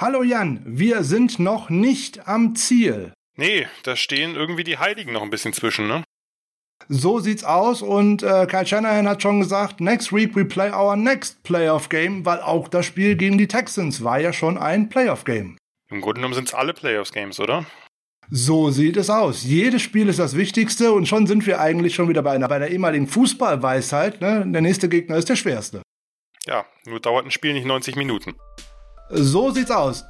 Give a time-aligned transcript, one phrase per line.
[0.00, 3.12] Hallo Jan, wir sind noch nicht am Ziel.
[3.36, 6.04] Nee, da stehen irgendwie die Heiligen noch ein bisschen zwischen, ne?
[6.88, 10.94] So sieht's aus und äh, Kyle Shanahan hat schon gesagt, next week we play our
[10.94, 15.24] next Playoff Game, weil auch das Spiel gegen die Texans war ja schon ein Playoff
[15.24, 15.58] Game.
[15.90, 17.66] Im Grunde genommen sind's alle Playoff Games, oder?
[18.30, 19.42] So sieht es aus.
[19.42, 22.60] Jedes Spiel ist das Wichtigste und schon sind wir eigentlich schon wieder bei einer, bei
[22.60, 24.20] der ehemaligen Fußballweisheit.
[24.20, 24.44] Ne?
[24.46, 25.82] Der nächste Gegner ist der schwerste.
[26.46, 28.36] Ja, nur dauert ein Spiel nicht 90 Minuten.
[29.10, 30.04] So sieht's aus.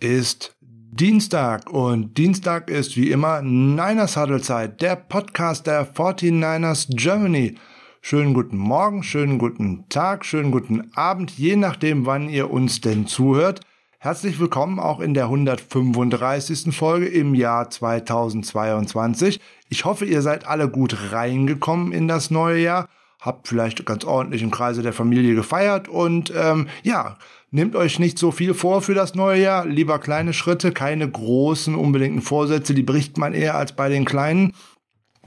[0.00, 7.56] Ist Dienstag und Dienstag ist wie immer Niners Huddle Zeit, der Podcast der 49ers Germany.
[8.00, 13.06] Schönen guten Morgen, schönen guten Tag, schönen guten Abend, je nachdem, wann ihr uns denn
[13.06, 13.60] zuhört.
[13.98, 16.74] Herzlich willkommen auch in der 135.
[16.74, 19.38] Folge im Jahr 2022.
[19.68, 22.88] Ich hoffe, ihr seid alle gut reingekommen in das neue Jahr,
[23.20, 27.18] habt vielleicht ganz ordentlich im Kreise der Familie gefeiert und ähm, ja,
[27.52, 31.74] Nehmt euch nicht so viel vor für das neue Jahr, lieber kleine Schritte, keine großen
[31.74, 34.52] unbedingten Vorsätze, die bricht man eher als bei den kleinen.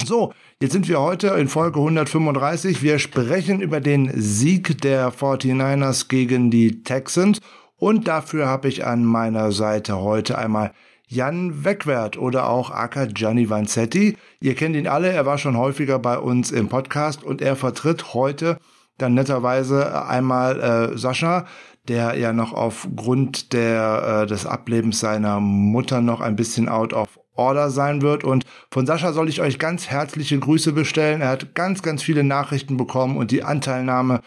[0.06, 2.82] So, jetzt sind wir heute in Folge 135.
[2.82, 7.40] Wir sprechen über den Sieg der 49ers gegen die Texans
[7.76, 10.72] und dafür habe ich an meiner Seite heute einmal
[11.06, 14.18] Jan Wegwert oder auch Aka Gianni Vanzetti.
[14.40, 18.14] Ihr kennt ihn alle, er war schon häufiger bei uns im Podcast und er vertritt
[18.14, 18.60] heute
[18.98, 20.60] dann netterweise einmal
[20.94, 21.46] äh, Sascha,
[21.88, 27.20] der ja noch aufgrund der, äh, des Ablebens seiner Mutter noch ein bisschen out of
[27.36, 28.24] order sein wird.
[28.24, 31.22] Und von Sascha soll ich euch ganz herzliche Grüße bestellen.
[31.22, 34.22] Er hat ganz, ganz viele Nachrichten bekommen und die Anteilnahme,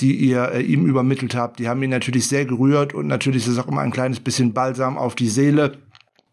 [0.00, 3.52] die ihr äh, ihm übermittelt habt, die haben ihn natürlich sehr gerührt und natürlich ist
[3.52, 5.78] es auch immer ein kleines bisschen Balsam auf die Seele.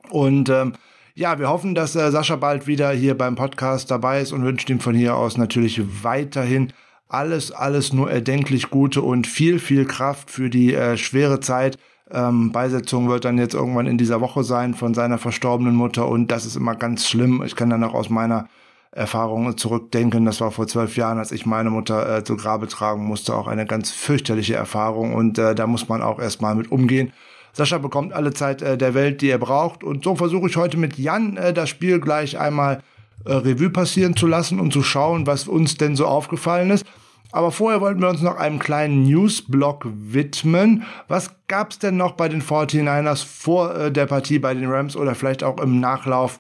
[0.10, 0.74] Und ähm,
[1.16, 4.72] ja, wir hoffen, dass äh, Sascha bald wieder hier beim Podcast dabei ist und wünschen
[4.72, 6.74] ihm von hier aus natürlich weiterhin
[7.08, 11.78] alles, alles nur erdenklich Gute und viel, viel Kraft für die äh, schwere Zeit.
[12.12, 16.32] Ähm, Beisetzung wird dann jetzt irgendwann in dieser Woche sein von seiner verstorbenen Mutter und
[16.32, 17.44] das ist immer ganz schlimm.
[17.46, 18.48] Ich kann dann auch aus meiner
[18.92, 20.26] Erfahrung zurückdenken.
[20.26, 23.48] Das war vor zwölf Jahren, als ich meine Mutter äh, zu Grabe tragen musste, auch
[23.48, 27.12] eine ganz fürchterliche Erfahrung und äh, da muss man auch erstmal mit umgehen.
[27.54, 30.78] Sascha bekommt alle Zeit äh, der Welt, die er braucht und so versuche ich heute
[30.78, 32.82] mit Jan äh, das Spiel gleich einmal
[33.24, 36.86] äh, Revue passieren zu lassen und zu schauen, was uns denn so aufgefallen ist.
[37.32, 40.84] Aber vorher wollten wir uns noch einem kleinen Newsblock widmen.
[41.08, 45.16] Was gab's denn noch bei den 49ers vor äh, der Partie bei den Rams oder
[45.16, 46.40] vielleicht auch im Nachlauf,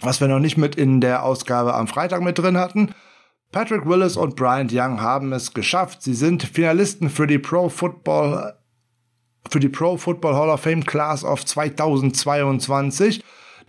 [0.00, 2.94] was wir noch nicht mit in der Ausgabe am Freitag mit drin hatten?
[3.52, 6.02] Patrick Willis und Bryant Young haben es geschafft.
[6.02, 8.54] Sie sind Finalisten für die Pro Football
[9.50, 13.22] für die Pro Football Hall of Fame Class of 2022.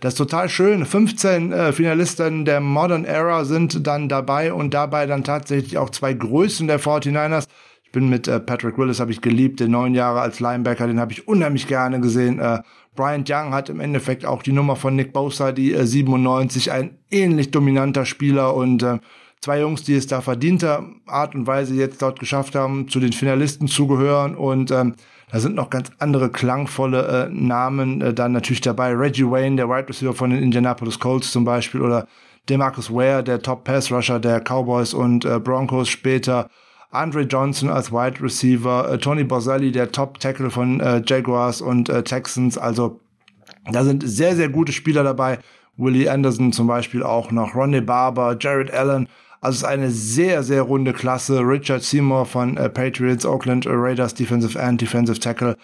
[0.04, 0.84] Das ist total schön.
[0.84, 6.12] 15 äh, Finalisten der Modern Era sind dann dabei und dabei dann tatsächlich auch zwei
[6.12, 7.46] Größen der 49ers.
[7.84, 11.00] Ich bin mit äh, Patrick Willis, habe ich geliebt, den neun Jahre als Linebacker, den
[11.00, 12.38] habe ich unheimlich gerne gesehen.
[12.38, 12.60] Äh,
[12.94, 16.98] Brian Young hat im Endeffekt auch die Nummer von Nick Bosa, die äh, 97, ein
[17.10, 18.98] ähnlich dominanter Spieler und äh,
[19.40, 23.14] zwei Jungs, die es da verdienter Art und Weise jetzt dort geschafft haben, zu den
[23.14, 24.96] Finalisten zu gehören und ähm,
[25.30, 28.92] da sind noch ganz andere klangvolle äh, Namen äh, dann natürlich dabei.
[28.92, 32.06] Reggie Wayne, der Wide Receiver von den Indianapolis Colts zum Beispiel, oder
[32.48, 36.48] Demarcus Ware, der Top Pass Rusher der Cowboys und äh, Broncos später.
[36.90, 41.88] Andre Johnson als Wide Receiver, äh, Tony Borselli, der Top Tackle von äh, Jaguars und
[41.88, 42.56] äh, Texans.
[42.56, 43.00] Also
[43.72, 45.38] da sind sehr, sehr gute Spieler dabei.
[45.76, 49.08] Willie Anderson zum Beispiel auch noch, Ronnie Barber, Jared Allen.
[49.44, 51.40] Also es ist eine sehr, sehr runde Klasse.
[51.40, 55.58] Richard Seymour von äh, Patriots, Oakland Raiders, Defensive End, Defensive Tackle.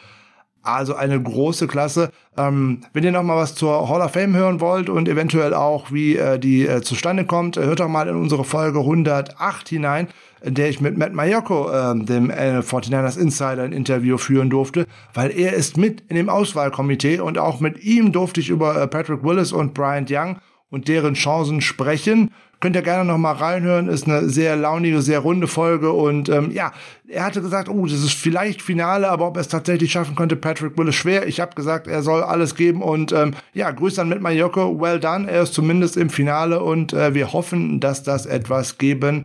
[0.62, 2.10] Also eine große Klasse.
[2.36, 5.90] Ähm, wenn ihr noch mal was zur Hall of Fame hören wollt und eventuell auch,
[5.90, 10.08] wie äh, die äh, zustande kommt, äh, hört doch mal in unsere Folge 108 hinein,
[10.42, 14.86] in der ich mit Matt Mayoko, äh, dem äh, 49ers Insider, ein Interview führen durfte,
[15.14, 18.86] weil er ist mit in dem Auswahlkomitee und auch mit ihm durfte ich über äh,
[18.86, 20.36] Patrick Willis und Bryant Young
[20.68, 22.30] und deren Chancen sprechen.
[22.60, 23.88] Könnt ihr gerne noch mal reinhören.
[23.88, 25.92] Ist eine sehr launige, sehr runde Folge.
[25.92, 26.72] Und ähm, ja,
[27.08, 30.36] er hatte gesagt, oh, das ist vielleicht Finale, aber ob er es tatsächlich schaffen könnte,
[30.36, 31.26] Patrick Willis schwer.
[31.26, 32.82] Ich habe gesagt, er soll alles geben.
[32.82, 34.78] Und ähm, ja, Grüße an mit Mayoko.
[34.78, 35.30] Well done.
[35.30, 39.24] Er ist zumindest im Finale und äh, wir hoffen, dass das etwas geben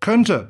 [0.00, 0.48] könnte.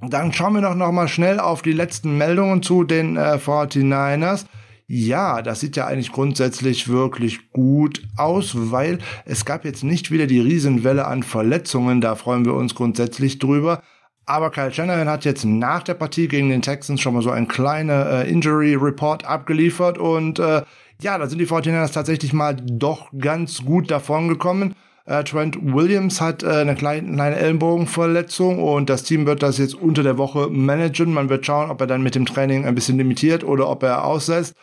[0.00, 4.46] Dann schauen wir doch noch mal schnell auf die letzten Meldungen zu den äh, 49ers.
[4.86, 10.26] Ja, das sieht ja eigentlich grundsätzlich wirklich gut aus, weil es gab jetzt nicht wieder
[10.26, 12.02] die Riesenwelle an Verletzungen.
[12.02, 13.82] Da freuen wir uns grundsätzlich drüber.
[14.26, 17.48] Aber Kyle Shanahan hat jetzt nach der Partie gegen den Texans schon mal so ein
[17.48, 20.62] kleiner äh, Injury Report abgeliefert und äh,
[21.02, 24.74] ja, da sind die 49ers tatsächlich mal doch ganz gut davon gekommen.
[25.06, 29.74] Äh, Trent Williams hat äh, eine kleine, kleine Ellenbogenverletzung und das Team wird das jetzt
[29.74, 31.12] unter der Woche managen.
[31.12, 34.04] Man wird schauen, ob er dann mit dem Training ein bisschen limitiert oder ob er
[34.04, 34.54] aussetzt.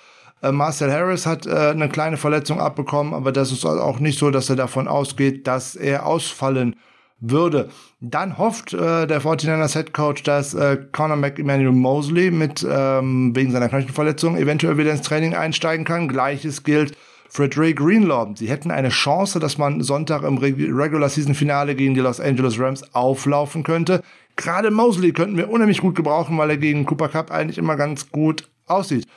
[0.42, 4.32] Äh, Marcel Harris hat äh, eine kleine Verletzung abbekommen, aber das ist auch nicht so,
[4.32, 6.76] dass er davon ausgeht, dass er ausfallen
[7.20, 7.70] würde.
[8.00, 13.52] Dann hofft äh, der 49ers Head Coach, dass äh, Conor McEmanuel Mosley mit ähm, wegen
[13.52, 16.08] seiner Knöchelverletzung eventuell wieder ins Training einsteigen kann.
[16.08, 16.98] Gleiches gilt
[17.30, 18.34] für Dre Greenlaw.
[18.36, 22.60] Sie hätten eine Chance, dass man Sonntag im Regular Season Finale gegen die Los Angeles
[22.60, 24.02] Rams auflaufen könnte.
[24.36, 28.12] Gerade Mosley könnten wir unheimlich gut gebrauchen, weil er gegen Cooper Cup eigentlich immer ganz
[28.12, 29.08] gut aussieht.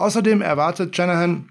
[0.00, 1.50] Außerdem erwartet Shanahan,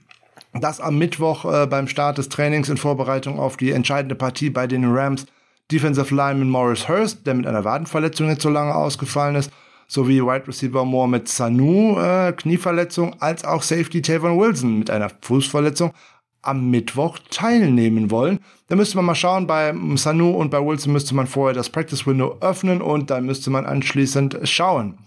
[0.60, 4.66] dass am Mittwoch äh, beim Start des Trainings in Vorbereitung auf die entscheidende Partie bei
[4.66, 5.28] den Rams
[5.72, 9.51] Defensive Lineman Morris Hurst, der mit einer Wadenverletzung nicht so lange ausgefallen ist,
[9.88, 15.94] sowie Wide Receiver Mohamed Sanu, äh, Knieverletzung, als auch Safety Tavon Wilson mit einer Fußverletzung
[16.42, 18.40] am Mittwoch teilnehmen wollen.
[18.68, 22.07] Da müsste man mal schauen, bei Sanu und bei Wilson müsste man vorher das Practice
[22.07, 24.98] Window öffnen und dann müsste man anschließend schauen.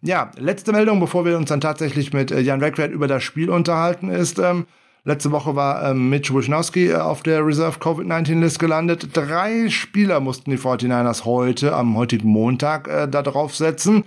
[0.00, 3.50] Ja, letzte Meldung, bevor wir uns dann tatsächlich mit äh, Jan Wegwert über das Spiel
[3.50, 4.66] unterhalten, ist, ähm,
[5.04, 9.08] letzte Woche war ähm, Mitch Wisnowski äh, auf der Reserve Covid-19-List gelandet.
[9.12, 14.04] Drei Spieler mussten die 49ers heute, am heutigen Montag, äh, da drauf setzen.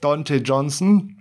[0.00, 1.16] Dante Johnson,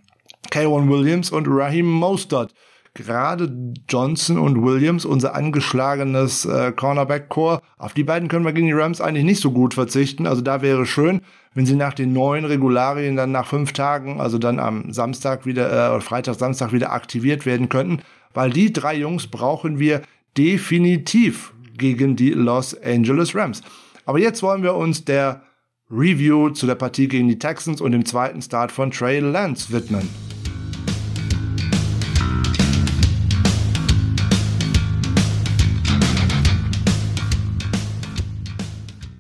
[0.51, 2.53] Kaywan Williams und Raheem Mostert
[2.93, 3.51] gerade
[3.89, 9.01] Johnson und Williams, unser angeschlagenes äh, Cornerback-Core, auf die beiden können wir gegen die Rams
[9.01, 10.27] eigentlich nicht so gut verzichten.
[10.27, 11.21] Also da wäre schön,
[11.53, 15.69] wenn sie nach den neuen Regularien dann nach fünf Tagen, also dann am Samstag wieder,
[15.69, 18.01] äh, oder Freitag, Samstag wieder aktiviert werden könnten,
[18.33, 20.01] weil die drei Jungs brauchen wir
[20.37, 23.61] definitiv gegen die Los Angeles Rams.
[24.05, 25.41] Aber jetzt wollen wir uns der
[25.89, 30.32] Review zu der Partie gegen die Texans und dem zweiten Start von Trey Lance widmen.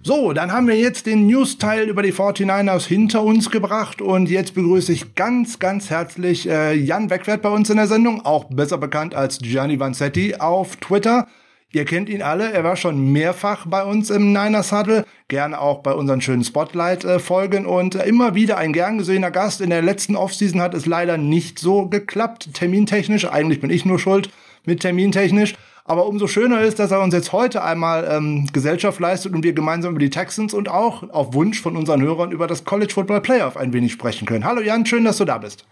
[0.05, 4.53] So, dann haben wir jetzt den News-Teil über die 49ers hinter uns gebracht und jetzt
[4.53, 8.77] begrüße ich ganz, ganz herzlich äh, Jan Wegwert bei uns in der Sendung, auch besser
[8.77, 11.29] bekannt als Gianni Vanzetti auf Twitter.
[11.71, 15.79] Ihr kennt ihn alle, er war schon mehrfach bei uns im Niners Huddle, gerne auch
[15.79, 19.61] bei unseren schönen Spotlight-Folgen und äh, immer wieder ein gern gesehener Gast.
[19.61, 23.31] In der letzten Offseason hat es leider nicht so geklappt, termintechnisch.
[23.31, 24.29] Eigentlich bin ich nur schuld
[24.65, 25.55] mit termintechnisch.
[25.85, 29.53] Aber umso schöner ist, dass er uns jetzt heute einmal ähm, Gesellschaft leistet und wir
[29.53, 33.21] gemeinsam über die Texans und auch auf Wunsch von unseren Hörern über das College Football
[33.21, 34.45] Playoff ein wenig sprechen können.
[34.45, 35.65] Hallo Jan, schön, dass du da bist.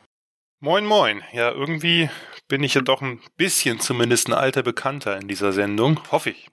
[0.59, 1.21] Moin, moin.
[1.31, 2.09] Ja, irgendwie
[2.49, 5.99] bin ich ja doch ein bisschen zumindest ein alter Bekannter in dieser Sendung.
[6.11, 6.49] Hoffe ich.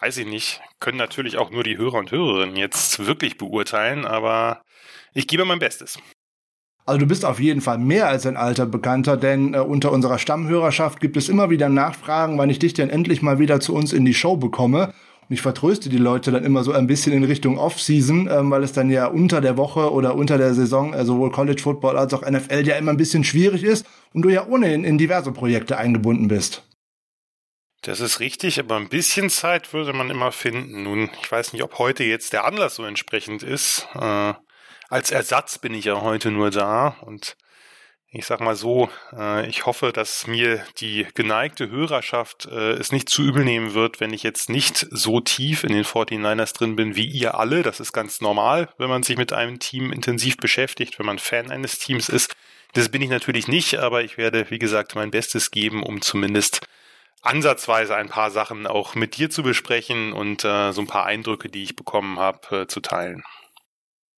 [0.00, 0.60] Weiß ich nicht.
[0.78, 4.62] Können natürlich auch nur die Hörer und Hörerinnen jetzt wirklich beurteilen, aber
[5.12, 5.98] ich gebe mein Bestes.
[6.86, 10.18] Also du bist auf jeden Fall mehr als ein alter Bekannter, denn äh, unter unserer
[10.18, 13.94] Stammhörerschaft gibt es immer wieder Nachfragen, wann ich dich denn endlich mal wieder zu uns
[13.94, 14.92] in die Show bekomme.
[15.26, 18.62] Und ich vertröste die Leute dann immer so ein bisschen in Richtung Off-Season, ähm, weil
[18.62, 22.12] es dann ja unter der Woche oder unter der Saison, äh, sowohl College Football als
[22.12, 25.78] auch NFL ja immer ein bisschen schwierig ist und du ja ohnehin in diverse Projekte
[25.78, 26.68] eingebunden bist.
[27.80, 30.82] Das ist richtig, aber ein bisschen Zeit würde man immer finden.
[30.82, 33.86] Nun, ich weiß nicht, ob heute jetzt der Anlass so entsprechend ist.
[33.94, 34.34] Äh
[34.94, 37.36] als Ersatz bin ich ja heute nur da und
[38.12, 43.08] ich sag mal so, äh, ich hoffe, dass mir die geneigte Hörerschaft äh, es nicht
[43.08, 46.94] zu übel nehmen wird, wenn ich jetzt nicht so tief in den 49ers drin bin
[46.94, 47.64] wie ihr alle.
[47.64, 51.50] Das ist ganz normal, wenn man sich mit einem Team intensiv beschäftigt, wenn man Fan
[51.50, 52.32] eines Teams ist.
[52.74, 56.68] Das bin ich natürlich nicht, aber ich werde, wie gesagt, mein Bestes geben, um zumindest
[57.20, 61.48] ansatzweise ein paar Sachen auch mit dir zu besprechen und äh, so ein paar Eindrücke,
[61.48, 63.24] die ich bekommen habe, äh, zu teilen.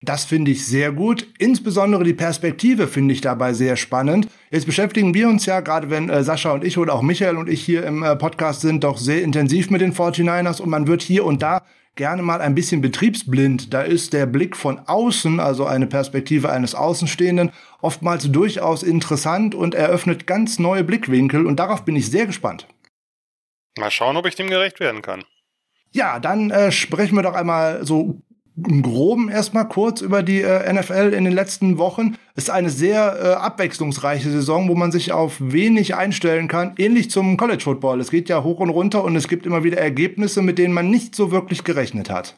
[0.02, 1.26] Das finde ich sehr gut.
[1.38, 4.28] Insbesondere die Perspektive finde ich dabei sehr spannend.
[4.50, 7.48] Jetzt beschäftigen wir uns ja, gerade wenn äh, Sascha und ich oder auch Michael und
[7.48, 11.00] ich hier im äh, Podcast sind, doch sehr intensiv mit den 49ers und man wird
[11.00, 11.62] hier und da
[11.96, 13.72] gerne mal ein bisschen betriebsblind.
[13.72, 17.50] Da ist der Blick von außen, also eine Perspektive eines Außenstehenden,
[17.80, 22.66] oftmals durchaus interessant und eröffnet ganz neue Blickwinkel und darauf bin ich sehr gespannt.
[23.78, 25.24] Mal schauen, ob ich dem gerecht werden kann.
[25.92, 28.20] Ja, dann äh, sprechen wir doch einmal so
[28.56, 32.16] im Groben erstmal kurz über die äh, NFL in den letzten Wochen.
[32.34, 37.36] Ist eine sehr äh, abwechslungsreiche Saison, wo man sich auf wenig einstellen kann, ähnlich zum
[37.36, 38.00] College Football.
[38.00, 40.90] Es geht ja hoch und runter und es gibt immer wieder Ergebnisse, mit denen man
[40.90, 42.36] nicht so wirklich gerechnet hat.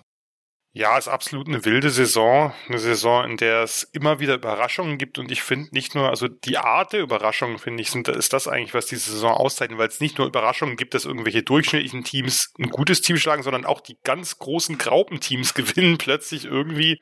[0.73, 2.53] Ja, ist absolut eine wilde Saison.
[2.69, 5.19] Eine Saison, in der es immer wieder Überraschungen gibt.
[5.19, 8.47] Und ich finde nicht nur, also die Art der Überraschungen, finde ich, sind, ist das
[8.47, 12.53] eigentlich, was diese Saison auszeichnet, weil es nicht nur Überraschungen gibt, dass irgendwelche durchschnittlichen Teams
[12.59, 17.01] ein gutes Team schlagen, sondern auch die ganz großen Graupenteams gewinnen plötzlich irgendwie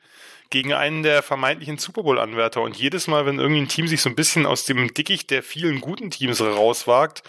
[0.49, 2.61] gegen einen der vermeintlichen Super Bowl-Anwärter.
[2.61, 5.43] Und jedes Mal, wenn irgendwie ein Team sich so ein bisschen aus dem Dickicht der
[5.43, 7.21] vielen guten Teams rauswagt,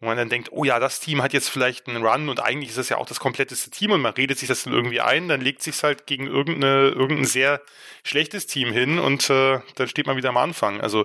[0.00, 2.70] wo man dann denkt, oh ja, das Team hat jetzt vielleicht einen Run und eigentlich
[2.70, 5.28] ist das ja auch das kompletteste Team und man redet sich das dann irgendwie ein,
[5.28, 7.60] dann legt sich halt gegen irgendeine, irgendein sehr
[8.02, 10.80] schlechtes Team hin und äh, dann steht man wieder am Anfang.
[10.80, 11.04] Also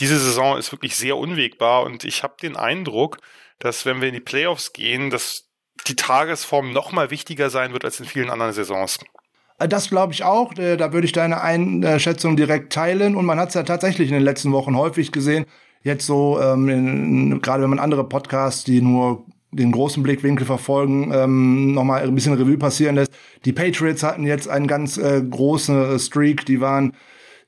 [0.00, 3.18] diese Saison ist wirklich sehr unwegbar und ich habe den Eindruck,
[3.58, 5.48] dass wenn wir in die Playoffs gehen, dass
[5.86, 8.98] die Tagesform noch mal wichtiger sein wird als in vielen anderen Saisons.
[9.58, 10.52] Äh, das glaube ich auch.
[10.58, 13.16] Äh, da würde ich deine Einschätzung direkt teilen.
[13.16, 15.46] Und man hat es ja tatsächlich in den letzten Wochen häufig gesehen,
[15.86, 21.72] jetzt so, ähm, gerade wenn man andere Podcasts, die nur den großen Blickwinkel verfolgen, ähm,
[21.72, 23.12] nochmal ein bisschen Revue passieren lässt.
[23.44, 26.92] Die Patriots hatten jetzt einen ganz äh, großen Streak, die waren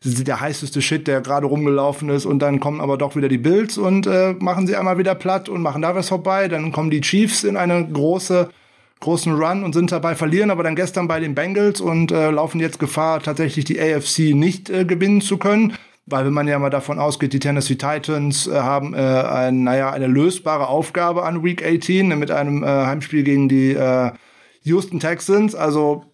[0.05, 3.77] der heißeste Shit, der gerade rumgelaufen ist und dann kommen aber doch wieder die Bills
[3.77, 6.47] und äh, machen sie einmal wieder platt und machen da was vorbei.
[6.47, 8.49] Dann kommen die Chiefs in eine große
[9.01, 12.61] großen Run und sind dabei verlieren, aber dann gestern bei den Bengals und äh, laufen
[12.61, 15.75] jetzt Gefahr, tatsächlich die AFC nicht äh, gewinnen zu können
[16.11, 19.91] weil wenn man ja mal davon ausgeht, die Tennessee Titans äh, haben äh, ein, naja,
[19.91, 24.13] eine lösbare Aufgabe an Week 18 mit einem äh, Heimspiel gegen die äh,
[24.63, 25.55] Houston Texans.
[25.55, 26.05] Also,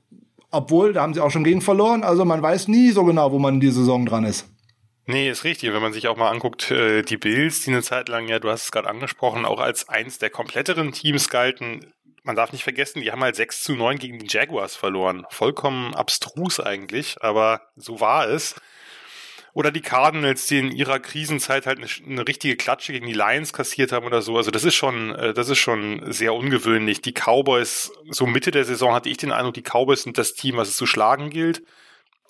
[0.51, 2.03] obwohl, da haben sie auch schon gegen verloren.
[2.03, 4.49] Also man weiß nie so genau, wo man in dieser Saison dran ist.
[5.07, 5.73] Nee, ist richtig.
[5.73, 8.49] Wenn man sich auch mal anguckt, äh, die Bills, die eine Zeit lang, ja, du
[8.49, 11.93] hast es gerade angesprochen, auch als eins der kompletteren Teams galten.
[12.23, 15.27] Man darf nicht vergessen, die haben halt 6 zu 9 gegen die Jaguars verloren.
[15.29, 18.55] Vollkommen abstrus eigentlich, aber so war es.
[19.55, 23.53] Oder die Cardinals, die in ihrer Krisenzeit halt eine, eine, richtige Klatsche gegen die Lions
[23.53, 24.37] kassiert haben oder so.
[24.37, 27.03] Also das ist schon, äh, das ist schon sehr ungewöhnlich.
[27.03, 30.57] Die Cowboys, so Mitte der Saison hatte ich den Eindruck, die Cowboys sind das Team,
[30.57, 31.63] was es zu schlagen gilt.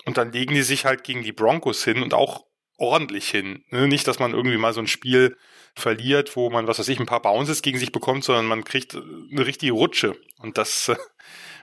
[0.05, 2.45] Und dann legen die sich halt gegen die Broncos hin und auch
[2.77, 3.65] ordentlich hin.
[3.71, 3.89] Ne?
[3.89, 5.39] Nicht, dass man irgendwie mal so ein Spiel
[5.75, 8.95] verliert, wo man, was weiß ich, ein paar Bounces gegen sich bekommt, sondern man kriegt
[8.95, 10.15] eine richtige Rutsche.
[10.39, 10.97] Und das äh,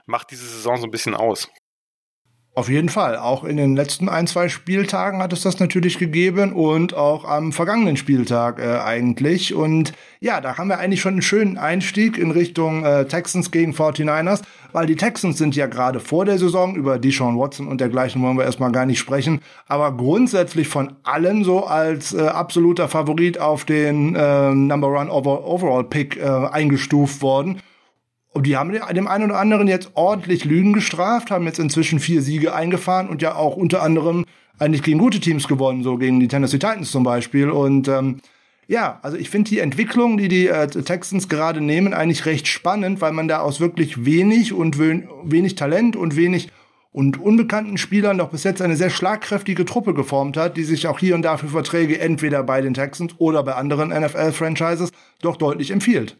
[0.06, 1.48] macht diese Saison so ein bisschen aus.
[2.54, 3.16] Auf jeden Fall.
[3.16, 7.50] Auch in den letzten ein, zwei Spieltagen hat es das natürlich gegeben und auch am
[7.50, 9.54] vergangenen Spieltag äh, eigentlich.
[9.54, 13.72] Und ja, da haben wir eigentlich schon einen schönen Einstieg in Richtung äh, Texans gegen
[13.72, 14.42] 49ers,
[14.72, 18.36] weil die Texans sind ja gerade vor der Saison, über Deshaun Watson und dergleichen wollen
[18.36, 23.64] wir erstmal gar nicht sprechen, aber grundsätzlich von allen so als äh, absoluter Favorit auf
[23.64, 27.62] den äh, Number One Overall Pick äh, eingestuft worden.
[28.32, 32.22] Und die haben dem einen oder anderen jetzt ordentlich Lügen gestraft, haben jetzt inzwischen vier
[32.22, 34.24] Siege eingefahren und ja auch unter anderem
[34.58, 37.50] eigentlich gegen gute Teams gewonnen, so gegen die Tennessee Titans zum Beispiel.
[37.50, 38.20] Und ähm,
[38.68, 43.00] ja, also ich finde die Entwicklung, die die äh, Texans gerade nehmen, eigentlich recht spannend,
[43.00, 46.48] weil man da aus wirklich wenig und wenig Talent und wenig
[46.92, 50.98] und unbekannten Spielern doch bis jetzt eine sehr schlagkräftige Truppe geformt hat, die sich auch
[50.98, 55.70] hier und da für Verträge entweder bei den Texans oder bei anderen NFL-Franchises doch deutlich
[55.70, 56.16] empfiehlt.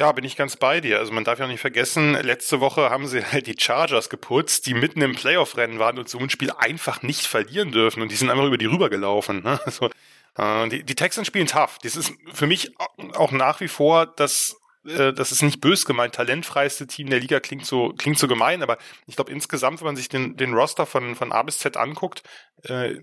[0.00, 0.98] Ja, bin ich ganz bei dir.
[0.98, 4.72] Also man darf ja nicht vergessen, letzte Woche haben sie halt die Chargers geputzt, die
[4.72, 8.30] mitten im Playoff-Rennen waren und so ein Spiel einfach nicht verlieren dürfen und die sind
[8.30, 9.42] einfach über die rübergelaufen.
[9.42, 9.60] Ne?
[9.66, 9.90] Also,
[10.38, 11.76] äh, die, die Texans spielen tough.
[11.82, 12.72] Das ist für mich
[13.12, 17.38] auch nach wie vor das äh, das ist nicht bös gemeint, talentfreiste Team der Liga
[17.38, 20.86] klingt so, klingt so gemein, aber ich glaube insgesamt, wenn man sich den, den Roster
[20.86, 22.22] von, von A bis Z anguckt,
[22.62, 22.94] äh,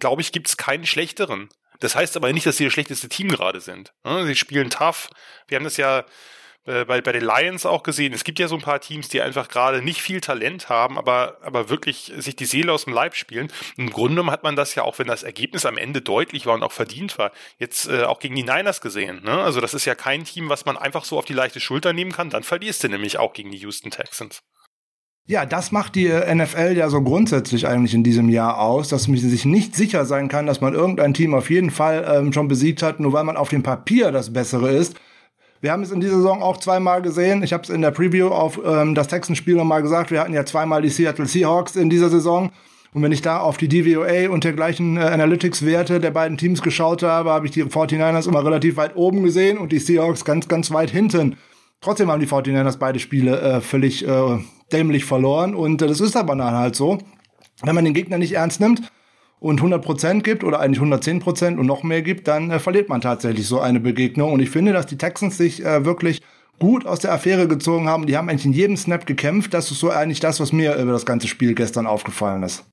[0.00, 1.50] glaube ich, gibt's keinen schlechteren.
[1.80, 3.92] Das heißt aber nicht, dass sie das schlechteste Team gerade sind.
[4.02, 4.24] Ne?
[4.24, 5.10] Sie spielen tough.
[5.46, 6.06] Wir haben das ja
[6.68, 8.12] äh, bei, bei den Lions auch gesehen.
[8.12, 11.38] Es gibt ja so ein paar Teams, die einfach gerade nicht viel Talent haben, aber,
[11.40, 13.50] aber wirklich sich die Seele aus dem Leib spielen.
[13.76, 16.54] Im Grunde genommen hat man das ja auch, wenn das Ergebnis am Ende deutlich war
[16.54, 19.22] und auch verdient war, jetzt äh, auch gegen die Niners gesehen.
[19.24, 19.32] Ne?
[19.32, 22.12] Also das ist ja kein Team, was man einfach so auf die leichte Schulter nehmen
[22.12, 22.28] kann.
[22.28, 24.42] Dann verlierst du nämlich auch gegen die Houston Texans.
[25.26, 29.18] Ja, das macht die NFL ja so grundsätzlich eigentlich in diesem Jahr aus, dass man
[29.18, 32.82] sich nicht sicher sein kann, dass man irgendein Team auf jeden Fall ähm, schon besiegt
[32.82, 34.96] hat, nur weil man auf dem Papier das Bessere ist.
[35.60, 37.42] Wir haben es in dieser Saison auch zweimal gesehen.
[37.42, 40.10] Ich habe es in der Preview auf ähm, das Texans-Spiel nochmal gesagt.
[40.10, 42.50] Wir hatten ja zweimal die Seattle Seahawks in dieser Saison.
[42.94, 47.02] Und wenn ich da auf die DVOA und dergleichen äh, Analytics-Werte der beiden Teams geschaut
[47.02, 50.70] habe, habe ich die 49ers immer relativ weit oben gesehen und die Seahawks ganz, ganz
[50.70, 51.36] weit hinten.
[51.80, 54.38] Trotzdem haben die 49ers beide Spiele äh, völlig äh,
[54.72, 55.56] dämlich verloren.
[55.56, 56.98] Und äh, das ist aber dann halt so.
[57.62, 58.82] Wenn man den Gegner nicht ernst nimmt
[59.40, 63.46] und 100% gibt oder eigentlich 110% und noch mehr gibt, dann äh, verliert man tatsächlich
[63.46, 64.32] so eine Begegnung.
[64.32, 66.22] Und ich finde, dass die Texans sich äh, wirklich
[66.58, 68.06] gut aus der Affäre gezogen haben.
[68.06, 69.54] Die haben eigentlich in jedem Snap gekämpft.
[69.54, 72.64] Das ist so eigentlich das, was mir über das ganze Spiel gestern aufgefallen ist.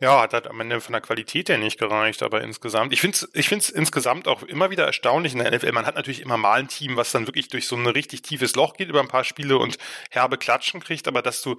[0.00, 3.30] Ja, hat am Ende von der Qualität her nicht gereicht, aber insgesamt, ich finde es
[3.32, 5.70] ich find's insgesamt auch immer wieder erstaunlich in der NFL.
[5.70, 8.56] Man hat natürlich immer mal ein Team, was dann wirklich durch so ein richtig tiefes
[8.56, 9.78] Loch geht über ein paar Spiele und
[10.10, 11.56] herbe Klatschen kriegt, aber dass du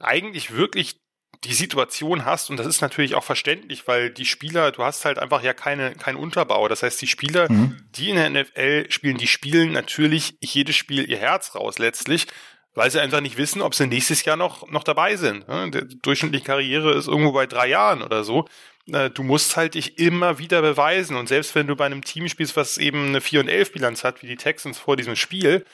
[0.00, 0.98] eigentlich wirklich
[1.46, 5.18] die Situation hast, und das ist natürlich auch verständlich, weil die Spieler, du hast halt
[5.18, 6.68] einfach ja keine, keinen Unterbau.
[6.68, 7.76] Das heißt, die Spieler, mhm.
[7.90, 12.26] die in der NFL spielen, die spielen natürlich jedes Spiel ihr Herz raus letztlich,
[12.74, 15.46] weil sie einfach nicht wissen, ob sie nächstes Jahr noch, noch dabei sind.
[15.48, 18.46] Die durchschnittliche Karriere ist irgendwo bei drei Jahren oder so.
[18.86, 21.16] Du musst halt dich immer wieder beweisen.
[21.16, 24.04] Und selbst wenn du bei einem Team spielst, was eben eine 4 und 11 Bilanz
[24.04, 25.64] hat, wie die Texans vor diesem Spiel,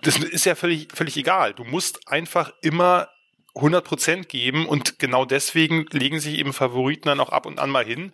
[0.00, 1.54] das ist ja völlig, völlig egal.
[1.54, 3.08] Du musst einfach immer
[3.54, 7.70] 100 Prozent geben und genau deswegen legen sich eben Favoriten dann auch ab und an
[7.70, 8.12] mal hin,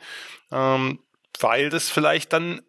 [0.52, 1.00] ähm,
[1.40, 2.62] weil das vielleicht dann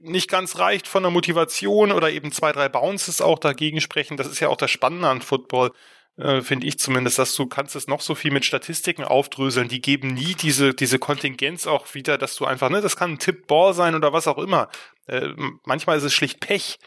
[0.00, 4.16] nicht ganz reicht von der Motivation oder eben zwei, drei Bounces auch dagegen sprechen.
[4.16, 5.72] Das ist ja auch das Spannende an Football,
[6.16, 9.68] äh, finde ich zumindest, dass du kannst es noch so viel mit Statistiken aufdröseln.
[9.68, 13.18] Die geben nie diese, diese Kontingenz auch wieder, dass du einfach, ne, das kann ein
[13.18, 14.68] Tipp-Ball sein oder was auch immer.
[15.06, 15.28] Äh,
[15.64, 16.78] manchmal ist es schlicht Pech.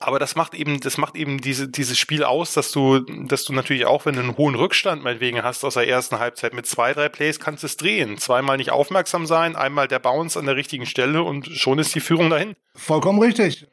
[0.00, 3.52] Aber das macht eben, das macht eben diese, dieses Spiel aus, dass du, dass du
[3.52, 6.92] natürlich auch, wenn du einen hohen Rückstand meinetwegen hast aus der ersten Halbzeit mit zwei,
[6.92, 8.18] drei Plays, kannst du es drehen.
[8.18, 12.00] Zweimal nicht aufmerksam sein, einmal der Bounce an der richtigen Stelle und schon ist die
[12.00, 12.56] Führung dahin.
[12.74, 13.66] Vollkommen richtig.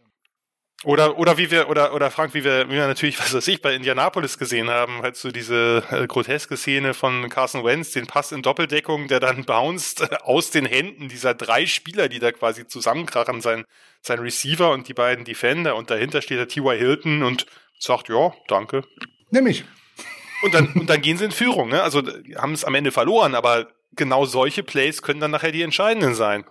[0.84, 3.62] Oder, oder wie wir, oder, oder Frank, wie wir, wie wir natürlich, was weiß ich,
[3.62, 8.32] bei Indianapolis gesehen haben, halt so diese äh, groteske Szene von Carson Wentz, den Pass
[8.32, 12.68] in Doppeldeckung, der dann bounced äh, aus den Händen dieser drei Spieler, die da quasi
[12.68, 13.66] zusammenkrachen, sein,
[14.02, 16.78] sein Receiver und die beiden Defender und dahinter steht der T.Y.
[16.78, 17.46] Hilton und
[17.80, 18.84] sagt, ja, danke.
[19.30, 19.64] Nimm ich.
[20.44, 21.84] Und dann, und dann gehen sie in Führung, ne?
[21.84, 22.02] Also,
[22.36, 26.46] haben es am Ende verloren, aber genau solche Plays können dann nachher die entscheidenden sein.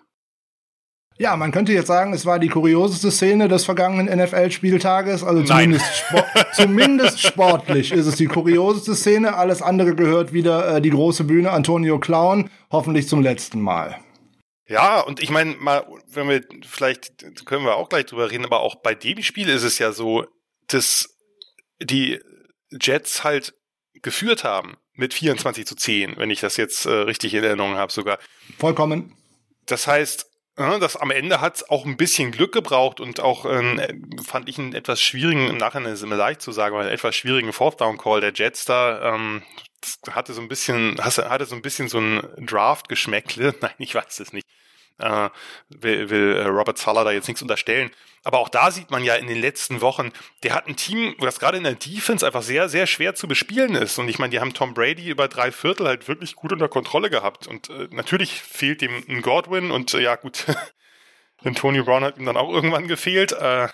[1.21, 5.23] Ja, man könnte jetzt sagen, es war die kurioseste Szene des vergangenen NFL-Spieltages.
[5.23, 9.37] Also zumindest, Sport, zumindest sportlich ist es die kurioseste Szene.
[9.37, 13.99] Alles andere gehört wieder äh, die große Bühne Antonio Clown, hoffentlich zum letzten Mal.
[14.67, 18.61] Ja, und ich meine, mal, wenn wir vielleicht können wir auch gleich drüber reden, aber
[18.61, 20.25] auch bei dem Spiel ist es ja so,
[20.69, 21.19] dass
[21.83, 22.19] die
[22.81, 23.53] Jets halt
[24.01, 27.93] geführt haben mit 24 zu 10, wenn ich das jetzt äh, richtig in Erinnerung habe
[27.93, 28.19] sogar.
[28.57, 29.15] Vollkommen.
[29.67, 30.30] Das heißt,
[30.81, 34.75] das am Ende hat auch ein bisschen Glück gebraucht und auch äh, fand ich einen
[34.75, 37.99] etwas schwierigen, im Nachhinein ist immer leicht zu sagen, aber einen etwas schwierigen Fourth Down
[37.99, 39.43] Call der Jets da, ähm,
[40.11, 43.55] hatte so ein bisschen, hatte so ein bisschen so ein Draft-Geschmäckle.
[43.61, 44.47] Nein, ich weiß es nicht.
[45.01, 45.31] Äh,
[45.69, 47.91] will, will äh, Robert Sala da jetzt nichts unterstellen.
[48.23, 51.41] Aber auch da sieht man ja in den letzten Wochen, der hat ein Team, das
[51.41, 53.99] gerade in der Defense einfach sehr, sehr schwer zu bespielen ist.
[53.99, 57.09] Und ich meine, die haben Tom Brady über drei Viertel halt wirklich gut unter Kontrolle
[57.09, 57.47] gehabt.
[57.47, 60.45] Und äh, natürlich fehlt ihm ein Godwin und äh, ja gut,
[61.55, 63.33] Tony Brown hat ihm dann auch irgendwann gefehlt.
[63.33, 63.69] Äh,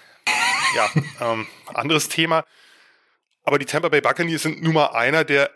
[0.74, 2.44] ja, ähm, anderes Thema.
[3.42, 5.50] Aber die Tampa Bay Buccaneers sind nun mal einer der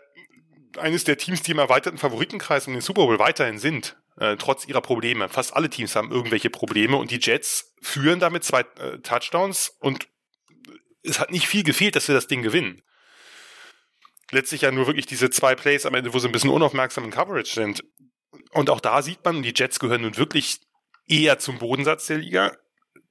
[0.77, 3.97] eines der Teams, die im erweiterten Favoritenkreis um den Super Bowl weiterhin sind.
[4.17, 5.29] Äh, trotz ihrer Probleme.
[5.29, 10.07] Fast alle Teams haben irgendwelche Probleme und die Jets führen damit zwei äh, Touchdowns und
[11.03, 12.81] es hat nicht viel gefehlt, dass sie das Ding gewinnen.
[14.31, 17.11] Letztlich ja nur wirklich diese zwei Plays am Ende, wo sie ein bisschen unaufmerksam in
[17.11, 17.83] Coverage sind.
[18.51, 20.59] Und auch da sieht man, die Jets gehören nun wirklich
[21.07, 22.57] eher zum Bodensatz der Liga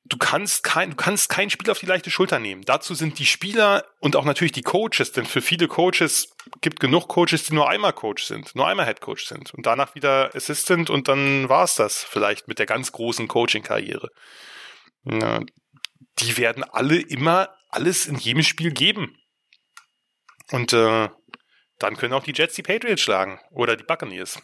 [0.05, 2.63] du kannst kein, du kannst kein Spiel auf die leichte Schulter nehmen.
[2.63, 7.09] Dazu sind die Spieler und auch natürlich die Coaches, denn für viele Coaches gibt genug
[7.09, 10.91] Coaches, die nur einmal Coach sind, nur einmal Head Coach sind und danach wieder Assistant
[10.91, 14.09] und dann war es das vielleicht mit der ganz großen Coaching-Karriere.
[15.05, 19.17] die werden alle immer alles in jedem Spiel geben.
[20.51, 21.09] Und äh,
[21.79, 24.43] dann können auch die Jets die Patriots schlagen oder die Buccaneers.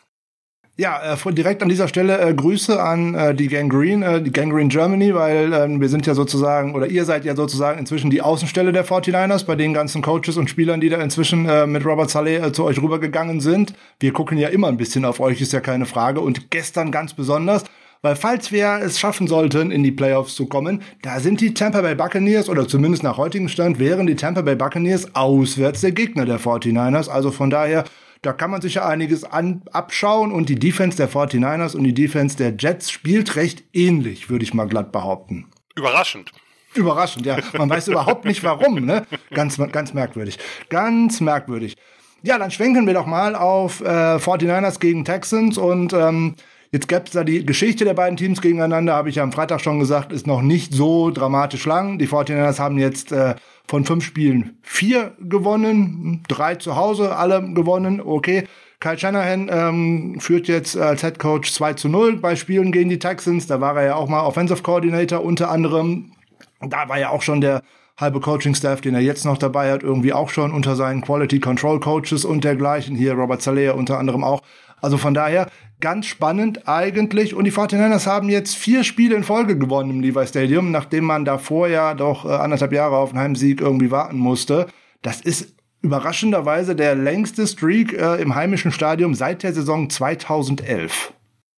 [0.78, 4.68] Ja, äh, direkt an dieser Stelle äh, Grüße an äh, die Gangrene, äh, die Gangrene
[4.68, 8.72] Germany, weil äh, wir sind ja sozusagen, oder ihr seid ja sozusagen inzwischen die Außenstelle
[8.72, 12.36] der 49ers bei den ganzen Coaches und Spielern, die da inzwischen äh, mit Robert Saleh
[12.36, 13.72] äh, zu euch rübergegangen sind.
[14.00, 16.20] Wir gucken ja immer ein bisschen auf euch, ist ja keine Frage.
[16.20, 17.64] Und gestern ganz besonders,
[18.02, 21.80] weil falls wir es schaffen sollten, in die Playoffs zu kommen, da sind die Tampa
[21.80, 26.26] Bay Buccaneers, oder zumindest nach heutigem Stand, wären die Tampa Bay Buccaneers auswärts der Gegner
[26.26, 27.08] der 49ers.
[27.08, 27.84] Also von daher
[28.22, 31.94] da kann man sich ja einiges an, abschauen und die Defense der 49ers und die
[31.94, 35.46] Defense der Jets spielt recht ähnlich, würde ich mal glatt behaupten.
[35.74, 36.32] Überraschend.
[36.74, 37.38] Überraschend, ja.
[37.56, 39.06] Man weiß überhaupt nicht warum, ne?
[39.30, 40.38] Ganz, ganz merkwürdig.
[40.68, 41.76] Ganz merkwürdig.
[42.22, 46.34] Ja, dann schwenken wir doch mal auf äh, 49ers gegen Texans und ähm,
[46.72, 49.60] Jetzt gäbe es da die Geschichte der beiden Teams gegeneinander, habe ich ja am Freitag
[49.60, 51.98] schon gesagt, ist noch nicht so dramatisch lang.
[51.98, 53.34] Die 49ers haben jetzt äh,
[53.68, 58.46] von fünf Spielen vier gewonnen, drei zu Hause, alle gewonnen, okay.
[58.78, 62.98] Kyle Shanahan ähm, führt jetzt als Head Coach 2 zu 0 bei Spielen gegen die
[62.98, 63.46] Texans.
[63.46, 66.12] Da war er ja auch mal Offensive Coordinator unter anderem.
[66.60, 67.62] Da war ja auch schon der
[67.98, 71.80] halbe Coaching-Staff, den er jetzt noch dabei hat, irgendwie auch schon unter seinen Quality Control
[71.80, 72.96] Coaches und dergleichen.
[72.96, 74.42] Hier Robert Salea unter anderem auch.
[74.82, 75.48] Also von daher
[75.80, 77.34] ganz spannend eigentlich.
[77.34, 81.24] Und die 49ers haben jetzt vier Spiele in Folge gewonnen im Levi Stadium, nachdem man
[81.24, 84.66] davor ja doch äh, anderthalb Jahre auf einen Heimsieg irgendwie warten musste.
[85.02, 91.12] Das ist überraschenderweise der längste Streak äh, im heimischen Stadium seit der Saison 2011.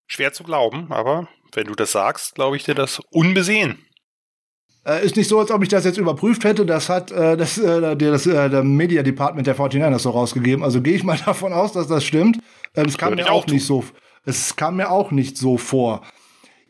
[0.07, 3.79] Schwer zu glauben, aber wenn du das sagst, glaube ich dir das unbesehen.
[4.87, 6.65] Äh, ist nicht so, als ob ich das jetzt überprüft hätte.
[6.65, 10.65] Das hat äh, das, äh, das, äh, der Media Department der 49ers so rausgegeben.
[10.65, 12.39] Also gehe ich mal davon aus, dass das stimmt.
[12.75, 13.85] Ähm, es kam mir auch, auch nicht so.
[14.29, 16.03] Es kam mir auch nicht so vor.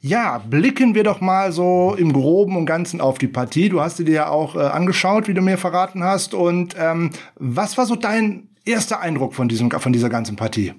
[0.01, 3.68] Ja, blicken wir doch mal so im Groben und Ganzen auf die Partie.
[3.68, 6.35] Du hast sie dir ja auch äh, angeschaut, wie du mir verraten hast.
[6.35, 10.73] Und ähm, was war so dein erster Eindruck von, diesem, von dieser ganzen Partie?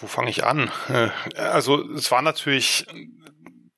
[0.00, 0.70] Wo fange ich an?
[0.90, 2.86] Äh, also es war natürlich,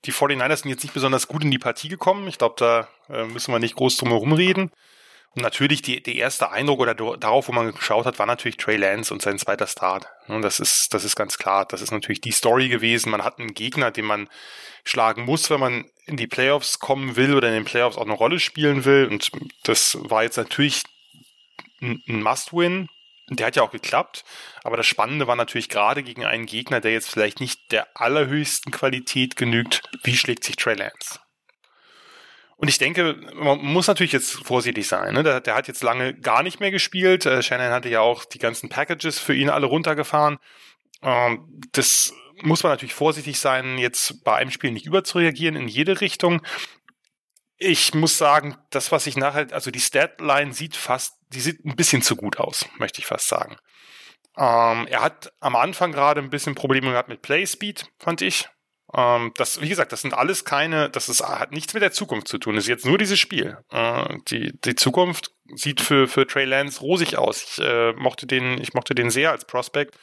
[0.06, 2.26] die 49ers sind jetzt nicht besonders gut in die Partie gekommen.
[2.26, 4.72] Ich glaube, da äh, müssen wir nicht groß drum herum reden.
[5.40, 9.12] Natürlich die, der erste Eindruck oder darauf, wo man geschaut hat, war natürlich Trey Lance
[9.12, 10.06] und sein zweiter Start.
[10.26, 11.64] Und das ist, das ist ganz klar.
[11.66, 13.10] Das ist natürlich die Story gewesen.
[13.10, 14.28] Man hat einen Gegner, den man
[14.84, 18.14] schlagen muss, wenn man in die Playoffs kommen will oder in den Playoffs auch eine
[18.14, 19.06] Rolle spielen will.
[19.10, 19.30] Und
[19.62, 20.82] das war jetzt natürlich
[21.80, 22.88] ein Must-Win.
[23.30, 24.24] Der hat ja auch geklappt.
[24.64, 28.72] Aber das Spannende war natürlich gerade gegen einen Gegner, der jetzt vielleicht nicht der allerhöchsten
[28.72, 29.82] Qualität genügt.
[30.02, 31.20] Wie schlägt sich Trey Lance?
[32.60, 35.14] Und ich denke, man muss natürlich jetzt vorsichtig sein.
[35.14, 35.22] Ne?
[35.22, 37.24] Der, der hat jetzt lange gar nicht mehr gespielt.
[37.24, 40.38] Äh, Shannon hatte ja auch die ganzen Packages für ihn alle runtergefahren.
[41.00, 46.00] Ähm, das muss man natürlich vorsichtig sein, jetzt bei einem Spiel nicht überzureagieren in jede
[46.00, 46.42] Richtung.
[47.58, 51.76] Ich muss sagen, das, was ich nachher, also die Statline sieht fast, die sieht ein
[51.76, 53.56] bisschen zu gut aus, möchte ich fast sagen.
[54.36, 58.48] Ähm, er hat am Anfang gerade ein bisschen Probleme gehabt mit Play Speed, fand ich.
[58.94, 62.28] Ähm, das, wie gesagt, das sind alles keine, das ist, hat nichts mit der Zukunft
[62.28, 62.54] zu tun.
[62.54, 63.58] Das ist jetzt nur dieses Spiel.
[63.70, 67.58] Äh, die, die Zukunft sieht für, für Trey Lance rosig aus.
[67.58, 69.98] Ich äh, mochte den, ich mochte den sehr als Prospect.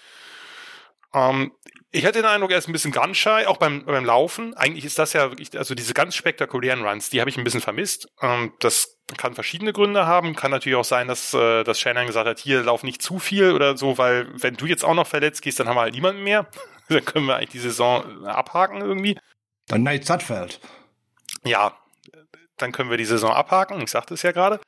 [1.16, 1.52] Ähm,
[1.92, 4.54] ich hatte den Eindruck, er ist ein bisschen gun shy, auch beim, beim Laufen.
[4.56, 7.62] Eigentlich ist das ja wirklich, also diese ganz spektakulären Runs, die habe ich ein bisschen
[7.62, 8.10] vermisst.
[8.22, 10.36] Ähm, das kann verschiedene Gründe haben.
[10.36, 13.54] Kann natürlich auch sein, dass, äh, dass Shannon gesagt hat, hier lauf nicht zu viel
[13.54, 16.24] oder so, weil wenn du jetzt auch noch verletzt gehst, dann haben wir halt niemanden
[16.24, 16.48] mehr.
[16.90, 19.18] dann können wir eigentlich die Saison abhaken irgendwie.
[19.68, 20.60] Dann Nate Sudfeld.
[21.46, 21.78] Ja,
[22.58, 23.82] dann können wir die Saison abhaken.
[23.82, 24.60] Ich sagte es ja gerade.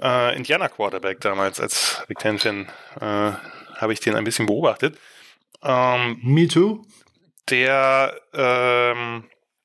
[0.00, 2.68] Äh, Indiana Quarterback damals als Big Ten Fan
[3.00, 3.32] äh,
[3.76, 4.96] habe ich den ein bisschen beobachtet.
[5.62, 6.84] Ähm, Me too.
[7.48, 9.24] Der ähm,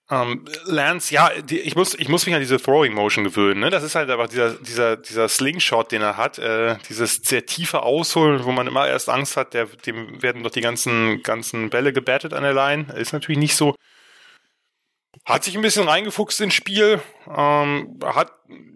[0.09, 3.59] ähm, Lance, ja, die, ich muss, ich muss mich an diese Throwing Motion gewöhnen.
[3.59, 3.71] Ne?
[3.71, 7.81] Das ist halt einfach dieser, dieser, dieser Slingshot, den er hat, äh, dieses sehr tiefe
[7.81, 11.91] Ausholen, wo man immer erst Angst hat, der, dem werden doch die ganzen, ganzen Bälle
[11.91, 12.93] gebattet an der Line.
[12.95, 13.75] Ist natürlich nicht so.
[15.23, 17.01] Hat sich ein bisschen reingefuchst ins Spiel.
[17.28, 18.32] Ähm, hat,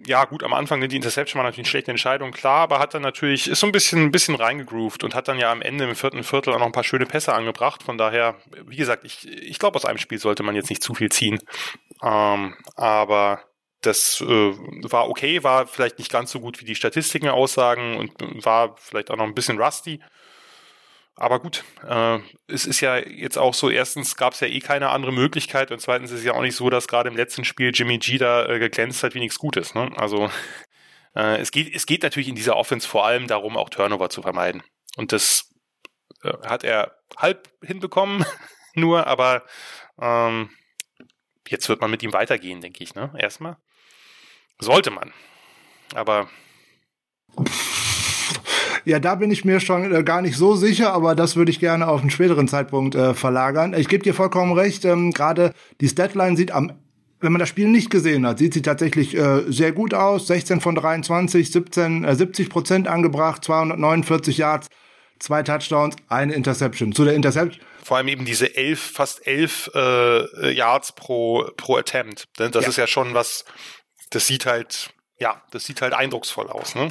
[0.05, 3.01] ja gut, am Anfang die Interception war natürlich eine schlechte Entscheidung, klar, aber hat dann
[3.01, 5.95] natürlich, ist so ein bisschen, ein bisschen reingegroovt und hat dann ja am Ende im
[5.95, 7.83] vierten Viertel auch noch ein paar schöne Pässe angebracht.
[7.83, 10.93] Von daher, wie gesagt, ich, ich glaube, aus einem Spiel sollte man jetzt nicht zu
[10.93, 11.39] viel ziehen.
[12.01, 13.41] Ähm, aber
[13.81, 18.45] das äh, war okay, war vielleicht nicht ganz so gut wie die Statistiken aussagen und
[18.45, 20.01] war vielleicht auch noch ein bisschen rusty.
[21.19, 24.89] Aber gut, äh, es ist ja jetzt auch so, erstens gab es ja eh keine
[24.89, 27.71] andere Möglichkeit und zweitens ist es ja auch nicht so, dass gerade im letzten Spiel
[27.73, 29.75] Jimmy G da äh, geglänzt hat wie nichts Gutes.
[29.75, 29.91] Ne?
[29.97, 30.29] Also
[31.17, 34.21] äh, es, geht, es geht natürlich in dieser Offense vor allem darum, auch Turnover zu
[34.21, 34.63] vermeiden.
[34.95, 35.53] Und das
[36.23, 38.25] äh, hat er halb hinbekommen,
[38.73, 39.43] nur, aber
[40.01, 40.49] ähm,
[41.49, 43.11] jetzt wird man mit ihm weitergehen, denke ich, ne?
[43.17, 43.57] Erstmal.
[44.57, 45.13] Sollte man.
[45.93, 46.29] Aber
[48.85, 51.59] ja, da bin ich mir schon äh, gar nicht so sicher, aber das würde ich
[51.59, 53.73] gerne auf einen späteren Zeitpunkt äh, verlagern.
[53.73, 56.73] Ich gebe dir vollkommen recht, ähm, gerade die Statline sieht am
[57.21, 60.27] wenn man das Spiel nicht gesehen hat, sieht sie tatsächlich äh, sehr gut aus.
[60.27, 64.69] 16 von 23, 17, äh, 70 Prozent angebracht, 249 Yards,
[65.19, 66.93] zwei Touchdowns, eine Interception.
[66.93, 67.61] Zu der Interception.
[67.83, 72.25] Vor allem eben diese elf, fast elf äh, Yards pro, pro Attempt.
[72.37, 72.61] Das ja.
[72.61, 73.45] ist ja schon was,
[74.11, 76.89] das sieht halt, ja, das sieht halt eindrucksvoll aus, ne?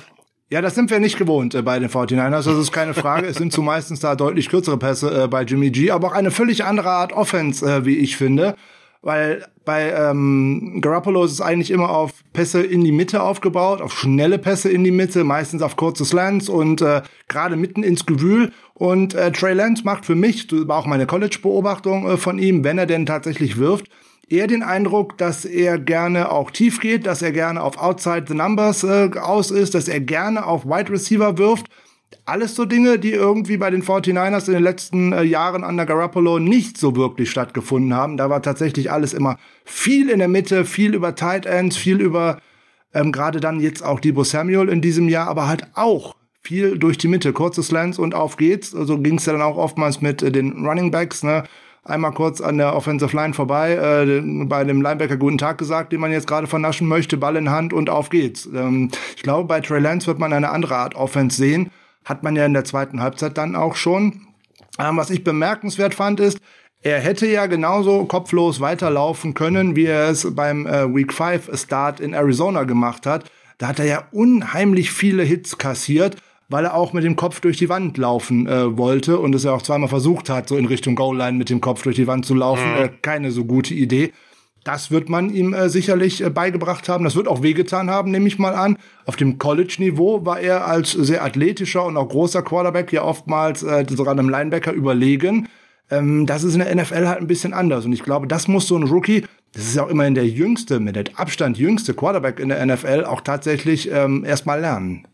[0.50, 3.26] Ja, das sind wir nicht gewohnt äh, bei den 49ers, das ist keine Frage.
[3.26, 6.64] es sind zumeistens da deutlich kürzere Pässe äh, bei Jimmy G, aber auch eine völlig
[6.64, 8.56] andere Art Offense, äh, wie ich finde.
[9.02, 13.96] Weil bei ähm, Garoppolo ist es eigentlich immer auf Pässe in die Mitte aufgebaut, auf
[13.96, 18.50] schnelle Pässe in die Mitte, meistens auf kurze Slants und äh, gerade mitten ins Gewühl.
[18.74, 22.64] Und äh, Trey Lance macht für mich, das war auch meine College-Beobachtung äh, von ihm,
[22.64, 23.88] wenn er denn tatsächlich wirft,
[24.28, 28.34] eher den Eindruck, dass er gerne auch tief geht, dass er gerne auf Outside the
[28.34, 31.66] Numbers äh, aus ist, dass er gerne auf Wide Receiver wirft.
[32.24, 35.86] Alles so Dinge, die irgendwie bei den 49ers in den letzten äh, Jahren an der
[35.86, 38.16] Garoppolo nicht so wirklich stattgefunden haben.
[38.16, 42.40] Da war tatsächlich alles immer viel in der Mitte, viel über Tight Ends, viel über
[42.94, 46.96] Ähm, Gerade dann jetzt auch Debo Samuel in diesem Jahr, aber halt auch viel durch
[46.96, 48.70] die Mitte, kurze Slants und auf geht's.
[48.70, 51.44] So also ging es ja dann auch oftmals mit äh, den Running Backs, ne?
[51.88, 56.00] Einmal kurz an der Offensive Line vorbei, äh, bei dem Linebacker guten Tag gesagt, den
[56.00, 58.46] man jetzt gerade vernaschen möchte, Ball in Hand und auf geht's.
[58.46, 61.70] Ähm, ich glaube, bei Trey Lance wird man eine andere Art Offense sehen.
[62.04, 64.26] Hat man ja in der zweiten Halbzeit dann auch schon.
[64.78, 66.38] Ähm, was ich bemerkenswert fand, ist,
[66.82, 72.00] er hätte ja genauso kopflos weiterlaufen können, wie er es beim äh, Week 5 Start
[72.00, 73.30] in Arizona gemacht hat.
[73.58, 76.16] Da hat er ja unheimlich viele Hits kassiert,
[76.48, 79.52] weil er auch mit dem Kopf durch die Wand laufen äh, wollte und es ja
[79.52, 82.34] auch zweimal versucht hat, so in Richtung Goal-Line mit dem Kopf durch die Wand zu
[82.34, 82.70] laufen.
[82.70, 82.84] Mhm.
[82.84, 84.12] Äh, keine so gute Idee.
[84.64, 87.04] Das wird man ihm äh, sicherlich äh, beigebracht haben.
[87.04, 88.76] Das wird auch wehgetan haben, nehme ich mal an.
[89.06, 93.86] Auf dem College-Niveau war er als sehr athletischer und auch großer Quarterback ja oftmals äh,
[93.88, 95.48] sogar einem Linebacker überlegen.
[95.90, 97.84] Ähm, das ist in der NFL halt ein bisschen anders.
[97.84, 100.80] Und ich glaube, das muss so ein Rookie, das ist ja auch immerhin der jüngste,
[100.80, 105.06] mit der Abstand jüngste Quarterback in der NFL, auch tatsächlich ähm, erstmal lernen.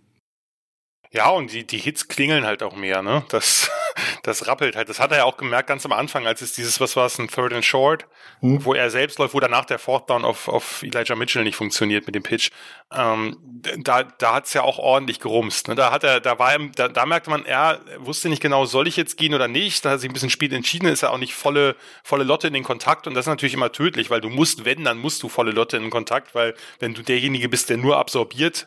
[1.14, 3.24] Ja, und die, die Hits klingeln halt auch mehr, ne?
[3.28, 3.70] Das,
[4.24, 4.88] das rappelt halt.
[4.88, 7.20] Das hat er ja auch gemerkt ganz am Anfang, als es dieses, was war es,
[7.20, 8.08] ein Third and Short,
[8.40, 8.64] mhm.
[8.64, 12.06] wo er selbst läuft, wo danach der Fourth Down auf, auf Elijah Mitchell nicht funktioniert
[12.06, 12.50] mit dem Pitch.
[12.92, 13.36] Ähm,
[13.78, 15.68] da da hat's ja auch ordentlich gerumst.
[15.68, 15.76] Ne?
[15.76, 18.88] Da hat er, da war er, da, da merkte man, er wusste nicht genau, soll
[18.88, 19.84] ich jetzt gehen oder nicht.
[19.84, 22.54] Da hat sich ein bisschen spät entschieden, ist er auch nicht volle, volle Lotte in
[22.54, 25.28] den Kontakt und das ist natürlich immer tödlich, weil du musst, wenn, dann musst du
[25.28, 28.66] volle Lotte in den Kontakt, weil wenn du derjenige bist, der nur absorbiert,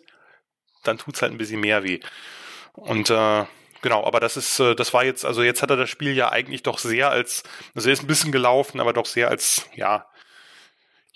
[0.83, 1.99] dann tut's halt ein bisschen mehr weh.
[2.77, 3.45] Und äh,
[3.81, 6.31] genau, aber das ist, äh, das war jetzt, also jetzt hat er das Spiel ja
[6.31, 7.43] eigentlich doch sehr als,
[7.75, 10.05] also er ist ein bisschen gelaufen, aber doch sehr als, ja,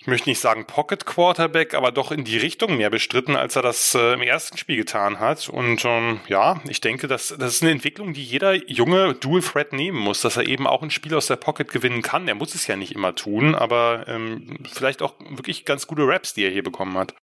[0.02, 3.62] ich möchte nicht sagen Pocket Quarterback, aber doch in die Richtung mehr bestritten, als er
[3.62, 5.48] das äh, im ersten Spiel getan hat.
[5.48, 9.72] Und ähm, ja, ich denke, das, das ist eine Entwicklung, die jeder junge Dual Threat
[9.72, 12.26] nehmen muss, dass er eben auch ein Spiel aus der Pocket gewinnen kann.
[12.26, 16.34] Er muss es ja nicht immer tun, aber ähm, vielleicht auch wirklich ganz gute Raps,
[16.34, 17.14] die er hier bekommen hat.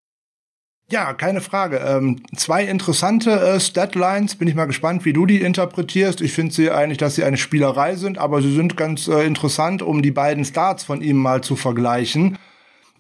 [0.92, 1.78] Ja, keine Frage.
[1.78, 4.36] Ähm, zwei interessante äh, Statlines.
[4.36, 6.20] Bin ich mal gespannt, wie du die interpretierst.
[6.20, 9.84] Ich finde sie eigentlich, dass sie eine Spielerei sind, aber sie sind ganz äh, interessant,
[9.84, 12.40] um die beiden Starts von ihm mal zu vergleichen.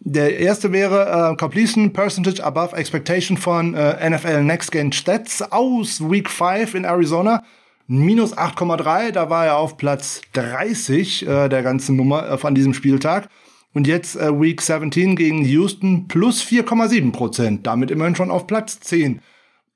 [0.02, 5.99] Der erste wäre äh, Completion Percentage Above Expectation von äh, NFL Next Gen Stats aus
[5.99, 7.43] Week 5 in Arizona.
[7.88, 12.75] Minus 8,3, da war er auf Platz 30 äh, der ganzen Nummer äh, von diesem
[12.75, 13.30] Spieltag.
[13.73, 17.67] Und jetzt äh, Week 17 gegen Houston plus 4,7 Prozent.
[17.67, 19.21] Damit immerhin schon auf Platz 10.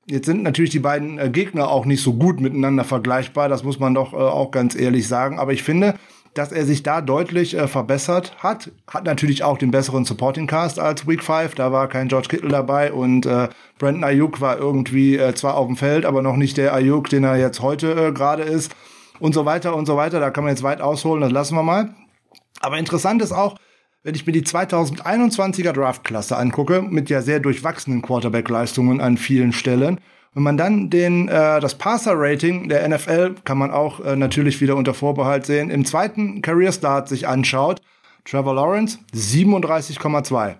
[0.06, 3.48] Jetzt sind natürlich die beiden äh, Gegner auch nicht so gut miteinander vergleichbar.
[3.48, 5.38] Das muss man doch äh, auch ganz ehrlich sagen.
[5.38, 5.94] Aber ich finde,
[6.34, 8.72] dass er sich da deutlich äh, verbessert hat.
[8.88, 11.54] Hat natürlich auch den besseren Supporting Cast als Week 5.
[11.54, 15.68] Da war kein George Kittle dabei und äh, Brandon Ayuk war irgendwie äh, zwar auf
[15.68, 18.74] dem Feld, aber noch nicht der Ayuk, den er jetzt heute äh, gerade ist.
[19.20, 20.18] Und so weiter und so weiter.
[20.18, 21.94] Da kann man jetzt weit ausholen, das lassen wir mal.
[22.60, 23.56] Aber interessant ist auch,
[24.04, 29.98] wenn ich mir die 2021er Draftklasse angucke, mit ja sehr durchwachsenen Quarterback-Leistungen an vielen Stellen,
[30.34, 34.76] wenn man dann den äh, das Passer-Rating der NFL kann man auch äh, natürlich wieder
[34.76, 37.80] unter Vorbehalt sehen, im zweiten Career Start sich anschaut,
[38.26, 40.56] Trevor Lawrence 37,2,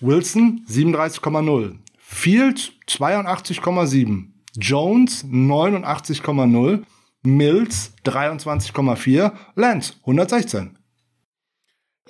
[0.00, 6.82] Wilson 37,0, Field 82,7, Jones 89,0,
[7.24, 10.77] Mills 23,4, Lance 116.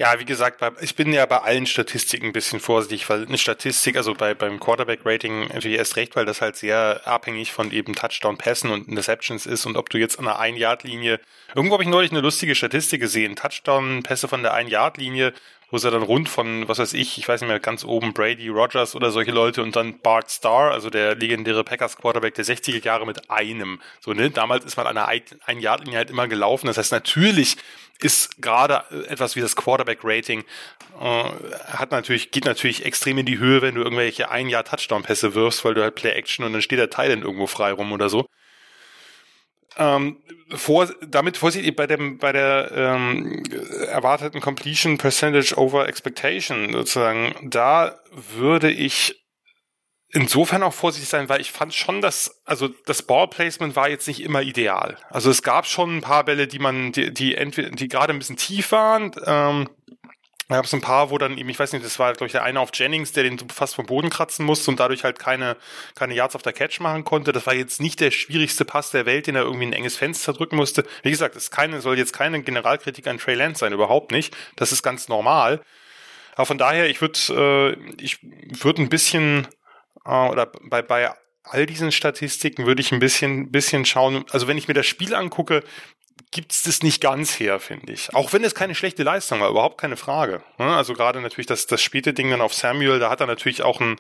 [0.01, 3.97] Ja, wie gesagt, ich bin ja bei allen Statistiken ein bisschen vorsichtig, weil eine Statistik,
[3.97, 8.71] also bei, beim Quarterback-Rating natürlich erst recht, weil das halt sehr abhängig von eben Touchdown-Pässen
[8.71, 11.19] und Interceptions ist und ob du jetzt an der Ein-Yard-Linie,
[11.53, 15.33] irgendwo habe ich neulich eine lustige Statistik gesehen, Touchdown-Pässe von der Ein-Yard-Linie
[15.71, 18.15] wo es ja dann rund von, was weiß ich, ich weiß nicht mehr, ganz oben
[18.15, 22.45] Brady, Rogers oder solche Leute und dann Bart Starr, also der legendäre Packers Quarterback der
[22.45, 23.81] 60er Jahre mit einem.
[24.01, 24.31] So, ne?
[24.31, 25.09] Damals ist man an einer
[25.47, 26.67] ein Yard Linie halt immer gelaufen.
[26.67, 27.57] Das heißt, natürlich
[28.01, 30.45] ist gerade etwas wie das Quarterback Rating
[31.01, 31.25] äh,
[31.67, 35.35] hat natürlich geht natürlich extrem in die Höhe, wenn du irgendwelche ein Jahr Touchdown Pässe
[35.35, 37.93] wirfst, weil du halt Play Action und dann steht der Teil dann irgendwo frei rum
[37.93, 38.29] oder so
[39.79, 40.19] ähm,
[40.55, 43.43] vor, damit vorsichtig bei dem bei der ähm,
[43.89, 47.99] erwarteten Completion Percentage over Expectation sozusagen, da
[48.37, 49.15] würde ich
[50.11, 54.23] insofern auch vorsichtig sein, weil ich fand schon, dass also das Ballplacement war jetzt nicht
[54.23, 54.97] immer ideal.
[55.11, 58.19] Also es gab schon ein paar Bälle, die man die die entweder die gerade ein
[58.19, 59.13] bisschen tief waren.
[59.27, 59.69] Ähm,
[60.49, 62.33] da gab es ein paar, wo dann eben, ich weiß nicht, das war, glaube ich,
[62.33, 65.59] der eine auf Jennings, der den fast vom Boden kratzen musste und dadurch halt keine,
[65.95, 67.33] keine Yards auf der Catch machen konnte.
[67.33, 70.33] Das war jetzt nicht der schwierigste Pass der Welt, den er irgendwie ein enges Fenster
[70.33, 70.87] drücken musste.
[71.03, 74.35] Wie gesagt, es keine, soll jetzt keine Generalkritik an Trey Lance sein, überhaupt nicht.
[74.57, 75.61] Das ist ganz normal.
[76.35, 79.49] Aber von daher, ich würde, äh, ich würde ein bisschen,
[80.07, 84.25] äh, oder bei, bei all diesen Statistiken würde ich ein bisschen, bisschen schauen.
[84.31, 85.63] Also wenn ich mir das Spiel angucke,
[86.31, 88.15] gibt es das nicht ganz her, finde ich.
[88.15, 90.43] Auch wenn es keine schlechte Leistung war, überhaupt keine Frage.
[90.59, 90.67] Ne?
[90.67, 93.81] Also gerade natürlich das, das späte Ding dann auf Samuel, da hat er natürlich auch
[93.81, 93.99] ein,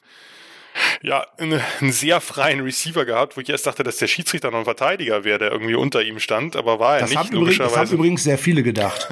[1.02, 4.64] ja, einen, sehr freien Receiver gehabt, wo ich erst dachte, dass der Schiedsrichter noch ein
[4.64, 7.64] Verteidiger wäre, der irgendwie unter ihm stand, aber war er das nicht, haben logischerweise.
[7.64, 9.08] Übrigens, das haben übrigens sehr viele gedacht.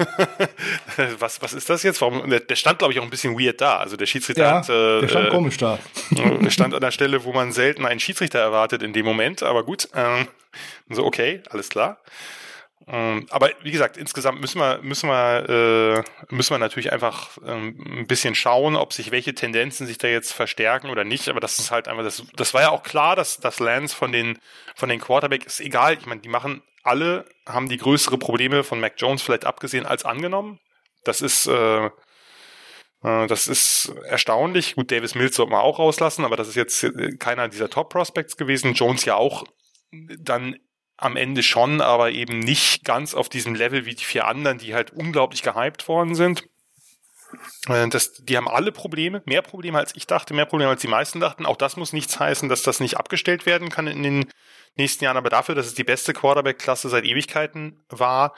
[1.19, 2.01] was, was ist das jetzt?
[2.01, 2.29] Warum?
[2.29, 3.77] Der, der stand, glaube ich, auch ein bisschen weird da.
[3.77, 4.69] Also der Schiedsrichter ja, hat.
[4.69, 5.79] Äh, der stand komisch da.
[6.15, 9.63] Äh, stand an der Stelle, wo man selten einen Schiedsrichter erwartet in dem Moment, aber
[9.63, 9.89] gut.
[9.95, 10.27] Ähm,
[10.89, 11.99] so, okay, alles klar.
[12.89, 17.75] Ähm, aber wie gesagt, insgesamt müssen wir, müssen wir, äh, müssen wir natürlich einfach ähm,
[17.85, 21.27] ein bisschen schauen, ob sich welche Tendenzen sich da jetzt verstärken oder nicht.
[21.27, 24.13] Aber das ist halt einfach, das, das war ja auch klar, dass das Lance von
[24.13, 24.39] den,
[24.75, 25.97] von den Quarterback ist egal.
[25.99, 30.05] Ich meine, die machen alle, haben die größere Probleme von Mac Jones vielleicht abgesehen als
[30.05, 30.59] angenommen.
[31.03, 34.75] Das ist, äh, äh das ist erstaunlich.
[34.75, 37.89] Gut, Davis Mills sollte man auch rauslassen, aber das ist jetzt äh, keiner dieser Top
[37.89, 38.75] Prospects gewesen.
[38.75, 39.43] Jones ja auch
[39.91, 40.57] dann
[40.97, 44.73] am Ende schon, aber eben nicht ganz auf diesem Level wie die vier anderen, die
[44.73, 46.43] halt unglaublich gehypt worden sind.
[47.67, 50.87] Äh, das, die haben alle Probleme, mehr Probleme als ich dachte, mehr Probleme als die
[50.87, 51.45] meisten dachten.
[51.45, 54.25] Auch das muss nichts heißen, dass das nicht abgestellt werden kann in den
[54.75, 55.17] nächsten Jahren.
[55.17, 58.35] Aber dafür, dass es die beste Quarterback-Klasse seit Ewigkeiten war,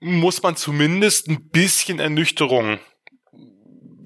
[0.00, 2.78] muss man zumindest ein bisschen Ernüchterung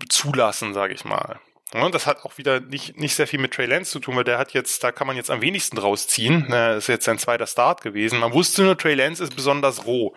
[0.08, 1.40] zulassen, sage ich mal.
[1.72, 4.24] Ja, das hat auch wieder nicht, nicht sehr viel mit Trey Lance zu tun, weil
[4.24, 6.46] der hat jetzt, da kann man jetzt am wenigsten rausziehen.
[6.48, 8.18] Das ist jetzt sein zweiter Start gewesen.
[8.18, 10.14] Man wusste nur, Trey Lance ist besonders roh.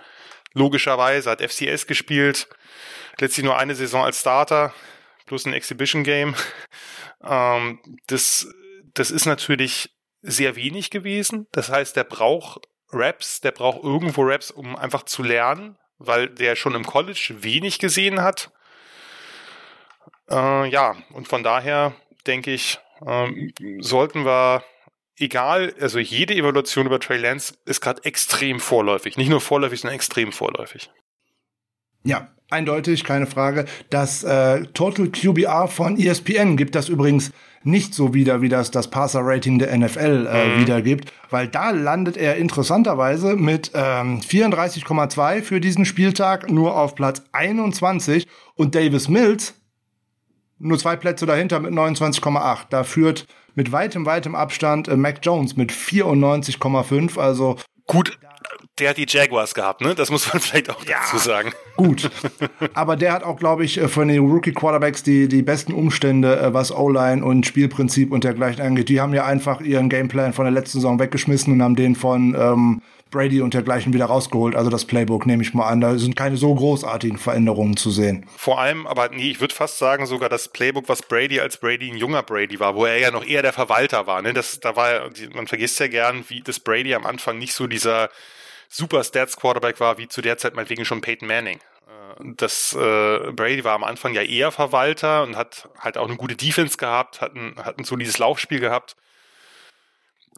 [0.54, 2.48] Logischerweise hat FCS gespielt,
[3.20, 4.74] letztlich nur eine Saison als Starter,
[5.26, 6.36] plus ein Exhibition Game.
[7.26, 8.46] Ähm, das,
[8.96, 11.48] das ist natürlich sehr wenig gewesen.
[11.54, 16.58] Das heißt, der braucht Raps, der braucht irgendwo Raps, um einfach zu lernen, weil der
[16.58, 18.52] schon im College wenig gesehen hat.
[20.30, 21.94] Äh, ja, und von daher
[22.26, 24.64] denke ich, ähm, sollten wir,
[25.18, 29.18] egal, also jede Evaluation über Trey Lance ist gerade extrem vorläufig.
[29.18, 30.90] Nicht nur vorläufig, sondern extrem vorläufig.
[32.04, 33.66] Ja, eindeutig, keine Frage.
[33.90, 37.32] Das äh, Total QBR von ESPN gibt das übrigens
[37.64, 40.62] nicht so wieder, wie das das Passer-Rating der NFL äh, mhm.
[40.62, 47.24] wiedergibt, weil da landet er interessanterweise mit ähm, 34,2 für diesen Spieltag nur auf Platz
[47.32, 49.54] 21 und Davis Mills
[50.64, 52.66] nur zwei Plätze dahinter mit 29,8.
[52.70, 57.20] Da führt mit weitem, weitem Abstand äh, Mac Jones mit 94,5.
[57.20, 58.18] Also gut,
[58.80, 59.94] der hat die Jaguars gehabt, ne?
[59.94, 61.52] Das muss man vielleicht auch ja, dazu sagen.
[61.76, 62.10] Gut.
[62.74, 66.40] Aber der hat auch, glaube ich, äh, von den Rookie Quarterbacks die, die besten Umstände,
[66.40, 68.90] äh, was O-Line und Spielprinzip und dergleichen angeht.
[68.90, 72.36] Die haben ja einfach ihren Gameplan von der letzten Saison weggeschmissen und haben den von
[72.36, 72.82] ähm,
[73.14, 74.56] Brady und dergleichen wieder rausgeholt.
[74.56, 75.80] Also das Playbook nehme ich mal an.
[75.80, 78.26] Da sind keine so großartigen Veränderungen zu sehen.
[78.36, 81.90] Vor allem, aber nee, ich würde fast sagen, sogar das Playbook, was Brady als Brady
[81.90, 84.22] ein junger Brady war, wo er ja noch eher der Verwalter war.
[84.22, 84.34] Ne?
[84.34, 88.10] Das, da war man vergisst ja gern, wie das Brady am Anfang nicht so dieser
[88.68, 91.60] Super Stats Quarterback war, wie zu der Zeit meinetwegen schon Peyton Manning.
[91.88, 96.18] Äh, das äh, Brady war am Anfang ja eher Verwalter und hat halt auch eine
[96.18, 98.96] gute Defense gehabt, hat ein, hat ein solides Laufspiel gehabt.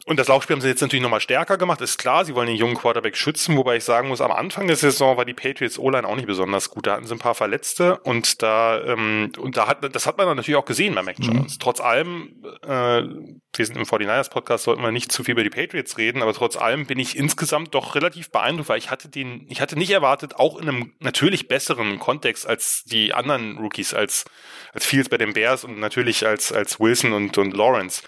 [0.08, 2.56] Und das Laufspiel haben sie jetzt natürlich nochmal stärker gemacht, ist klar, sie wollen den
[2.56, 6.06] jungen Quarterback schützen, wobei ich sagen muss, am Anfang der Saison war die Patriots O-Line
[6.06, 6.86] auch nicht besonders gut.
[6.86, 10.28] Da hatten sie ein paar Verletzte und da, ähm, und da hat, das hat man
[10.28, 11.54] dann natürlich auch gesehen bei Mac Jones.
[11.54, 11.58] Mhm.
[11.58, 15.50] Trotz allem, äh, wir sind im 49ers Podcast, sollten wir nicht zu viel über die
[15.50, 19.44] Patriots reden, aber trotz allem bin ich insgesamt doch relativ beeindruckt, weil ich hatte den,
[19.48, 24.24] ich hatte nicht erwartet, auch in einem natürlich besseren Kontext als die anderen Rookies, als,
[24.72, 28.02] als Fields bei den Bears und natürlich als, als Wilson und, und Lawrence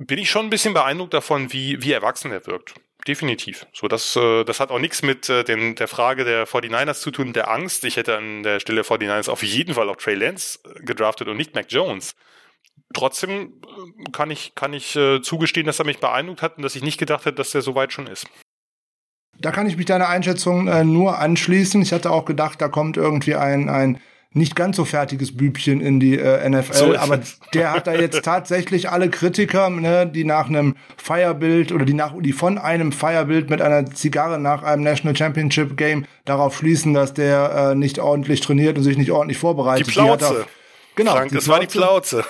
[0.00, 2.74] bin ich schon ein bisschen beeindruckt davon, wie, wie erwachsen er wirkt.
[3.06, 3.66] Definitiv.
[3.72, 7.32] So, das, äh, das hat auch nichts mit äh, der Frage der 49ers zu tun,
[7.32, 7.84] der Angst.
[7.84, 11.36] Ich hätte an der Stelle 49ers auf jeden Fall auch Trey Lance äh, gedraftet und
[11.36, 12.14] nicht Mac Jones.
[12.92, 16.82] Trotzdem äh, kann ich, kann ich zugestehen, dass er mich beeindruckt hat und dass ich
[16.82, 18.26] nicht gedacht hätte, dass er so weit schon ist.
[19.38, 21.80] Da kann ich mich deiner Einschätzung äh, nur anschließen.
[21.80, 24.00] Ich hatte auch gedacht, da kommt irgendwie ein, ein
[24.32, 27.18] nicht ganz so fertiges Bübchen in die äh, NFL, so aber
[27.54, 32.14] der hat da jetzt tatsächlich alle Kritiker, ne, die nach einem Feierbild oder die nach
[32.20, 37.12] die von einem Feierbild mit einer Zigarre nach einem National Championship Game darauf schließen, dass
[37.12, 39.88] der äh, nicht ordentlich trainiert und sich nicht ordentlich vorbereitet.
[39.88, 40.46] Die Plauze.
[40.46, 42.24] Die genau, Frank, das war die Plauze.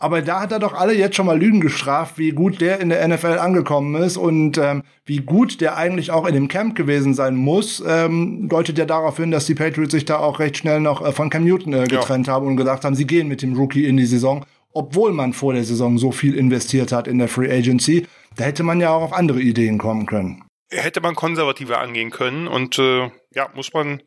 [0.00, 2.88] Aber da hat er doch alle jetzt schon mal Lügen gestraft, wie gut der in
[2.90, 7.14] der NFL angekommen ist und ähm, wie gut der eigentlich auch in dem Camp gewesen
[7.14, 10.80] sein muss, ähm, deutet ja darauf hin, dass die Patriots sich da auch recht schnell
[10.80, 12.34] noch äh, von Cam Newton äh, getrennt ja.
[12.34, 15.52] haben und gesagt haben, sie gehen mit dem Rookie in die Saison, obwohl man vor
[15.52, 18.06] der Saison so viel investiert hat in der Free Agency.
[18.36, 20.44] Da hätte man ja auch auf andere Ideen kommen können.
[20.70, 24.02] Hätte man konservativer angehen können und äh, ja, muss man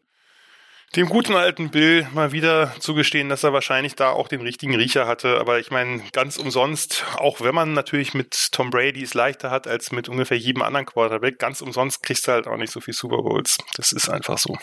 [0.96, 5.08] dem guten alten Bill mal wieder zugestehen, dass er wahrscheinlich da auch den richtigen Riecher
[5.08, 5.40] hatte.
[5.40, 9.68] Aber ich meine, ganz umsonst, auch wenn man natürlich mit Tom Brady es leichter hat
[9.68, 12.94] als mit ungefähr jedem anderen Quarterback, ganz umsonst kriegst du halt auch nicht so viel
[12.94, 13.58] Super Bowls.
[13.76, 14.58] Das ist einfach so.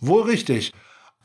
[0.00, 0.72] Wohl richtig.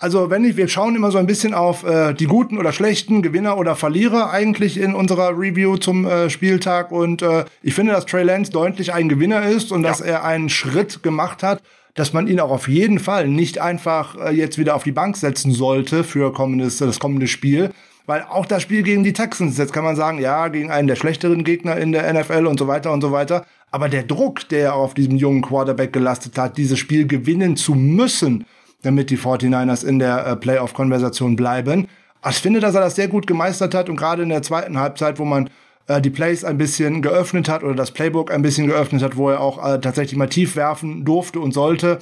[0.02, 3.22] Also wenn ich, wir schauen immer so ein bisschen auf äh, die guten oder schlechten
[3.22, 8.06] Gewinner oder Verlierer eigentlich in unserer Review zum äh, Spieltag und äh, ich finde, dass
[8.06, 9.90] Trey Lance deutlich ein Gewinner ist und ja.
[9.90, 11.62] dass er einen Schritt gemacht hat,
[11.96, 15.18] dass man ihn auch auf jeden Fall nicht einfach äh, jetzt wieder auf die Bank
[15.18, 17.72] setzen sollte für kommendes, das kommende Spiel.
[18.06, 20.96] Weil auch das Spiel gegen die Texans, jetzt kann man sagen, ja, gegen einen der
[20.96, 23.46] schlechteren Gegner in der NFL und so weiter und so weiter.
[23.72, 28.46] Aber der Druck, der auf diesem jungen Quarterback gelastet hat, dieses Spiel gewinnen zu müssen,
[28.82, 31.88] damit die 49ers in der äh, Playoff-Konversation bleiben.
[32.28, 35.20] Ich finde, dass er das sehr gut gemeistert hat und gerade in der zweiten Halbzeit,
[35.20, 35.50] wo man
[35.90, 39.30] äh, die Plays ein bisschen geöffnet hat oder das Playbook ein bisschen geöffnet hat, wo
[39.30, 42.00] er auch äh, tatsächlich mal tief werfen durfte und sollte.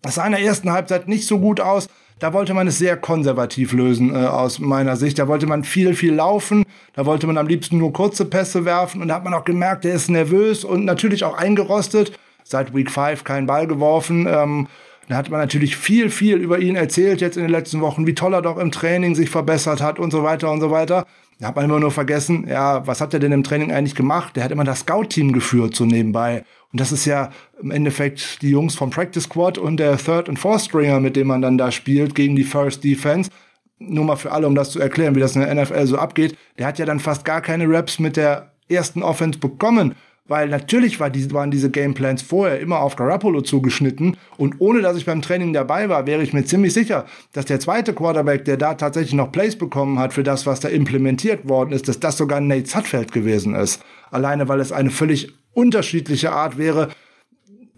[0.00, 1.88] Das sah in der ersten Halbzeit nicht so gut aus.
[2.18, 5.18] Da wollte man es sehr konservativ lösen äh, aus meiner Sicht.
[5.18, 6.64] Da wollte man viel, viel laufen.
[6.94, 9.02] Da wollte man am liebsten nur kurze Pässe werfen.
[9.02, 12.18] Und da hat man auch gemerkt, der ist nervös und natürlich auch eingerostet.
[12.44, 14.26] Seit Week 5 keinen Ball geworfen.
[14.30, 14.68] Ähm,
[15.08, 18.14] da hat man natürlich viel, viel über ihn erzählt jetzt in den letzten Wochen, wie
[18.14, 21.06] toll er doch im Training sich verbessert hat und so weiter und so weiter.
[21.38, 24.36] Da hat man immer nur vergessen, ja, was hat er denn im Training eigentlich gemacht?
[24.36, 26.44] Der hat immer das Scout-Team geführt, so nebenbei.
[26.72, 27.30] Und das ist ja
[27.60, 31.26] im Endeffekt die Jungs vom Practice Squad und der Third und Fourth Stringer, mit dem
[31.26, 33.30] man dann da spielt gegen die First Defense.
[33.78, 36.36] Nur mal für alle, um das zu erklären, wie das in der NFL so abgeht.
[36.58, 39.94] Der hat ja dann fast gar keine Raps mit der ersten Offense bekommen.
[40.28, 44.16] Weil natürlich war die, waren diese Gameplans vorher immer auf Garoppolo zugeschnitten.
[44.36, 47.60] Und ohne dass ich beim Training dabei war, wäre ich mir ziemlich sicher, dass der
[47.60, 51.72] zweite Quarterback, der da tatsächlich noch Plays bekommen hat für das, was da implementiert worden
[51.72, 53.82] ist, dass das sogar Nate Sutfeld gewesen ist.
[54.10, 56.88] Alleine, weil es eine völlig unterschiedliche Art wäre.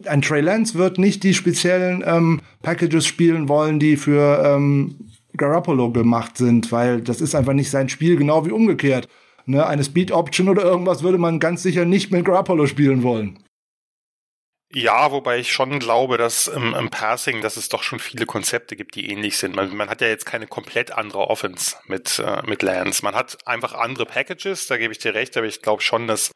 [0.06, 4.96] Ein Trey Lance wird nicht die speziellen ähm, Packages spielen wollen, die für ähm,
[5.36, 9.08] Garoppolo gemacht sind, weil das ist einfach nicht sein Spiel, genau wie umgekehrt
[9.48, 13.42] ne, eine Speed Option oder irgendwas würde man ganz sicher nicht mit Garoppolo spielen wollen.
[14.70, 18.76] Ja, wobei ich schon glaube, dass im, im, Passing, dass es doch schon viele Konzepte
[18.76, 19.56] gibt, die ähnlich sind.
[19.56, 23.02] Man, man hat ja jetzt keine komplett andere Offense mit, äh, mit Lance.
[23.02, 26.32] Man hat einfach andere Packages, da gebe ich dir recht, aber ich glaube schon, dass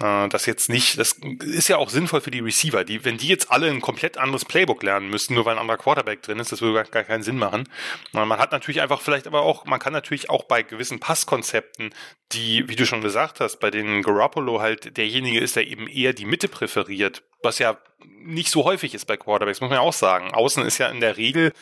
[0.00, 2.84] äh, das jetzt nicht, das ist ja auch sinnvoll für die Receiver.
[2.84, 5.76] Die, wenn die jetzt alle ein komplett anderes Playbook lernen müssten, nur weil ein anderer
[5.76, 7.68] Quarterback drin ist, das würde gar, gar keinen Sinn machen.
[8.12, 11.94] Man hat natürlich einfach vielleicht aber auch, man kann natürlich auch bei gewissen Passkonzepten,
[12.32, 16.12] die, wie du schon gesagt hast, bei denen Garoppolo halt derjenige ist, der eben eher
[16.12, 17.78] die Mitte präferiert, was ja
[18.22, 20.32] nicht so häufig ist bei Quarterbacks, muss man ja auch sagen.
[20.32, 21.52] Außen ist ja in der Regel,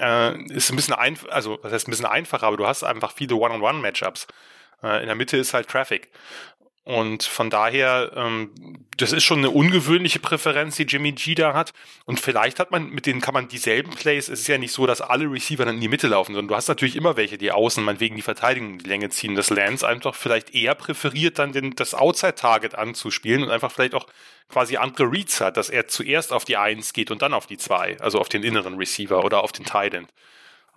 [0.00, 3.12] äh, ist ein bisschen einfach, also das heißt ein bisschen einfacher, aber du hast einfach
[3.12, 4.26] viele One-on-One-Matchups.
[4.82, 6.10] Äh, in der Mitte ist halt Traffic.
[6.86, 8.52] Und von daher, ähm,
[8.96, 11.72] das ist schon eine ungewöhnliche Präferenz, die Jimmy G da hat.
[12.04, 14.86] Und vielleicht hat man, mit denen kann man dieselben Plays, es ist ja nicht so,
[14.86, 17.50] dass alle Receiver dann in die Mitte laufen, sondern du hast natürlich immer welche, die
[17.50, 19.34] außen meinetwegen die Verteidigung die Länge ziehen.
[19.34, 24.06] Das Lance einfach vielleicht eher präferiert, dann den, das Outside-Target anzuspielen und einfach vielleicht auch
[24.48, 27.58] quasi andere Reads hat, dass er zuerst auf die Eins geht und dann auf die
[27.58, 30.08] Zwei, also auf den inneren Receiver oder auf den Tight End.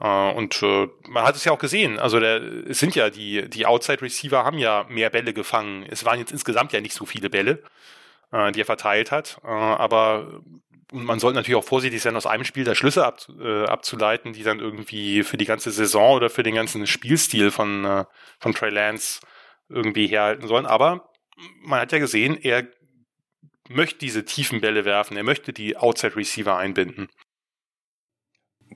[0.01, 1.99] Uh, und uh, man hat es ja auch gesehen.
[1.99, 5.85] Also der, es sind ja die, die Outside Receiver haben ja mehr Bälle gefangen.
[5.89, 7.61] Es waren jetzt insgesamt ja nicht so viele Bälle,
[8.31, 9.39] uh, die er verteilt hat.
[9.43, 10.41] aber
[10.91, 13.19] man sollte natürlich auch vorsichtig sein, aus einem Spiel da Schlüsse ab,
[13.67, 18.05] abzuleiten, die dann irgendwie für die ganze Saison oder für den ganzen Spielstil von,
[18.39, 19.19] von Trey Lance
[19.69, 20.65] irgendwie herhalten sollen.
[20.65, 21.11] Aber
[21.61, 22.67] man hat ja gesehen, er
[23.67, 27.07] möchte diese tiefen Bälle werfen, er möchte die Outside Receiver einbinden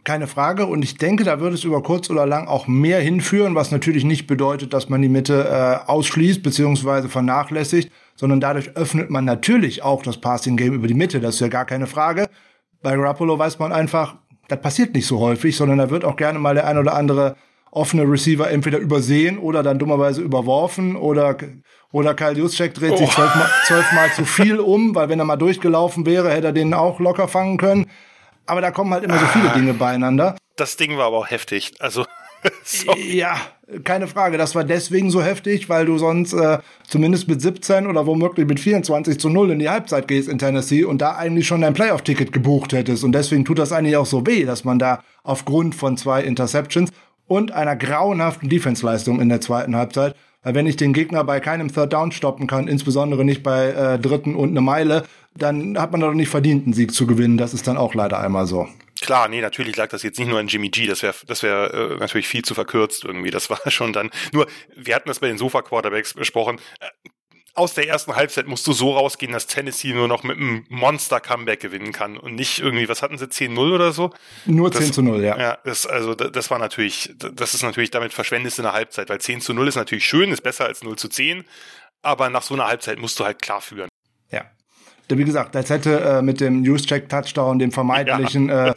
[0.04, 0.66] keine Frage.
[0.66, 4.04] Und ich denke, da wird es über kurz oder lang auch mehr hinführen, was natürlich
[4.04, 7.08] nicht bedeutet, dass man die Mitte äh, ausschließt bzw.
[7.08, 11.20] vernachlässigt, sondern dadurch öffnet man natürlich auch das Passing-Game über die Mitte.
[11.20, 12.28] Das ist ja gar keine Frage.
[12.82, 14.16] Bei Garoppolo weiß man einfach,
[14.50, 17.36] das passiert nicht so häufig, sondern da wird auch gerne mal der ein oder andere
[17.72, 21.38] offene Receiver entweder übersehen oder dann dummerweise überworfen oder
[21.91, 22.98] oder Kyle Juszczyk dreht oh.
[22.98, 26.74] sich zwölfmal, zwölfmal zu viel um, weil wenn er mal durchgelaufen wäre, hätte er den
[26.74, 27.86] auch locker fangen können.
[28.46, 29.54] Aber da kommen halt immer so viele ah.
[29.54, 30.36] Dinge beieinander.
[30.56, 31.74] Das Ding war aber auch heftig.
[31.80, 32.06] Also
[32.98, 33.38] ja,
[33.84, 34.38] keine Frage.
[34.38, 38.60] Das war deswegen so heftig, weil du sonst äh, zumindest mit 17 oder womöglich mit
[38.60, 42.32] 24 zu 0 in die Halbzeit gehst in Tennessee und da eigentlich schon dein Playoff-Ticket
[42.32, 43.04] gebucht hättest.
[43.04, 46.91] Und deswegen tut das eigentlich auch so weh, dass man da aufgrund von zwei Interceptions
[47.28, 51.94] und einer grauenhaften Defense-Leistung in der zweiten Halbzeit, wenn ich den Gegner bei keinem Third
[51.94, 55.04] Down stoppen kann, insbesondere nicht bei äh, dritten und eine Meile,
[55.36, 57.38] dann hat man doch nicht verdient, einen Sieg zu gewinnen.
[57.38, 58.68] Das ist dann auch leider einmal so.
[59.02, 61.96] Klar, nee, natürlich lag das jetzt nicht nur an Jimmy G, das wäre das wäre
[61.96, 63.32] äh, natürlich viel zu verkürzt irgendwie.
[63.32, 66.58] Das war schon dann nur wir hatten das bei den Sofa Quarterbacks besprochen.
[67.56, 71.60] Aus der ersten Halbzeit musst du so rausgehen, dass Tennessee nur noch mit einem Monster-Comeback
[71.60, 74.12] gewinnen kann und nicht irgendwie, was hatten sie, 10-0 oder so?
[74.45, 75.38] Nur das, 10 zu 0, ja.
[75.39, 79.22] Ja, das, also das war natürlich, das ist natürlich, damit verschwendest du eine Halbzeit, weil
[79.22, 81.43] 10 zu 0 ist natürlich schön, ist besser als 0 zu 10,
[82.01, 83.89] aber nach so einer Halbzeit musst du halt klar führen.
[84.32, 84.45] Ja.
[85.18, 88.70] Wie gesagt, als hätte äh, mit dem News-Check-Touchdown, dem vermeidlichen ja.
[88.70, 88.74] äh,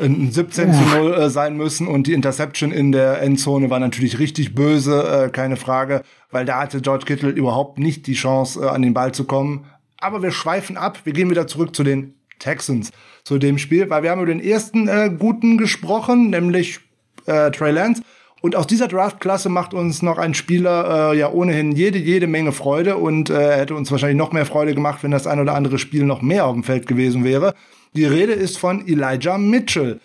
[0.00, 4.18] ein 17 zu 0 äh, sein müssen und die Interception in der Endzone war natürlich
[4.18, 8.68] richtig böse, äh, keine Frage, weil da hatte George Kittle überhaupt nicht die Chance, äh,
[8.68, 9.66] an den Ball zu kommen.
[9.98, 12.90] Aber wir schweifen ab, wir gehen wieder zurück zu den Texans,
[13.22, 16.80] zu dem Spiel, weil wir haben über den ersten äh, Guten gesprochen, nämlich
[17.26, 18.02] äh, Trey Lance.
[18.44, 22.52] Und aus dieser Draftklasse macht uns noch ein Spieler äh, ja ohnehin jede, jede Menge
[22.52, 25.78] Freude und äh, hätte uns wahrscheinlich noch mehr Freude gemacht, wenn das ein oder andere
[25.78, 27.54] Spiel noch mehr auf dem Feld gewesen wäre.
[27.94, 29.98] Die Rede ist von Elijah Mitchell.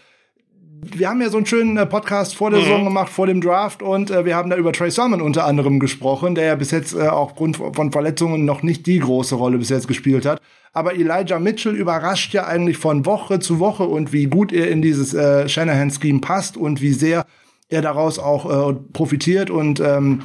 [0.81, 2.63] Wir haben ja so einen schönen äh, Podcast vor der mhm.
[2.63, 5.81] Saison gemacht, vor dem Draft, und äh, wir haben da über Trey Sermon unter anderem
[5.81, 9.67] gesprochen, der ja bis jetzt äh, aufgrund von Verletzungen noch nicht die große Rolle bis
[9.67, 10.41] jetzt gespielt hat.
[10.71, 14.81] Aber Elijah Mitchell überrascht ja eigentlich von Woche zu Woche und wie gut er in
[14.81, 17.25] dieses äh, Shanahan-Scheme passt und wie sehr
[17.70, 20.24] er daraus auch äh, profitiert und ähm,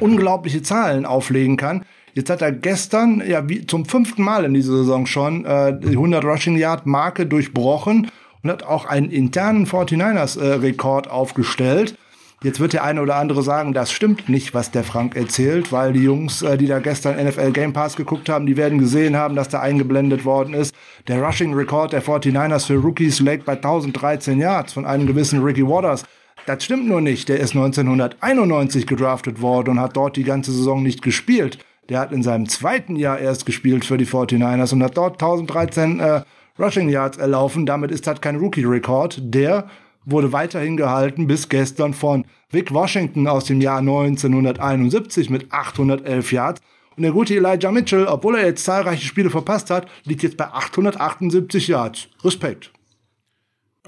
[0.00, 1.84] unglaubliche Zahlen auflegen kann.
[2.14, 5.92] Jetzt hat er gestern, ja, wie zum fünften Mal in dieser Saison schon, äh, die
[5.92, 8.10] 100 Rushing Yard Marke durchbrochen
[8.42, 11.96] und hat auch einen internen 49ers äh, Rekord aufgestellt.
[12.42, 15.92] Jetzt wird der eine oder andere sagen, das stimmt nicht, was der Frank erzählt, weil
[15.92, 19.36] die Jungs, äh, die da gestern NFL Game Pass geguckt haben, die werden gesehen haben,
[19.36, 20.74] dass da eingeblendet worden ist.
[21.06, 25.66] Der Rushing Record der 49ers für Rookies liegt bei 1013 Yards von einem gewissen Ricky
[25.66, 26.04] Waters.
[26.46, 27.28] Das stimmt nur nicht.
[27.28, 31.58] Der ist 1991 gedraftet worden und hat dort die ganze Saison nicht gespielt.
[31.88, 36.00] Der hat in seinem zweiten Jahr erst gespielt für die 49ers und hat dort 1013
[36.00, 36.22] äh,
[36.58, 37.66] Rushing Yards erlaufen.
[37.66, 39.20] Damit ist das kein Rookie-Rekord.
[39.22, 39.68] Der
[40.04, 46.60] wurde weiterhin gehalten bis gestern von Vic Washington aus dem Jahr 1971 mit 811 Yards.
[46.96, 50.46] Und der gute Elijah Mitchell, obwohl er jetzt zahlreiche Spiele verpasst hat, liegt jetzt bei
[50.46, 52.08] 878 Yards.
[52.22, 52.70] Respekt.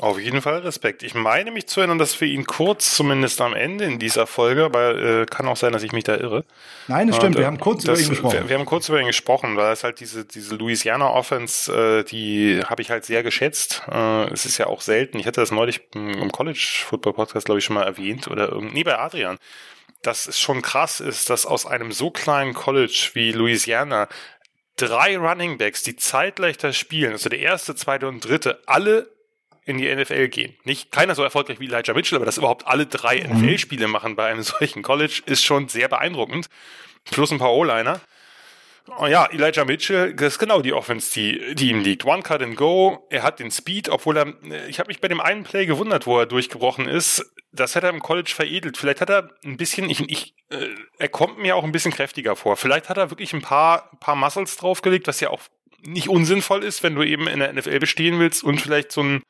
[0.01, 1.05] Auf jeden Fall Respekt.
[1.05, 4.65] Ich meine mich zu erinnern, dass wir ihn kurz, zumindest am Ende in dieser Folge,
[4.65, 6.45] aber äh, kann auch sein, dass ich mich da irre.
[6.89, 7.37] Nein, das stimmt.
[7.37, 8.39] Und, wir haben kurz das, über ihn gesprochen.
[8.41, 12.03] Wir, wir, haben kurz über ihn gesprochen, weil es halt diese, diese Louisiana Offense, äh,
[12.03, 13.83] die habe ich halt sehr geschätzt.
[13.89, 15.21] Äh, es ist ja auch selten.
[15.21, 18.75] Ich hatte das neulich im College Football Podcast, glaube ich, schon mal erwähnt oder irgendwie,
[18.75, 19.39] nee, bei Adrian.
[20.03, 24.09] Dass es schon krass ist, dass aus einem so kleinen College wie Louisiana
[24.77, 29.14] drei Running Backs, die zeitgleich da spielen, also der erste, zweite und dritte, alle
[29.65, 30.55] in die NFL gehen.
[30.65, 33.41] Nicht keiner so erfolgreich wie Elijah Mitchell, aber dass überhaupt alle drei mhm.
[33.41, 36.49] NFL-Spiele machen bei einem solchen College, ist schon sehr beeindruckend.
[37.11, 38.01] Plus ein paar O-Liner.
[38.99, 42.05] Oh ja, Elijah Mitchell, das ist genau die Offense, die, die ihm liegt.
[42.05, 44.35] One Cut and Go, er hat den Speed, obwohl er,
[44.69, 47.25] ich habe mich bei dem einen Play gewundert, wo er durchgebrochen ist.
[47.51, 48.77] Das hat er im College veredelt.
[48.77, 52.37] Vielleicht hat er ein bisschen, ich, ich, äh, er kommt mir auch ein bisschen kräftiger
[52.37, 52.59] vor.
[52.59, 55.41] Vielleicht hat er wirklich ein paar, paar Muscles draufgelegt, was ja auch
[55.81, 59.23] nicht unsinnvoll ist, wenn du eben in der NFL bestehen willst und vielleicht so ein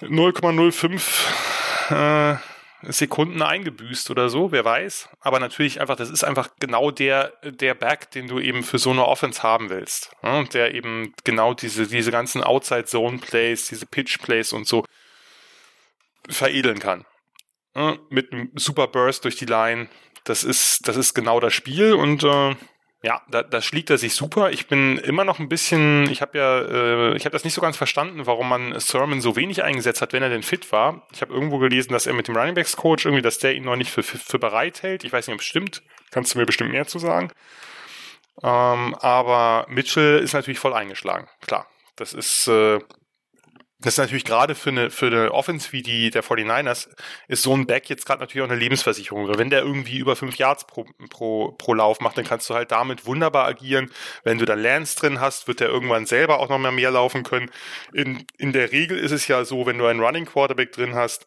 [0.00, 2.36] 0,05 äh,
[2.82, 5.08] Sekunden eingebüßt oder so, wer weiß.
[5.20, 8.90] Aber natürlich einfach, das ist einfach genau der, der Back, den du eben für so
[8.90, 10.14] eine Offense haben willst.
[10.22, 14.84] Ja, der eben genau diese, diese ganzen Outside-Zone-Plays, diese Pitch-Plays und so
[16.28, 17.04] veredeln kann.
[17.74, 19.88] Ja, mit einem Super Burst durch die Line.
[20.24, 22.56] Das ist, das ist genau das Spiel und äh,
[23.06, 24.50] ja, da, da schlägt er sich super.
[24.50, 27.60] Ich bin immer noch ein bisschen, ich habe ja, äh, ich habe das nicht so
[27.60, 31.06] ganz verstanden, warum man Sermon so wenig eingesetzt hat, wenn er denn fit war.
[31.12, 33.62] Ich habe irgendwo gelesen, dass er mit dem Running Backs Coach irgendwie, dass der ihn
[33.62, 35.04] noch nicht für, für, für bereit hält.
[35.04, 35.84] Ich weiß nicht, ob es stimmt.
[36.10, 37.30] Kannst du mir bestimmt mehr zu sagen.
[38.42, 41.28] Ähm, aber Mitchell ist natürlich voll eingeschlagen.
[41.46, 42.80] Klar, das ist äh,
[43.78, 46.88] das ist natürlich gerade für eine, für eine Offense wie die der 49ers
[47.28, 49.28] ist so ein Back jetzt gerade natürlich auch eine Lebensversicherung.
[49.36, 52.72] Wenn der irgendwie über fünf Yards pro, pro, pro Lauf macht, dann kannst du halt
[52.72, 53.90] damit wunderbar agieren.
[54.24, 57.22] Wenn du da Lance drin hast, wird der irgendwann selber auch noch mal mehr laufen
[57.22, 57.50] können.
[57.92, 61.26] In, in der Regel ist es ja so, wenn du einen Running Quarterback drin hast,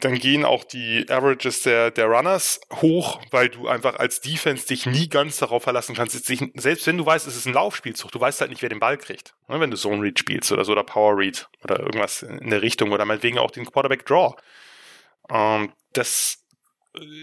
[0.00, 4.86] dann gehen auch die Averages der, der Runners hoch, weil du einfach als Defense dich
[4.86, 6.26] nie ganz darauf verlassen kannst.
[6.26, 8.98] Selbst wenn du weißt, es ist ein Laufspielzug, du weißt halt nicht, wer den Ball
[8.98, 9.34] kriegt.
[9.48, 12.62] Ne, wenn du Zone Read spielst oder so oder Power Read oder irgendwas in der
[12.62, 14.34] Richtung oder meinetwegen auch den Quarterback Draw.
[15.30, 16.44] Ähm, das,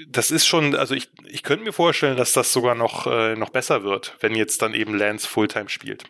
[0.07, 3.49] das ist schon, also ich, ich könnte mir vorstellen, dass das sogar noch, äh, noch
[3.49, 6.05] besser wird, wenn jetzt dann eben Lance Fulltime spielt.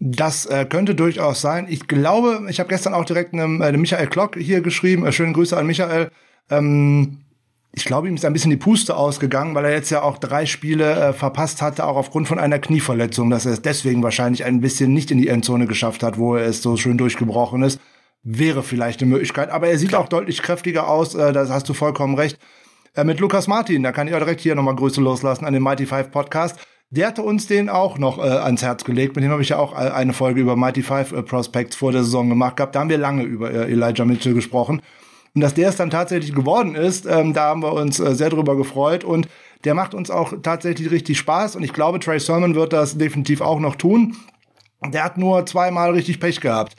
[0.00, 1.66] Das äh, könnte durchaus sein.
[1.68, 5.04] Ich glaube, ich habe gestern auch direkt einem, äh, Michael Klock hier geschrieben.
[5.04, 6.10] Äh, schöne Grüße an Michael.
[6.50, 7.18] Ähm,
[7.72, 10.46] ich glaube, ihm ist ein bisschen die Puste ausgegangen, weil er jetzt ja auch drei
[10.46, 14.60] Spiele äh, verpasst hatte, auch aufgrund von einer Knieverletzung, dass er es deswegen wahrscheinlich ein
[14.60, 17.80] bisschen nicht in die Endzone geschafft hat, wo er es so schön durchgebrochen ist.
[18.22, 21.74] Wäre vielleicht eine Möglichkeit, aber er sieht auch deutlich kräftiger aus, äh, das hast du
[21.74, 22.38] vollkommen recht.
[22.94, 25.62] Äh, mit Lukas Martin, da kann ich auch direkt hier nochmal Grüße loslassen an den
[25.62, 26.58] Mighty Five Podcast.
[26.90, 29.14] Der hatte uns den auch noch äh, ans Herz gelegt.
[29.14, 31.92] Mit dem habe ich ja auch äh, eine Folge über Mighty Five äh, Prospects vor
[31.92, 32.74] der Saison gemacht gehabt.
[32.74, 34.80] Da haben wir lange über äh, Elijah Mitchell gesprochen.
[35.34, 38.30] Und dass der es dann tatsächlich geworden ist, ähm, da haben wir uns äh, sehr
[38.30, 39.04] drüber gefreut.
[39.04, 39.28] Und
[39.64, 41.56] der macht uns auch tatsächlich richtig Spaß.
[41.56, 44.16] Und ich glaube, Trey Sermon wird das definitiv auch noch tun.
[44.86, 46.74] Der hat nur zweimal richtig Pech gehabt.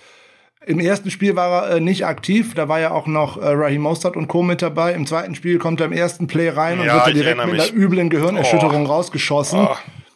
[0.66, 3.82] Im ersten Spiel war er äh, nicht aktiv, da war ja auch noch äh, Raheem
[3.82, 4.44] Mostert und Co.
[4.44, 4.94] mit dabei.
[4.94, 7.74] Im zweiten Spiel kommt er im ersten Play rein ja, und wird direkt mit einer
[7.74, 8.90] üblen Gehirnerschütterung oh.
[8.90, 9.60] rausgeschossen.
[9.60, 9.76] Oh.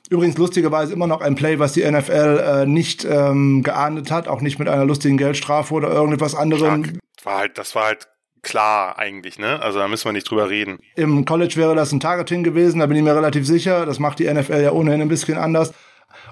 [0.10, 4.42] Übrigens lustigerweise immer noch ein Play, was die NFL äh, nicht ähm, geahndet hat, auch
[4.42, 6.84] nicht mit einer lustigen Geldstrafe oder irgendetwas anderem.
[6.84, 7.00] Stark.
[7.24, 8.10] War halt, das war halt
[8.42, 9.62] klar eigentlich, ne?
[9.62, 10.80] Also da müssen wir nicht drüber reden.
[10.96, 13.86] Im College wäre das ein Targeting gewesen, da bin ich mir relativ sicher.
[13.86, 15.74] Das macht die NFL ja ohnehin ein bisschen anders.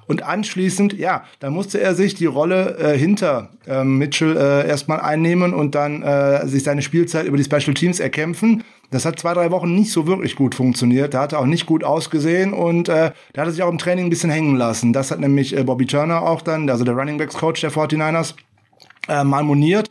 [0.07, 4.99] Und anschließend, ja, da musste er sich die Rolle äh, hinter äh, Mitchell äh, erstmal
[4.99, 8.63] einnehmen und dann äh, sich seine Spielzeit über die Special Teams erkämpfen.
[8.89, 11.13] Das hat zwei, drei Wochen nicht so wirklich gut funktioniert.
[11.13, 13.77] Da hat er auch nicht gut ausgesehen und äh, da hat er sich auch im
[13.77, 14.91] Training ein bisschen hängen lassen.
[14.91, 18.33] Das hat nämlich äh, Bobby Turner auch dann, also der Running Backs Coach der 49ers,
[19.07, 19.89] äh, mal moniert.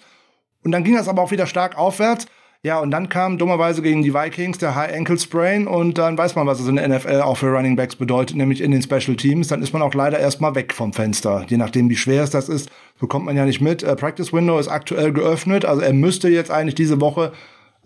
[0.63, 2.27] Und dann ging das aber auch wieder stark aufwärts.
[2.63, 6.35] Ja, und dann kam dummerweise gegen die Vikings der High Ankle Sprain und dann weiß
[6.35, 9.17] man, was es in der NFL auch für Running Backs bedeutet, nämlich in den Special
[9.17, 9.49] Teams.
[9.49, 11.47] Dann ist man auch leider erstmal weg vom Fenster.
[11.49, 13.83] Je nachdem, wie schwer es das ist, bekommt man ja nicht mit.
[13.83, 17.33] Äh, Practice Window ist aktuell geöffnet, also er müsste jetzt eigentlich diese Woche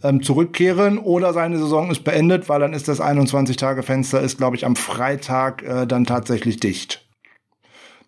[0.03, 4.67] ähm, zurückkehren oder seine Saison ist beendet, weil dann ist das 21-Tage-Fenster, ist glaube ich
[4.67, 7.07] am Freitag äh, dann tatsächlich dicht.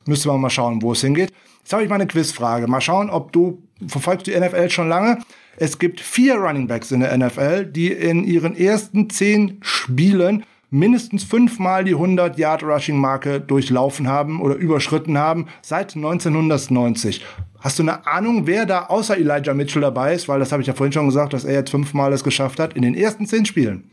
[0.04, 1.32] Müsste man mal schauen, wo es hingeht.
[1.60, 2.66] Jetzt habe ich mal eine Quizfrage.
[2.66, 5.18] Mal schauen, ob du verfolgst die NFL schon lange.
[5.58, 11.24] Es gibt vier Running Backs in der NFL, die in ihren ersten zehn Spielen mindestens
[11.24, 17.24] fünfmal die 100 Yard Rushing Marke durchlaufen haben oder überschritten haben seit 1990.
[17.60, 20.28] Hast du eine Ahnung, wer da außer Elijah Mitchell dabei ist?
[20.28, 22.74] Weil das habe ich ja vorhin schon gesagt, dass er jetzt fünfmal es geschafft hat
[22.74, 23.90] in den ersten zehn Spielen.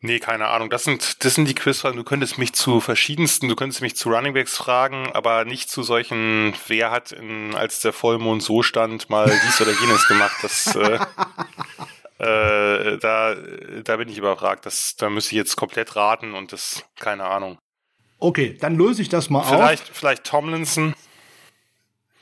[0.00, 0.70] Nee, keine Ahnung.
[0.70, 1.96] Das sind, das sind die Quizfragen.
[1.96, 6.54] Du könntest mich zu verschiedensten, du könntest mich zu Runningbacks fragen, aber nicht zu solchen,
[6.68, 10.36] wer hat in, als der Vollmond so stand, mal dies oder jenes gemacht.
[10.42, 10.98] Das, äh,
[12.24, 13.34] äh, da,
[13.82, 14.66] da bin ich überfragt.
[14.66, 17.58] Das, da müsste ich jetzt komplett raten und das, keine Ahnung.
[18.20, 19.96] Okay, dann löse ich das mal vielleicht, auf.
[19.96, 20.94] Vielleicht Tomlinson.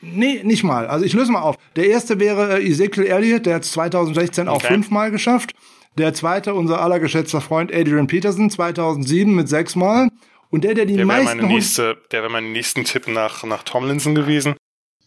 [0.01, 0.87] Nee, nicht mal.
[0.87, 1.57] Also ich löse mal auf.
[1.74, 4.57] Der erste wäre äh, Ezekiel Elliott, der hat es 2016 okay.
[4.57, 5.53] auch fünfmal geschafft.
[5.99, 10.09] Der zweite, unser allergeschätzter Freund Adrian Peterson, 2007 mit sechsmal.
[10.51, 11.38] Und der, der die der meisten...
[11.38, 14.55] Meine nächste, der wäre mein nächsten Tipp nach, nach Tomlinson gewesen.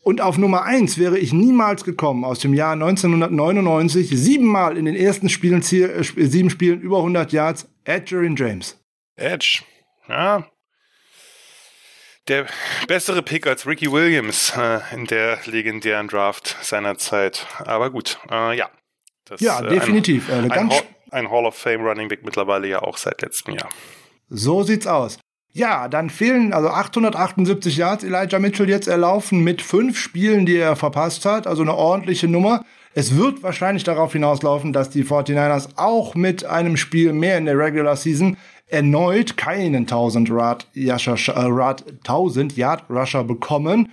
[0.02, 4.10] Und auf Nummer eins wäre ich niemals gekommen aus dem Jahr 1999.
[4.10, 7.70] Siebenmal in den ersten Spielen, äh, sieben Spielen über 100 Yards.
[7.86, 8.82] Adrian James.
[9.16, 9.62] Edge.
[10.08, 10.48] Ja.
[12.28, 12.48] Der
[12.88, 17.48] bessere Pick als Ricky Williams äh, in der legendären Draft seiner Zeit.
[17.60, 18.70] Aber gut, äh, ja.
[19.30, 20.32] Das, ja, äh, definitiv.
[20.32, 23.70] Ein, ein, Hall, ein Hall of Fame Running Back mittlerweile ja auch seit letztem Jahr.
[24.30, 25.20] So sieht's aus.
[25.52, 30.76] Ja, dann fehlen also 878 Yards Elijah Mitchell jetzt erlaufen mit fünf Spielen, die er
[30.76, 31.48] verpasst hat.
[31.48, 32.64] Also eine ordentliche Nummer.
[32.94, 37.58] Es wird wahrscheinlich darauf hinauslaufen, dass die 49ers auch mit einem Spiel mehr in der
[37.58, 43.92] Regular Season erneut keinen 1000 Rad, Yasha, äh, Rad 1000 Yard Rusher bekommen.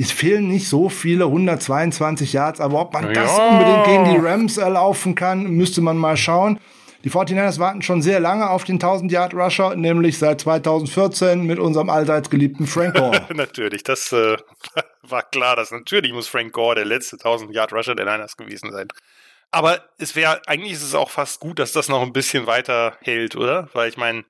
[0.00, 3.14] Es fehlen nicht so viele, 122 Yards, aber ob man ja.
[3.14, 6.60] das unbedingt gegen die Rams erlaufen kann, müsste man mal schauen.
[7.02, 12.30] Die 49ers warten schon sehr lange auf den 1000-Yard-Rusher, nämlich seit 2014 mit unserem allseits
[12.30, 13.26] geliebten Frank Gore.
[13.34, 14.36] natürlich, das äh,
[15.02, 18.88] war klar, dass natürlich muss Frank Gore der letzte 1000-Yard-Rusher der Niners gewesen sein.
[19.50, 22.96] Aber es wäre, eigentlich ist es auch fast gut, dass das noch ein bisschen weiter
[23.00, 23.68] hält, oder?
[23.72, 24.24] Weil ich meine,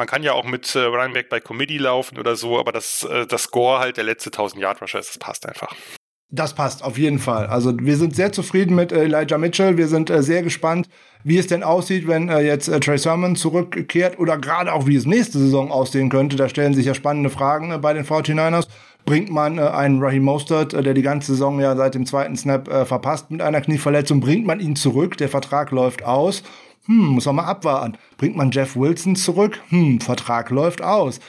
[0.00, 3.02] man kann ja auch mit äh, Running Back bei Committee laufen oder so, aber das,
[3.02, 5.74] äh, das Score halt der letzte 1000 Yard Rusher ist, das passt einfach.
[6.30, 7.48] Das passt auf jeden Fall.
[7.48, 9.76] Also wir sind sehr zufrieden mit äh, Elijah Mitchell.
[9.76, 10.88] Wir sind äh, sehr gespannt,
[11.22, 14.96] wie es denn aussieht, wenn äh, jetzt äh, Trey Sermon zurückkehrt oder gerade auch wie
[14.96, 16.36] es nächste Saison aussehen könnte.
[16.36, 18.68] Da stellen sich ja spannende Fragen äh, bei den 49ers.
[19.04, 22.86] Bringt man äh, einen Raheem Mostert, der die ganze Saison ja seit dem zweiten Snap
[22.86, 26.42] verpasst mit einer Knieverletzung, bringt man ihn zurück, der Vertrag läuft aus
[26.86, 27.96] hm, muss man mal abwarten.
[28.16, 29.60] Bringt man Jeff Wilson zurück?
[29.68, 31.20] Hm, Vertrag läuft aus.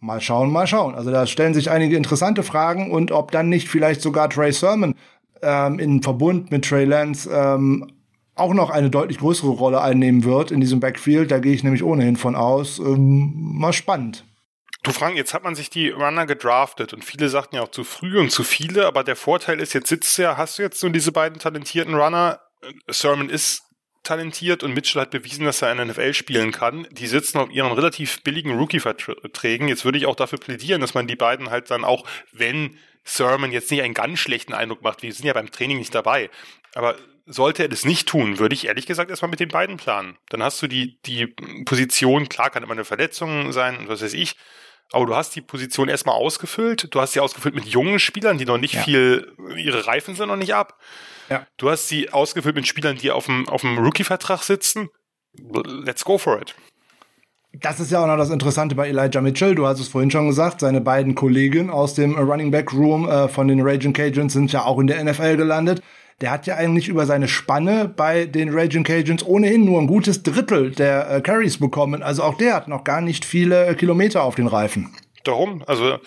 [0.00, 0.94] Mal schauen, mal schauen.
[0.94, 4.94] Also da stellen sich einige interessante Fragen und ob dann nicht vielleicht sogar Trey Sermon
[5.42, 7.90] ähm, in Verbund mit Trey Lance ähm,
[8.34, 11.30] auch noch eine deutlich größere Rolle einnehmen wird in diesem Backfield.
[11.30, 12.78] Da gehe ich nämlich ohnehin von aus.
[12.78, 14.24] Ähm, mal spannend.
[14.82, 17.84] Du Frank, jetzt hat man sich die Runner gedraftet und viele sagten ja auch zu
[17.84, 20.92] früh und zu viele, aber der Vorteil ist, jetzt sitzt ja, hast du jetzt nur
[20.92, 22.40] diese beiden talentierten Runner.
[22.90, 23.63] Sermon ist
[24.04, 26.86] talentiert und Mitchell hat bewiesen, dass er in der NFL spielen kann.
[26.90, 29.68] Die sitzen auf ihren relativ billigen Rookie-Verträgen.
[29.68, 33.52] Jetzt würde ich auch dafür plädieren, dass man die beiden halt dann auch, wenn Sermon
[33.52, 36.30] jetzt nicht einen ganz schlechten Eindruck macht, wir sind ja beim Training nicht dabei,
[36.74, 36.96] aber
[37.26, 40.16] sollte er das nicht tun, würde ich ehrlich gesagt erstmal mit den beiden planen.
[40.28, 41.26] Dann hast du die, die
[41.64, 44.36] Position, klar kann immer eine Verletzung sein und was weiß ich,
[44.92, 46.94] aber du hast die Position erstmal ausgefüllt.
[46.94, 48.82] Du hast sie ausgefüllt mit jungen Spielern, die noch nicht ja.
[48.82, 50.78] viel, ihre Reifen sind noch nicht ab.
[51.28, 51.46] Ja.
[51.56, 54.90] Du hast sie ausgefüllt mit Spielern, die auf dem, auf dem Rookie-Vertrag sitzen.
[55.32, 56.54] Let's go for it.
[57.60, 59.54] Das ist ja auch noch das Interessante bei Elijah Mitchell.
[59.54, 63.28] Du hast es vorhin schon gesagt, seine beiden Kollegen aus dem Running Back Room äh,
[63.28, 65.80] von den Raging Cajuns sind ja auch in der NFL gelandet.
[66.20, 70.22] Der hat ja eigentlich über seine Spanne bei den Raging Cajuns ohnehin nur ein gutes
[70.22, 72.02] Drittel der äh, Carries bekommen.
[72.02, 74.94] Also auch der hat noch gar nicht viele Kilometer auf den Reifen.
[75.24, 75.98] Darum, also äh,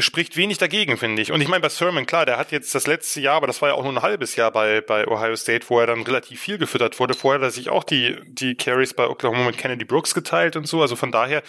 [0.00, 1.32] spricht wenig dagegen, finde ich.
[1.32, 3.70] Und ich meine, bei Sermon, klar, der hat jetzt das letzte Jahr, aber das war
[3.70, 6.58] ja auch nur ein halbes Jahr bei, bei Ohio State, wo er dann relativ viel
[6.58, 7.14] gefüttert wurde.
[7.14, 10.66] Vorher hat er sich auch die, die Carries bei Oklahoma mit Kennedy Brooks geteilt und
[10.66, 10.80] so.
[10.80, 11.42] Also von daher,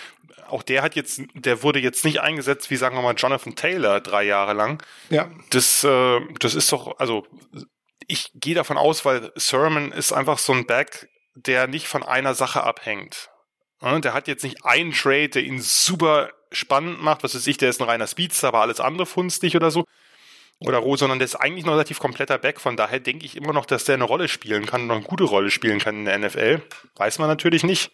[0.49, 4.01] auch der hat jetzt, der wurde jetzt nicht eingesetzt wie, sagen wir mal, Jonathan Taylor
[4.01, 4.83] drei Jahre lang.
[5.09, 5.29] Ja.
[5.49, 7.25] Das, äh, das ist doch, also
[8.07, 12.33] ich gehe davon aus, weil Sermon ist einfach so ein Back, der nicht von einer
[12.33, 13.29] Sache abhängt.
[13.81, 17.70] Der hat jetzt nicht einen Trade, der ihn super spannend macht, was weiß ich, der
[17.70, 19.86] ist ein reiner Speedster, aber alles andere funstig oder so.
[20.60, 22.62] Oder roh, sondern der ist eigentlich noch relativ kompletter Back.
[22.62, 25.26] Von daher denke ich immer noch, dass der eine Rolle spielen kann, noch eine gute
[25.26, 26.62] Rolle spielen kann in der NFL.
[26.95, 27.91] Weiß man natürlich nicht.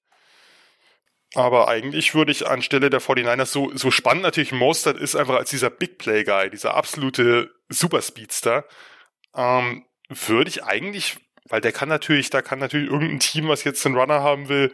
[1.34, 5.50] Aber eigentlich würde ich anstelle der 49ers so, so spannend natürlich Mostert ist einfach als
[5.50, 8.66] dieser Big Play Guy, dieser absolute Super Speedster,
[9.36, 13.86] ähm, würde ich eigentlich, weil der kann natürlich, da kann natürlich irgendein Team, was jetzt
[13.86, 14.74] einen Runner haben will,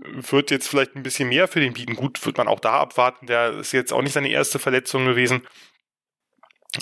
[0.00, 1.96] wird jetzt vielleicht ein bisschen mehr für den bieten.
[1.96, 3.26] Gut, wird man auch da abwarten.
[3.26, 5.46] Der ist jetzt auch nicht seine erste Verletzung gewesen.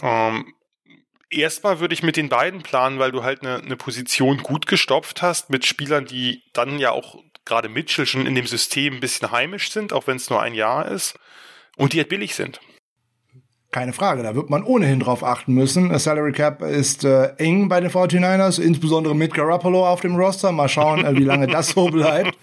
[0.02, 0.54] Ähm,
[1.30, 5.22] erstmal würde ich mit den beiden planen, weil du halt eine, eine Position gut gestopft
[5.22, 9.30] hast mit Spielern, die dann ja auch gerade Mitchell schon in dem System ein bisschen
[9.30, 11.18] heimisch sind, auch wenn es nur ein Jahr ist
[11.76, 12.60] und die halt billig sind.
[13.72, 15.88] Keine Frage, da wird man ohnehin drauf achten müssen.
[15.88, 20.52] Das Salary Cap ist äh, eng bei den 49ers, insbesondere mit Garoppolo auf dem Roster.
[20.52, 22.36] Mal schauen, äh, wie lange das so bleibt.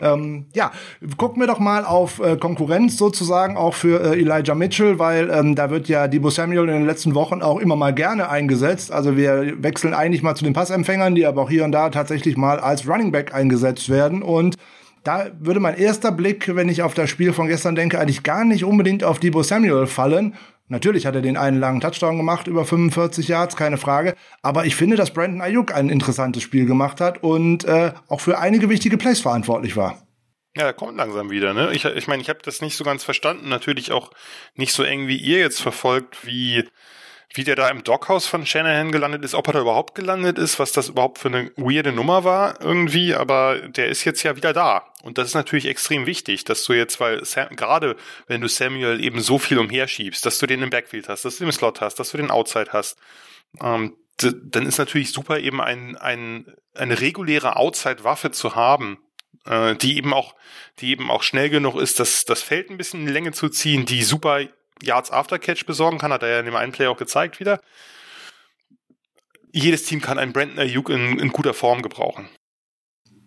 [0.00, 0.70] Ähm, ja,
[1.16, 5.56] gucken wir doch mal auf äh, Konkurrenz sozusagen, auch für äh, Elijah Mitchell, weil ähm,
[5.56, 8.92] da wird ja Debo Samuel in den letzten Wochen auch immer mal gerne eingesetzt.
[8.92, 12.36] Also wir wechseln eigentlich mal zu den Passempfängern, die aber auch hier und da tatsächlich
[12.36, 14.54] mal als Running Back eingesetzt werden und
[15.02, 18.44] da würde mein erster Blick, wenn ich auf das Spiel von gestern denke, eigentlich gar
[18.44, 20.34] nicht unbedingt auf Debo Samuel fallen,
[20.68, 24.14] Natürlich hat er den einen langen Touchdown gemacht, über 45 Yards, keine Frage.
[24.42, 28.38] Aber ich finde, dass Brandon Ayuk ein interessantes Spiel gemacht hat und äh, auch für
[28.38, 30.02] einige wichtige Plays verantwortlich war.
[30.56, 31.70] Ja, er kommt langsam wieder, ne?
[31.72, 33.48] Ich meine, ich, mein, ich habe das nicht so ganz verstanden.
[33.48, 34.10] Natürlich auch
[34.54, 36.64] nicht so eng wie ihr jetzt verfolgt, wie
[37.34, 40.58] wie der da im Dockhaus von Shanahan gelandet ist, ob er da überhaupt gelandet ist,
[40.58, 44.52] was das überhaupt für eine weirde Nummer war irgendwie, aber der ist jetzt ja wieder
[44.52, 44.84] da.
[45.06, 47.94] Und das ist natürlich extrem wichtig, dass du jetzt, weil gerade
[48.26, 51.44] wenn du Samuel eben so viel umherschiebst, dass du den im Backfield hast, dass du
[51.44, 52.98] den im Slot hast, dass du den Outside hast,
[53.62, 58.98] ähm, dann ist natürlich super eben ein, ein, eine reguläre Outside-Waffe zu haben,
[59.44, 60.34] äh, die eben auch,
[60.80, 63.48] die eben auch schnell genug ist, das, das Feld ein bisschen in die Länge zu
[63.48, 64.40] ziehen, die super
[64.82, 67.60] Yards After Catch besorgen kann, hat er ja in dem einen Play auch gezeigt wieder.
[69.52, 72.28] Jedes Team kann einen Brandon Ayuk in, in guter Form gebrauchen.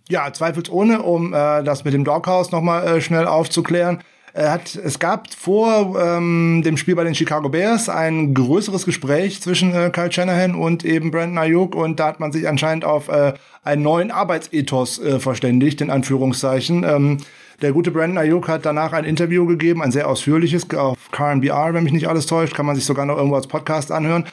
[0.09, 3.99] Ja, zweifelsohne, um äh, das mit dem Doghouse nochmal äh, schnell aufzuklären.
[4.33, 9.41] Er hat, es gab vor ähm, dem Spiel bei den Chicago Bears ein größeres Gespräch
[9.41, 13.07] zwischen äh, Kyle Shanahan und eben Brandon Ayuk und da hat man sich anscheinend auf
[13.07, 13.33] äh,
[13.63, 16.83] einen neuen Arbeitsethos äh, verständigt, in Anführungszeichen.
[16.83, 17.17] Ähm,
[17.61, 21.83] der gute Brandon Ayuk hat danach ein Interview gegeben, ein sehr ausführliches auf KNBR, wenn
[21.83, 24.25] mich nicht alles täuscht, kann man sich sogar noch irgendwo als Podcast anhören,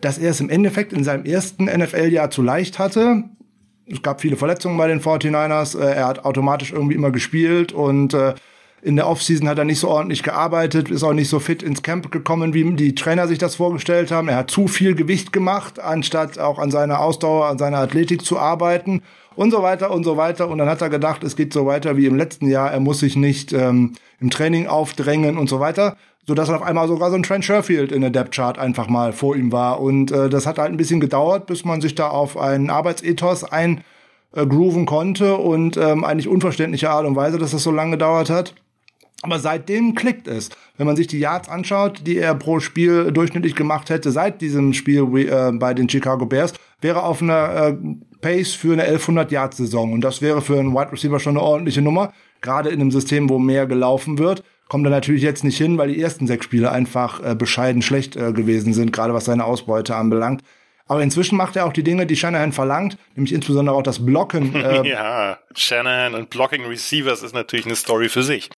[0.00, 3.24] dass er es im Endeffekt in seinem ersten NFL-Jahr zu leicht hatte.
[3.90, 8.14] Es gab viele Verletzungen bei den 49ers, äh, er hat automatisch irgendwie immer gespielt und
[8.14, 8.34] äh,
[8.82, 11.82] in der Offseason hat er nicht so ordentlich gearbeitet, ist auch nicht so fit ins
[11.82, 14.28] Camp gekommen, wie die Trainer sich das vorgestellt haben.
[14.28, 18.38] Er hat zu viel Gewicht gemacht, anstatt auch an seiner Ausdauer, an seiner Athletik zu
[18.38, 19.02] arbeiten
[19.36, 20.48] und so weiter und so weiter.
[20.48, 22.72] Und dann hat er gedacht, es geht so weiter wie im letzten Jahr.
[22.72, 25.96] Er muss sich nicht ähm, im Training aufdrängen und so weiter.
[26.26, 29.12] Sodass dann auf einmal sogar so ein Trent Sherfield in der Depth Chart einfach mal
[29.12, 29.80] vor ihm war.
[29.80, 33.44] Und äh, das hat halt ein bisschen gedauert, bis man sich da auf einen Arbeitsethos
[33.44, 38.54] eingrooven konnte und ähm, eigentlich unverständliche Art und Weise, dass das so lange gedauert hat.
[39.22, 40.48] Aber seitdem klickt es.
[40.76, 44.72] Wenn man sich die Yards anschaut, die er pro Spiel durchschnittlich gemacht hätte, seit diesem
[44.72, 47.76] Spiel äh, bei den Chicago Bears, wäre auf einer äh,
[48.20, 49.92] Pace für eine 1100 Yards Saison.
[49.92, 52.12] Und das wäre für einen Wide Receiver schon eine ordentliche Nummer.
[52.40, 54.42] Gerade in einem System, wo mehr gelaufen wird.
[54.70, 58.14] Kommt er natürlich jetzt nicht hin, weil die ersten sechs Spiele einfach äh, bescheiden schlecht
[58.14, 60.42] äh, gewesen sind, gerade was seine Ausbeute anbelangt.
[60.86, 64.54] Aber inzwischen macht er auch die Dinge, die Shanahan verlangt, nämlich insbesondere auch das Blocken.
[64.64, 68.48] Äh ja, Shanahan und Blocking Receivers ist natürlich eine Story für sich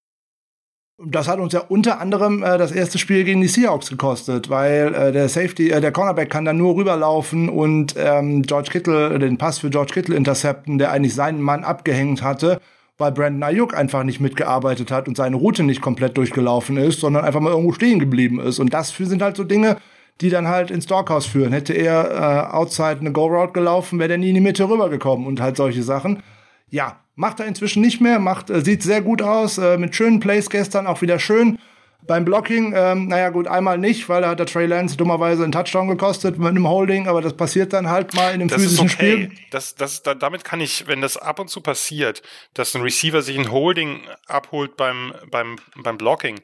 [1.04, 4.94] das hat uns ja unter anderem äh, das erste Spiel gegen die Seahawks gekostet, weil
[4.94, 9.38] äh, der Safety, äh, der Cornerback kann dann nur rüberlaufen und ähm, George Kittle, den
[9.38, 12.60] Pass für George Kittle intercepten, der eigentlich seinen Mann abgehängt hatte,
[13.02, 17.24] weil Brandon Ayuk einfach nicht mitgearbeitet hat und seine Route nicht komplett durchgelaufen ist, sondern
[17.24, 18.58] einfach mal irgendwo stehen geblieben ist.
[18.58, 19.76] Und das sind halt so Dinge,
[20.22, 21.52] die dann halt ins Doghouse führen.
[21.52, 25.42] Hätte er äh, outside eine Go-Route gelaufen, wäre der nie in die Mitte rübergekommen und
[25.42, 26.22] halt solche Sachen.
[26.70, 30.20] Ja, Macht er inzwischen nicht mehr, macht, äh, sieht sehr gut aus, äh, mit schönen
[30.20, 31.58] Plays gestern auch wieder schön.
[32.04, 35.52] Beim Blocking, ähm, naja gut, einmal nicht, weil da hat der Trey Lance dummerweise einen
[35.52, 38.86] Touchdown gekostet mit einem Holding, aber das passiert dann halt mal in dem das physischen
[38.86, 39.12] ist okay.
[39.12, 39.38] Spiel.
[39.50, 42.22] Das, das, da, damit kann ich, wenn das ab und zu passiert,
[42.54, 46.40] dass ein Receiver sich ein Holding abholt beim, beim, beim Blocking,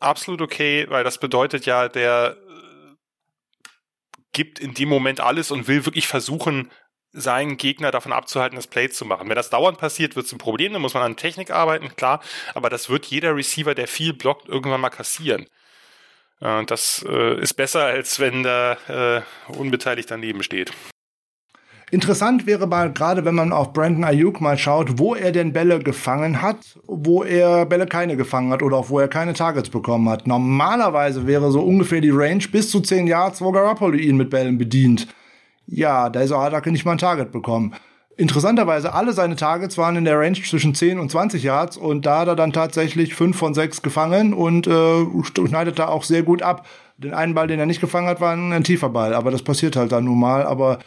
[0.00, 2.94] absolut okay, weil das bedeutet ja, der äh,
[4.32, 6.70] gibt in dem Moment alles und will wirklich versuchen,
[7.16, 9.28] seinen Gegner davon abzuhalten, das Play zu machen.
[9.28, 12.20] Wenn das dauernd passiert, wird es ein Problem, dann muss man an Technik arbeiten, klar,
[12.54, 15.46] aber das wird jeder Receiver, der viel blockt, irgendwann mal kassieren.
[16.40, 20.72] Äh, das äh, ist besser, als wenn da äh, unbeteiligt daneben steht.
[21.92, 25.78] Interessant wäre mal, gerade wenn man auf Brandon Ayuk mal schaut, wo er denn Bälle
[25.78, 30.08] gefangen hat, wo er Bälle keine gefangen hat oder auch wo er keine Targets bekommen
[30.08, 30.26] hat.
[30.26, 34.58] Normalerweise wäre so ungefähr die Range bis zu 10 Yards, wo Garoppolo ihn mit Bällen
[34.58, 35.06] bedient.
[35.66, 37.74] Ja, da ist hat er nicht mal ein Target bekommen.
[38.18, 42.20] Interessanterweise, alle seine Targets waren in der Range zwischen 10 und 20 Yards und da
[42.20, 45.04] hat er dann tatsächlich 5 von 6 gefangen und äh,
[45.46, 46.66] schneidet da auch sehr gut ab.
[46.96, 49.42] Den einen Ball, den er nicht gefangen hat, war ein, ein tiefer Ball, aber das
[49.42, 50.44] passiert halt dann nun mal.
[50.44, 50.78] Aber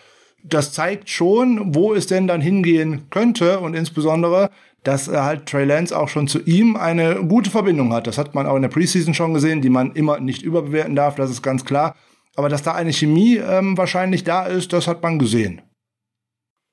[0.43, 4.49] das zeigt schon, wo es denn dann hingehen könnte und insbesondere,
[4.83, 8.07] dass er halt Trey Lance auch schon zu ihm eine gute Verbindung hat.
[8.07, 11.13] Das hat man auch in der Preseason schon gesehen, die man immer nicht überbewerten darf,
[11.15, 11.95] das ist ganz klar.
[12.39, 15.61] Aber dass da eine Chemie ähm, wahrscheinlich da ist, das hat man gesehen.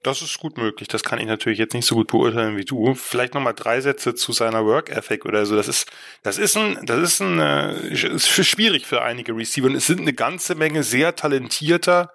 [0.04, 0.86] Das ist gut möglich.
[0.86, 2.94] Das kann ich natürlich jetzt nicht so gut beurteilen wie du.
[2.94, 5.56] Vielleicht noch mal drei Sätze zu seiner Work Ethic oder so.
[5.56, 5.90] Das ist,
[6.22, 9.66] das ist ein, das ist ein, äh, ist schwierig für einige Receiver.
[9.66, 12.12] Und es sind eine ganze Menge sehr talentierter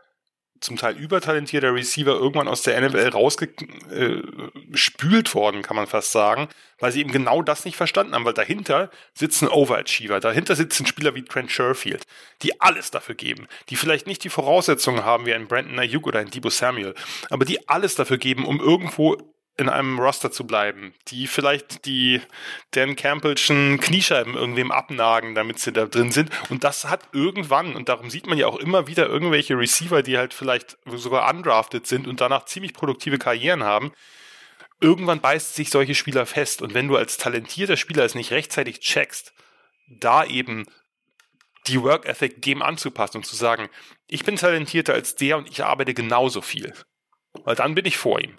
[0.62, 6.48] zum Teil übertalentierter Receiver irgendwann aus der NFL rausgespült äh, worden, kann man fast sagen,
[6.80, 11.16] weil sie eben genau das nicht verstanden haben, weil dahinter sitzen Overachiever, dahinter sitzen Spieler
[11.16, 12.04] wie Trent Sherfield,
[12.44, 16.20] die alles dafür geben, die vielleicht nicht die Voraussetzungen haben wie ein Brandon Ayuk oder
[16.20, 16.94] ein Debo Samuel,
[17.30, 19.18] aber die alles dafür geben, um irgendwo
[19.62, 22.20] in einem Roster zu bleiben, die vielleicht die
[22.72, 26.30] Dan Campbellschen Kniescheiben irgendwem abnagen, damit sie da drin sind.
[26.50, 30.18] Und das hat irgendwann, und darum sieht man ja auch immer wieder irgendwelche Receiver, die
[30.18, 33.94] halt vielleicht sogar undrafted sind und danach ziemlich produktive Karrieren haben.
[34.82, 36.62] Irgendwann beißt sich solche Spieler fest.
[36.62, 39.34] Und wenn du als talentierter Spieler es nicht rechtzeitig checkst,
[39.88, 40.66] da eben
[41.68, 43.70] die Work Ethic dem anzupassen und zu sagen,
[44.08, 46.74] ich bin talentierter als der und ich arbeite genauso viel.
[47.44, 48.38] Weil dann bin ich vor ihm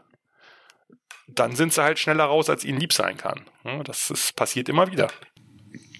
[1.35, 3.41] dann sind sie halt schneller raus, als ihnen lieb sein kann.
[3.85, 5.09] Das ist, passiert immer wieder.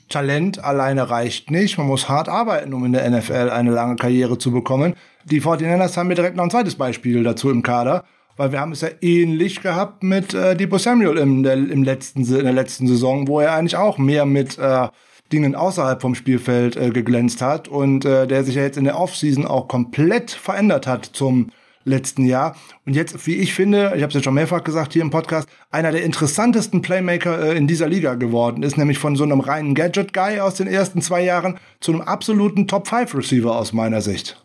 [0.09, 1.79] Talent alleine reicht nicht.
[1.79, 4.95] Man muss hart arbeiten, um in der NFL eine lange Karriere zu bekommen.
[5.25, 8.05] Die 49ers haben mir direkt noch ein zweites Beispiel dazu im Kader,
[8.37, 12.23] weil wir haben es ja ähnlich gehabt mit äh, Debo Samuel im, der, im letzten,
[12.23, 14.89] in der letzten Saison, wo er eigentlich auch mehr mit äh,
[15.33, 18.99] Dingen außerhalb vom Spielfeld äh, geglänzt hat und äh, der sich ja jetzt in der
[18.99, 21.51] Offseason auch komplett verändert hat zum
[21.85, 22.57] letzten Jahr.
[22.87, 25.49] Und jetzt, wie ich finde, ich habe es ja schon mehrfach gesagt hier im Podcast,
[25.71, 29.75] einer der interessantesten Playmaker äh, in dieser Liga geworden ist, nämlich von so einem reinen
[29.75, 34.39] Gadget-Guy aus den ersten zwei Jahren zu einem absoluten Top-5-Receiver aus meiner Sicht.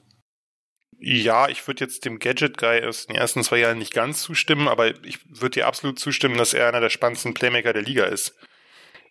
[1.00, 5.04] Ja, ich würde jetzt dem Gadget-Guy aus den ersten zwei Jahren nicht ganz zustimmen, aber
[5.06, 8.36] ich würde dir absolut zustimmen, dass er einer der spannendsten Playmaker der Liga ist.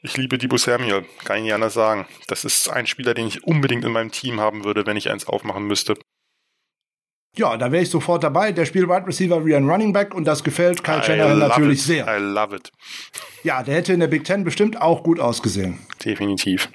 [0.03, 2.07] Ich liebe Debo Samuel, kann ich nicht anders sagen.
[2.29, 5.27] Das ist ein Spieler, den ich unbedingt in meinem Team haben würde, wenn ich eins
[5.27, 5.97] aufmachen müsste.
[7.39, 8.53] Ja, da wäre ich sofort dabei.
[8.53, 11.85] Der spielt Wide Receiver wie ein Running Back und das gefällt Kyle Shanahan natürlich it.
[11.85, 12.07] sehr.
[12.07, 12.73] I love it.
[13.43, 15.79] Ja, der hätte in der Big Ten bestimmt auch gut ausgesehen.
[16.05, 16.71] Definitiv.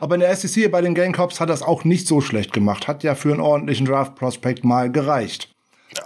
[0.00, 2.88] Aber in der SEC bei den Gamecocks hat das auch nicht so schlecht gemacht.
[2.88, 5.48] Hat ja für einen ordentlichen Draft-Prospect mal gereicht.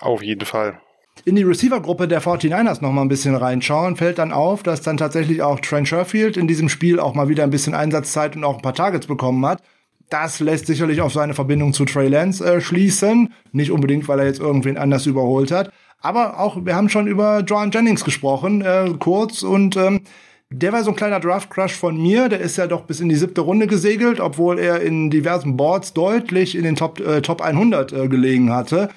[0.00, 0.80] Auf jeden Fall.
[1.24, 4.96] In die Receiver-Gruppe der 49ers noch mal ein bisschen reinschauen, fällt dann auf, dass dann
[4.96, 8.56] tatsächlich auch Trent Sherfield in diesem Spiel auch mal wieder ein bisschen Einsatzzeit und auch
[8.56, 9.62] ein paar Targets bekommen hat.
[10.08, 13.32] Das lässt sicherlich auf seine Verbindung zu Trey Lance äh, schließen.
[13.52, 15.72] Nicht unbedingt, weil er jetzt irgendwen anders überholt hat.
[16.00, 19.42] Aber auch, wir haben schon über John Jennings gesprochen, äh, kurz.
[19.42, 20.02] Und ähm,
[20.50, 22.28] der war so ein kleiner Draft-Crush von mir.
[22.28, 25.92] Der ist ja doch bis in die siebte Runde gesegelt, obwohl er in diversen Boards
[25.92, 28.90] deutlich in den Top, äh, Top 100 äh, gelegen hatte.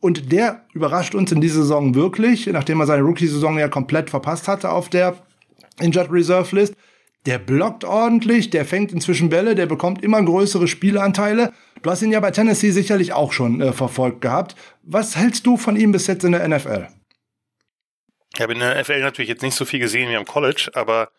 [0.00, 4.48] Und der überrascht uns in dieser Saison wirklich, nachdem er seine Rookie-Saison ja komplett verpasst
[4.48, 5.16] hatte auf der
[5.80, 6.74] Injured Reserve List
[7.28, 11.52] der blockt ordentlich, der fängt inzwischen Bälle, der bekommt immer größere Spielanteile.
[11.82, 14.56] Du hast ihn ja bei Tennessee sicherlich auch schon äh, verfolgt gehabt.
[14.82, 16.88] Was hältst du von ihm bis jetzt in der NFL?
[18.34, 21.10] Ich habe in der NFL natürlich jetzt nicht so viel gesehen wie am College, aber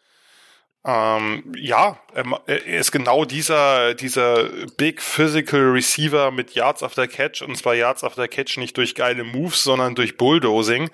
[0.84, 2.00] ähm, ja,
[2.48, 4.46] er ist genau dieser, dieser
[4.78, 9.24] Big Physical Receiver mit Yards after Catch und zwar Yards after Catch nicht durch geile
[9.24, 10.90] Moves, sondern durch Bulldozing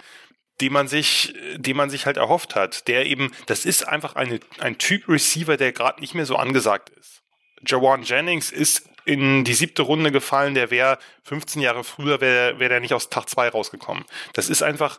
[0.62, 2.88] die man sich, die man sich halt erhofft hat.
[2.88, 6.90] Der eben, das ist einfach eine, ein Typ Receiver, der gerade nicht mehr so angesagt
[6.90, 7.22] ist.
[7.66, 12.70] Jawan Jennings ist in die siebte Runde gefallen, der wäre 15 Jahre früher, wäre wär
[12.70, 14.04] der nicht aus Tag 2 rausgekommen.
[14.34, 14.98] Das ist einfach,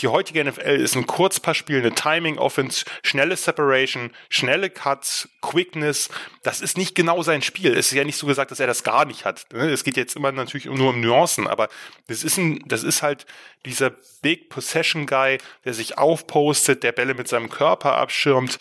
[0.00, 6.08] die heutige NFL ist ein Kurzpassspiel, eine Timing-Offense, schnelle Separation, schnelle Cuts, Quickness.
[6.42, 7.72] Das ist nicht genau sein Spiel.
[7.72, 9.46] Es ist ja nicht so gesagt, dass er das gar nicht hat.
[9.52, 9.70] Ne?
[9.70, 11.68] Es geht jetzt immer natürlich nur um Nuancen, aber
[12.06, 13.26] das ist ein, das ist halt
[13.64, 13.90] dieser
[14.22, 18.58] Big Possession Guy, der sich aufpostet, der Bälle mit seinem Körper abschirmt,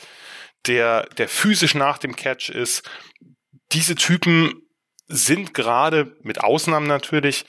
[0.67, 2.89] der, der physisch nach dem Catch ist.
[3.71, 4.61] Diese Typen
[5.07, 7.45] sind gerade, mit Ausnahmen natürlich,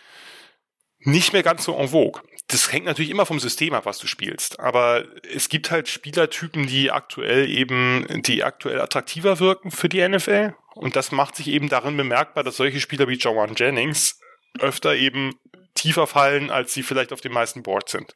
[1.00, 2.20] nicht mehr ganz so en vogue.
[2.48, 4.60] Das hängt natürlich immer vom System ab, was du spielst.
[4.60, 10.54] Aber es gibt halt Spielertypen, die aktuell eben, die aktuell attraktiver wirken für die NFL.
[10.74, 14.20] Und das macht sich eben darin bemerkbar, dass solche Spieler wie Joanne Jennings
[14.60, 15.34] öfter eben
[15.74, 18.14] tiefer fallen, als sie vielleicht auf den meisten Boards sind.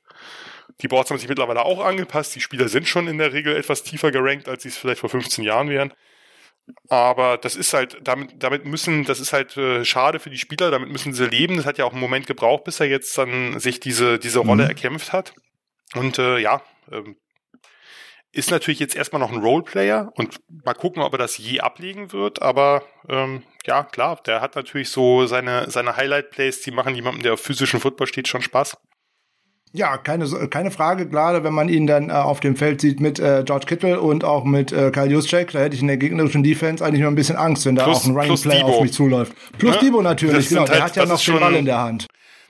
[0.80, 2.34] Die Boards haben sich mittlerweile auch angepasst.
[2.34, 5.10] Die Spieler sind schon in der Regel etwas tiefer gerankt, als sie es vielleicht vor
[5.10, 5.92] 15 Jahren wären.
[6.88, 10.70] Aber das ist halt, damit, damit müssen, das ist halt äh, schade für die Spieler,
[10.70, 11.56] damit müssen sie leben.
[11.56, 14.64] Das hat ja auch einen Moment gebraucht, bis er jetzt dann sich diese, diese Rolle
[14.64, 14.70] mhm.
[14.70, 15.34] erkämpft hat.
[15.94, 17.16] Und äh, ja, ähm,
[18.32, 22.12] ist natürlich jetzt erstmal noch ein Roleplayer und mal gucken, ob er das je ablegen
[22.12, 22.42] wird.
[22.42, 27.34] Aber ähm, ja, klar, der hat natürlich so seine, seine Highlight-Plays, die machen jemandem, der
[27.34, 28.76] auf physischen Football steht, schon Spaß.
[29.72, 33.20] Ja, keine, keine Frage, gerade wenn man ihn dann äh, auf dem Feld sieht mit
[33.20, 36.42] äh, George Kittle und auch mit äh, Kyle Juszczyk, da hätte ich in der gegnerischen
[36.42, 38.92] Defense eigentlich noch ein bisschen Angst, wenn da plus, auch ein Running Play auf mich
[38.92, 39.32] zuläuft.
[39.58, 39.80] Plus ja?
[39.80, 42.06] Debo natürlich, genau, halt, der hat ja noch den Ball in der Hand.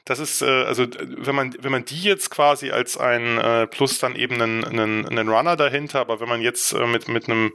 [0.06, 0.86] Das ist, äh, also
[1.18, 5.06] wenn man, wenn man die jetzt quasi als ein äh, Plus dann eben einen, einen,
[5.06, 7.52] einen Runner dahinter, aber wenn man jetzt äh, mit, mit einem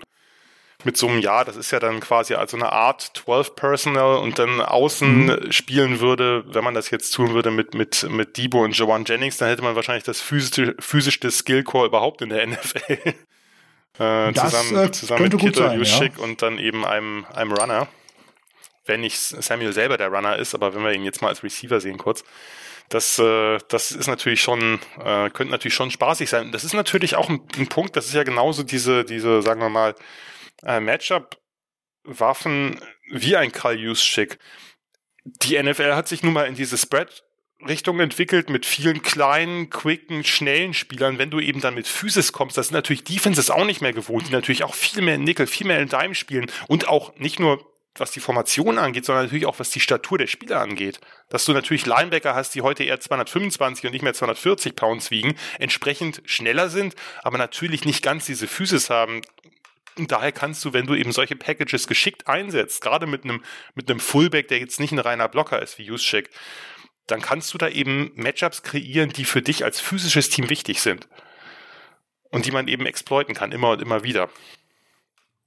[0.86, 4.38] mit so einem Jahr, das ist ja dann quasi also eine Art 12 Personal und
[4.38, 5.52] dann außen mhm.
[5.52, 9.38] spielen würde, wenn man das jetzt tun würde mit, mit, mit Debo und Joan Jennings,
[9.38, 12.94] dann hätte man wahrscheinlich das physische, physischste Skillcore überhaupt in der NFL.
[12.94, 13.14] äh,
[13.98, 16.24] das, zusammen äh, zusammen mit Kittle, Juszczyk ja.
[16.24, 17.88] und dann eben einem, einem Runner.
[18.86, 21.82] Wenn nicht Samuel selber der Runner ist, aber wenn wir ihn jetzt mal als Receiver
[21.82, 22.24] sehen kurz.
[22.90, 26.52] Das, äh, das ist natürlich schon, äh, könnte natürlich schon spaßig sein.
[26.52, 29.70] Das ist natürlich auch ein, ein Punkt, das ist ja genauso diese, diese, sagen wir
[29.70, 29.96] mal,
[30.66, 32.80] äh, Matchup-Waffen
[33.12, 34.40] wie ein Karl Juszczyk.
[35.24, 37.24] Die NFL hat sich nun mal in diese Spread
[37.66, 41.18] Richtung entwickelt mit vielen kleinen, quicken, schnellen Spielern.
[41.18, 44.28] Wenn du eben dann mit Physis kommst, das sind natürlich Defenses auch nicht mehr gewohnt,
[44.28, 47.40] die natürlich auch viel mehr in Nickel, viel mehr in Dime spielen und auch nicht
[47.40, 47.66] nur
[47.98, 51.00] was die Formation angeht, sondern natürlich auch was die Statur der Spieler angeht.
[51.30, 55.36] Dass du natürlich Linebacker hast, die heute eher 225 und nicht mehr 240 Pounds wiegen,
[55.60, 59.22] entsprechend schneller sind, aber natürlich nicht ganz diese Physis haben,
[59.98, 63.44] und daher kannst du, wenn du eben solche Packages geschickt einsetzt, gerade mit einem,
[63.76, 66.30] mit einem Fullback, der jetzt nicht ein reiner Blocker ist wie Juszczyk,
[67.08, 71.08] dann kannst du da eben Matchups kreieren, die für dich als physisches Team wichtig sind.
[72.32, 74.30] Und die man eben exploiten kann, immer und immer wieder.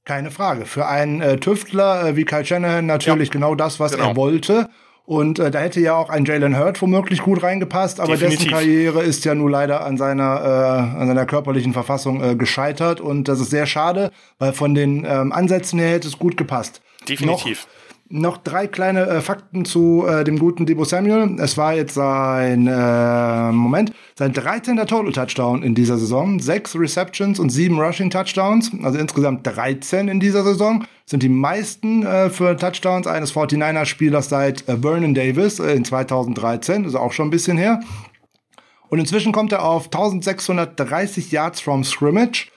[0.04, 0.64] Keine Frage.
[0.64, 4.10] Für einen äh, Tüftler äh, wie Kyle Shanahan natürlich ja, genau das, was genau.
[4.10, 4.70] er wollte.
[5.08, 8.40] Und äh, da hätte ja auch ein Jalen Hurt womöglich gut reingepasst, aber Definitiv.
[8.40, 13.00] dessen Karriere ist ja nun leider an seiner, äh, an seiner körperlichen Verfassung äh, gescheitert.
[13.00, 16.82] Und das ist sehr schade, weil von den ähm, Ansätzen her hätte es gut gepasst.
[17.08, 17.64] Definitiv.
[17.64, 21.36] Noch noch drei kleine äh, Fakten zu äh, dem guten Debo Samuel.
[21.40, 24.76] Es war jetzt sein äh, Moment, sein 13.
[24.76, 30.20] Total Touchdown in dieser Saison, sechs Receptions und sieben Rushing Touchdowns, also insgesamt 13 in
[30.20, 30.84] dieser Saison.
[31.04, 35.84] Sind die meisten äh, für Touchdowns eines 49er Spielers seit äh, Vernon Davis äh, in
[35.84, 37.80] 2013, also auch schon ein bisschen her.
[38.88, 42.48] Und inzwischen kommt er auf 1630 Yards from Scrimmage.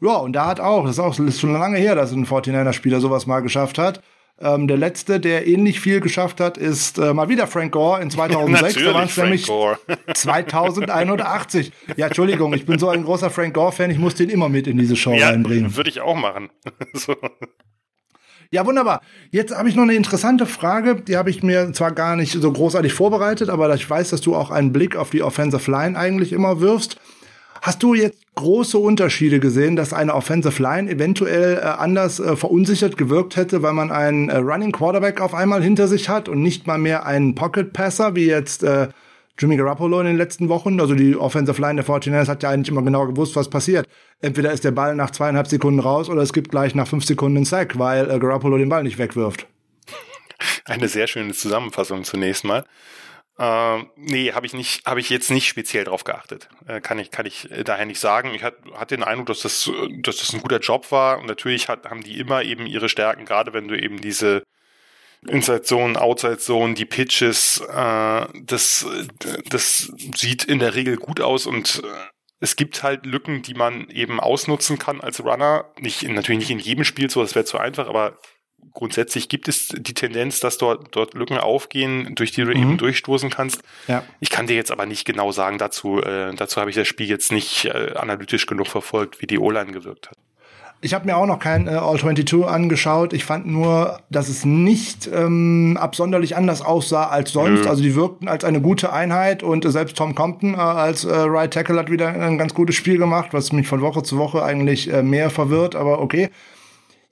[0.00, 2.24] Ja, und da hat auch, das ist auch das ist schon lange her, dass ein
[2.24, 4.00] 49er Spieler sowas mal geschafft hat.
[4.42, 8.10] Ähm, der letzte, der ähnlich viel geschafft hat, ist äh, mal wieder Frank Gore in
[8.10, 8.74] 2006.
[8.74, 9.44] da waren es nämlich
[10.14, 11.72] 2180.
[11.96, 14.78] Ja, Entschuldigung, ich bin so ein großer Frank Gore-Fan, ich muss den immer mit in
[14.78, 15.76] diese Show ja, reinbringen.
[15.76, 16.48] Würde ich auch machen.
[16.94, 17.14] so.
[18.50, 19.02] Ja, wunderbar.
[19.30, 22.50] Jetzt habe ich noch eine interessante Frage, die habe ich mir zwar gar nicht so
[22.50, 26.32] großartig vorbereitet, aber ich weiß, dass du auch einen Blick auf die Offensive Line eigentlich
[26.32, 26.98] immer wirfst.
[27.62, 32.96] Hast du jetzt große Unterschiede gesehen, dass eine Offensive Line eventuell äh, anders äh, verunsichert
[32.96, 36.66] gewirkt hätte, weil man einen äh, Running Quarterback auf einmal hinter sich hat und nicht
[36.66, 38.88] mal mehr einen Pocket Passer, wie jetzt äh,
[39.38, 40.80] Jimmy Garoppolo in den letzten Wochen.
[40.80, 43.86] Also die Offensive Line der 49ers hat ja eigentlich immer genau gewusst, was passiert.
[44.20, 47.38] Entweder ist der Ball nach zweieinhalb Sekunden raus oder es gibt gleich nach fünf Sekunden
[47.38, 49.46] einen Sack, weil äh, Garoppolo den Ball nicht wegwirft.
[50.64, 52.64] Eine sehr schöne Zusammenfassung zunächst mal.
[53.40, 56.50] Äh, nee, habe ich nicht, habe ich jetzt nicht speziell drauf geachtet.
[56.66, 58.34] Äh, kann ich, kann ich daher nicht sagen.
[58.34, 59.70] Ich hatte hat den Eindruck, dass das,
[60.02, 61.18] dass das ein guter Job war.
[61.18, 64.42] Und natürlich hat, haben die immer eben ihre Stärken, gerade wenn du eben diese
[65.26, 68.86] Inside Zone, Outside Zone, die Pitches, äh, das,
[69.48, 71.88] das sieht in der Regel gut aus und äh,
[72.40, 75.66] es gibt halt Lücken, die man eben ausnutzen kann als Runner.
[75.78, 78.18] Nicht, natürlich nicht in jedem Spiel so, das wäre zu einfach, aber
[78.72, 82.56] grundsätzlich gibt es die Tendenz, dass dort, dort Lücken aufgehen, durch die du mhm.
[82.56, 83.62] eben durchstoßen kannst.
[83.88, 84.04] Ja.
[84.20, 87.08] Ich kann dir jetzt aber nicht genau sagen, dazu, äh, dazu habe ich das Spiel
[87.08, 90.16] jetzt nicht äh, analytisch genug verfolgt, wie die O-Line gewirkt hat.
[90.82, 93.12] Ich habe mir auch noch kein äh, All-22 angeschaut.
[93.12, 97.64] Ich fand nur, dass es nicht ähm, absonderlich anders aussah als sonst.
[97.64, 97.68] Nö.
[97.68, 101.14] Also die wirkten als eine gute Einheit und äh, selbst Tom Compton äh, als äh,
[101.14, 104.42] Right Tackle hat wieder ein ganz gutes Spiel gemacht, was mich von Woche zu Woche
[104.42, 106.30] eigentlich äh, mehr verwirrt, aber okay.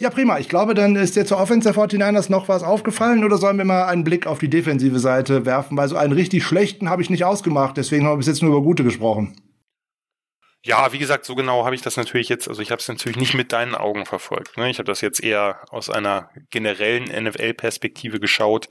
[0.00, 0.38] Ja, prima.
[0.38, 3.64] Ich glaube, dann ist dir zur Offense der 49ers noch was aufgefallen oder sollen wir
[3.64, 5.76] mal einen Blick auf die defensive Seite werfen?
[5.76, 8.52] Weil so einen richtig schlechten habe ich nicht ausgemacht, deswegen haben wir bis jetzt nur
[8.52, 9.34] über gute gesprochen.
[10.64, 13.16] Ja, wie gesagt, so genau habe ich das natürlich jetzt, also ich habe es natürlich
[13.16, 14.56] nicht mit deinen Augen verfolgt.
[14.56, 14.70] Ne?
[14.70, 18.68] Ich habe das jetzt eher aus einer generellen NFL-Perspektive geschaut.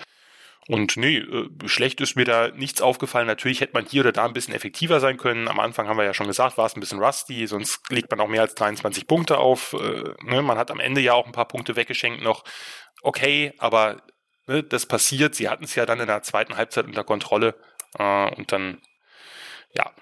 [0.68, 3.28] Und nee, äh, schlecht ist mir da nichts aufgefallen.
[3.28, 5.48] Natürlich hätte man hier oder da ein bisschen effektiver sein können.
[5.48, 8.20] Am Anfang haben wir ja schon gesagt, war es ein bisschen rusty, sonst legt man
[8.20, 9.74] auch mehr als 23 Punkte auf.
[9.74, 10.42] Äh, ne?
[10.42, 12.44] Man hat am Ende ja auch ein paar Punkte weggeschenkt noch.
[13.02, 14.02] Okay, aber
[14.48, 15.36] ne, das passiert.
[15.36, 17.56] Sie hatten es ja dann in der zweiten Halbzeit unter Kontrolle.
[17.98, 18.82] Äh, und dann,
[19.74, 19.94] ja,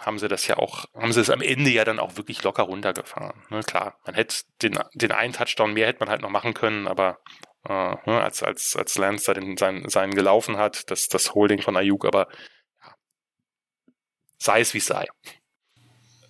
[0.00, 2.64] haben sie das ja auch, haben sie es am Ende ja dann auch wirklich locker
[2.64, 3.42] runtergefahren.
[3.48, 6.88] Ne, klar, man hätte den, den einen Touchdown mehr hätte man halt noch machen können,
[6.88, 7.18] aber
[7.68, 7.72] äh,
[8.06, 11.76] ne, als, als, als Lance da den, sein, seinen gelaufen hat, das, das Holding von
[11.76, 12.28] Ayuk, aber
[12.82, 12.94] ja,
[14.38, 15.06] sei es wie es sei.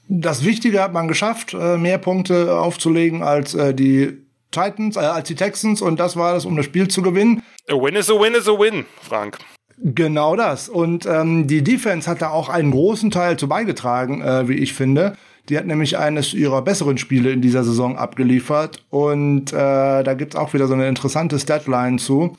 [0.08, 5.28] Das Wichtige hat man geschafft, äh, mehr Punkte aufzulegen als äh, die Titans, äh, als
[5.28, 7.42] die Texans und das war das, um das Spiel zu gewinnen.
[7.68, 9.38] A win is a win is a win, Frank.
[9.82, 10.68] Genau das.
[10.68, 14.74] Und ähm, die Defense hat da auch einen großen Teil zu beigetragen, äh, wie ich
[14.74, 15.16] finde.
[15.48, 18.84] Die hat nämlich eines ihrer besseren Spiele in dieser Saison abgeliefert.
[18.90, 22.36] Und äh, da gibt's auch wieder so eine interessante Statline zu.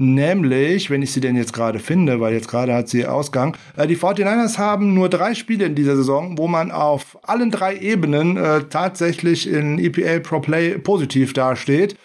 [0.00, 3.86] Nämlich, wenn ich sie denn jetzt gerade finde, weil jetzt gerade hat sie Ausgang, äh,
[3.88, 8.36] die 49ers haben nur drei Spiele in dieser Saison, wo man auf allen drei Ebenen
[8.36, 11.96] äh, tatsächlich in EPA Pro Play positiv dasteht.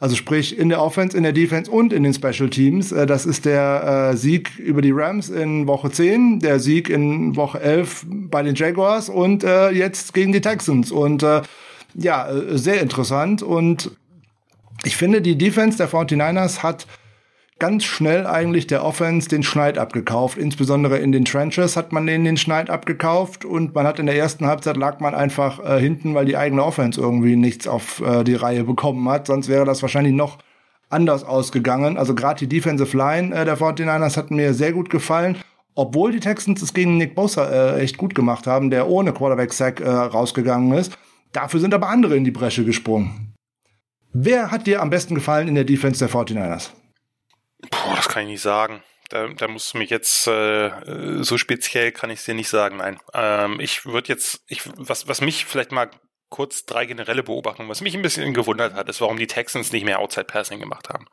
[0.00, 2.90] Also sprich in der Offense, in der Defense und in den Special Teams.
[2.90, 7.36] Äh, das ist der äh, Sieg über die Rams in Woche 10, der Sieg in
[7.36, 10.90] Woche 11 bei den Jaguars und äh, jetzt gegen die Texans.
[10.90, 11.42] Und äh,
[11.94, 13.42] ja, äh, sehr interessant.
[13.42, 13.90] Und
[14.84, 16.86] ich finde, die Defense der 49ers hat
[17.60, 20.36] ganz schnell eigentlich der Offense den Schneid abgekauft.
[20.36, 24.16] Insbesondere in den Trenches hat man denen den Schneid abgekauft und man hat in der
[24.16, 28.24] ersten Halbzeit lag man einfach äh, hinten, weil die eigene Offense irgendwie nichts auf äh,
[28.24, 29.28] die Reihe bekommen hat.
[29.28, 30.38] Sonst wäre das wahrscheinlich noch
[30.88, 31.96] anders ausgegangen.
[31.96, 35.36] Also gerade die Defensive Line äh, der 49ers hat mir sehr gut gefallen.
[35.76, 39.80] Obwohl die Texans es gegen Nick Bosa äh, echt gut gemacht haben, der ohne Quarterback-Sack
[39.80, 40.98] äh, rausgegangen ist.
[41.32, 43.34] Dafür sind aber andere in die Bresche gesprungen.
[44.12, 46.70] Wer hat dir am besten gefallen in der Defense der 49ers?
[48.04, 48.82] Das kann ich nicht sagen.
[49.08, 52.76] Da, da musst du mich jetzt äh, so speziell kann ich es dir nicht sagen.
[52.76, 55.90] Nein, ähm, ich würde jetzt, ich was was mich vielleicht mal
[56.28, 59.84] kurz drei generelle Beobachtungen, was mich ein bisschen gewundert hat, ist, warum die Texans nicht
[59.84, 61.06] mehr Outside Passing gemacht haben.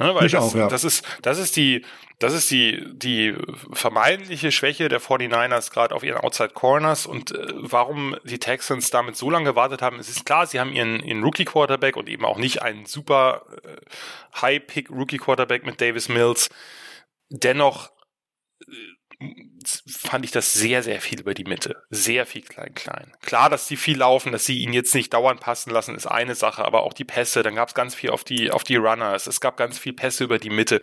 [0.00, 0.66] Ne, weil ich das, auch, ja.
[0.66, 1.84] das ist, das ist die,
[2.18, 3.36] das ist die, die
[3.70, 9.16] vermeintliche Schwäche der 49ers gerade auf ihren Outside Corners und äh, warum die Texans damit
[9.16, 9.98] so lange gewartet haben.
[9.98, 13.42] Es ist klar, sie haben ihren, ihren Rookie Quarterback und eben auch nicht einen super
[13.62, 16.48] äh, High Pick Rookie Quarterback mit Davis Mills.
[17.28, 17.90] Dennoch
[18.62, 18.72] äh,
[19.86, 21.82] fand ich das sehr, sehr viel über die Mitte.
[21.90, 23.12] Sehr viel klein, klein.
[23.20, 26.34] Klar, dass sie viel laufen, dass sie ihn jetzt nicht dauernd passen lassen, ist eine
[26.34, 29.26] Sache, aber auch die Pässe, dann gab es ganz viel auf die, auf die Runners,
[29.26, 30.82] es gab ganz viel Pässe über die Mitte.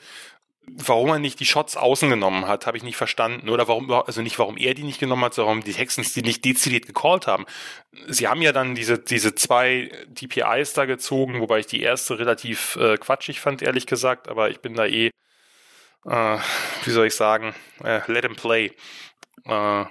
[0.69, 3.47] Warum er nicht die Shots außen genommen hat, habe ich nicht verstanden.
[3.47, 6.21] Oder warum, also nicht warum er die nicht genommen hat, sondern warum die Texans die
[6.21, 7.45] nicht dezidiert gecallt haben.
[8.07, 12.75] Sie haben ja dann diese, diese zwei DPIs da gezogen, wobei ich die erste relativ
[12.75, 15.09] äh, quatschig fand, ehrlich gesagt, aber ich bin da eh
[16.05, 16.37] äh,
[16.83, 18.71] wie soll ich sagen, äh, let him play.
[19.45, 19.85] Äh,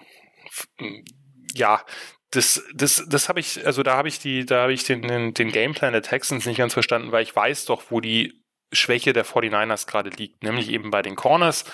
[1.54, 1.82] ja,
[2.30, 5.34] das, das, das habe ich, also da habe ich die, da habe ich den, den,
[5.34, 9.24] den Gameplan der Texans nicht ganz verstanden, weil ich weiß doch, wo die Schwäche der
[9.24, 11.64] 49ers gerade liegt, nämlich eben bei den Corners.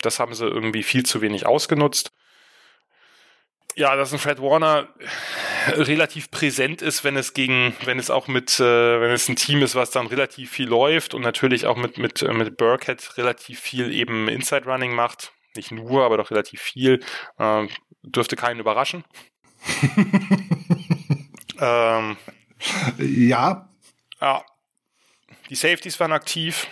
[0.00, 2.12] Das haben sie irgendwie viel zu wenig ausgenutzt.
[3.74, 4.88] Ja, dass ein Fred Warner
[5.68, 9.62] relativ präsent ist, wenn es gegen, wenn es auch mit, äh, wenn es ein Team
[9.62, 13.60] ist, was dann relativ viel läuft und natürlich auch mit, mit, äh, mit Burkhead relativ
[13.60, 15.32] viel eben Inside Running macht.
[15.54, 17.00] Nicht nur, aber doch relativ viel.
[17.38, 17.68] Ähm,
[18.02, 19.04] dürfte keinen überraschen.
[21.60, 22.16] ähm,
[22.98, 23.68] ja.
[24.20, 24.44] Ja.
[25.50, 26.68] Die Safeties waren aktiv.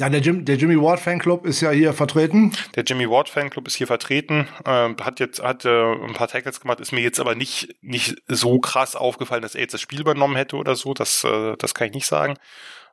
[0.00, 2.52] Ja, der, Jim, der Jimmy Ward Fanclub ist ja hier vertreten.
[2.76, 6.60] Der Jimmy Ward Fanclub ist hier vertreten, äh, hat jetzt hat äh, ein paar Tackles
[6.60, 10.00] gemacht, ist mir jetzt aber nicht nicht so krass aufgefallen, dass er jetzt das Spiel
[10.00, 10.94] übernommen hätte oder so.
[10.94, 12.34] Das äh, das kann ich nicht sagen.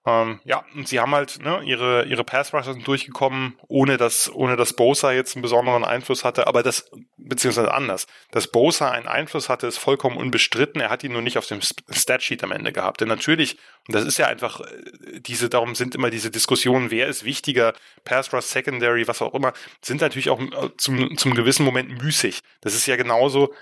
[0.07, 4.33] Ähm, ja, und sie haben halt ne, ihre ihre Pass Rusher sind durchgekommen, ohne dass
[4.33, 6.47] ohne dass Bosa jetzt einen besonderen Einfluss hatte.
[6.47, 6.89] Aber das
[7.27, 8.07] beziehungsweise anders.
[8.31, 10.81] Dass Bosa einen Einfluss hatte, ist vollkommen unbestritten.
[10.81, 13.01] Er hat ihn nur nicht auf dem Statsheet am Ende gehabt.
[13.01, 13.57] Denn natürlich,
[13.87, 17.73] und das ist ja einfach äh, diese, darum sind immer diese Diskussionen, wer ist wichtiger,
[18.03, 22.39] Pass Rush, Secondary, was auch immer, sind natürlich auch äh, zum, zum gewissen Moment müßig.
[22.61, 23.53] Das ist ja genauso,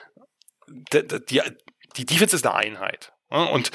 [0.67, 1.41] die, die,
[1.95, 3.13] die Defense ist eine Einheit.
[3.29, 3.71] Und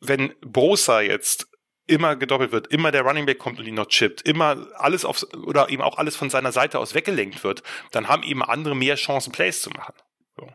[0.00, 1.48] wenn Bosa jetzt
[1.88, 5.26] immer gedoppelt wird, immer der Running Back kommt und ihn noch chippt, immer alles auf
[5.44, 8.94] oder eben auch alles von seiner Seite aus weggelenkt wird, dann haben eben andere mehr
[8.94, 9.94] Chancen, Plays zu machen.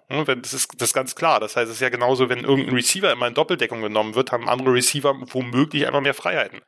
[0.09, 1.39] Ne, das ist das ist ganz klar.
[1.39, 4.47] Das heißt, es ist ja genauso, wenn irgendein Receiver immer in Doppeldeckung genommen wird, haben
[4.47, 6.61] andere Receiver womöglich einfach mehr Freiheiten.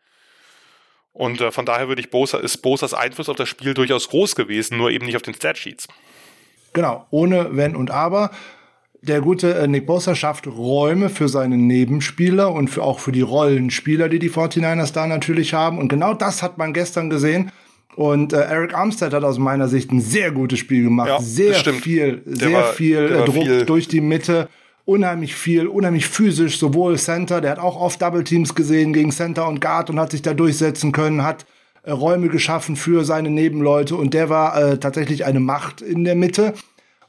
[1.14, 4.36] Und äh, von daher würde ich Bosa, ist Bosas Einfluss auf das Spiel durchaus groß
[4.36, 5.88] gewesen, nur eben nicht auf den Statsheets.
[6.74, 8.32] Genau, ohne Wenn und Aber
[9.08, 13.22] der gute äh, Nick Bosa schafft Räume für seine Nebenspieler und für, auch für die
[13.22, 15.78] Rollenspieler, die die 49ers da natürlich haben.
[15.78, 17.52] Und genau das hat man gestern gesehen.
[17.96, 21.08] Und äh, Eric Armstead hat aus meiner Sicht ein sehr gutes Spiel gemacht.
[21.08, 23.66] Ja, sehr viel, der sehr war, viel äh, Druck viel.
[23.66, 24.50] durch die Mitte.
[24.84, 29.48] Unheimlich viel, unheimlich physisch, sowohl Center, der hat auch oft Double Teams gesehen gegen Center
[29.48, 31.48] und Guard und hat sich da durchsetzen können, hat
[31.84, 36.16] äh, Räume geschaffen für seine Nebenleute und der war äh, tatsächlich eine Macht in der
[36.16, 36.54] Mitte.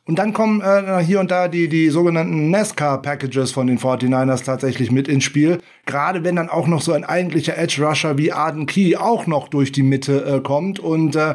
[0.07, 4.93] Und dann kommen äh, hier und da die, die sogenannten NASCAR-Packages von den 49ers tatsächlich
[4.93, 5.59] mit ins Spiel.
[5.85, 9.73] Gerade wenn dann auch noch so ein eigentlicher Edge-Rusher wie Arden Key auch noch durch
[9.73, 10.79] die Mitte äh, kommt.
[10.79, 11.35] Und äh,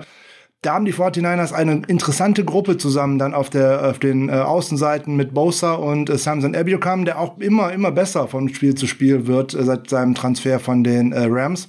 [0.62, 5.18] da haben die 49ers eine interessante Gruppe zusammen dann auf, der, auf den äh, Außenseiten
[5.18, 9.28] mit Bosa und äh, Samson Abiokam, der auch immer, immer besser von Spiel zu Spiel
[9.28, 11.68] wird äh, seit seinem Transfer von den äh, Rams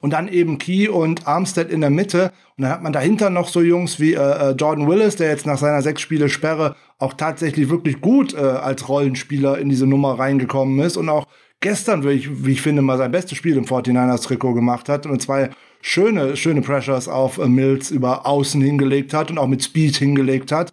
[0.00, 2.32] und dann eben Key und Armstead in der Mitte.
[2.56, 5.46] Und dann hat man dahinter noch so Jungs wie äh, äh, Jordan Willis, der jetzt
[5.46, 10.18] nach seiner sechs Spiele Sperre auch tatsächlich wirklich gut äh, als Rollenspieler in diese Nummer
[10.18, 11.26] reingekommen ist und auch
[11.60, 15.06] gestern, wie ich, wie ich finde, mal sein bestes Spiel im 49ers Trikot gemacht hat
[15.06, 15.50] und zwei
[15.80, 20.52] schöne, schöne Pressures auf äh, Mills über Außen hingelegt hat und auch mit Speed hingelegt
[20.52, 20.72] hat.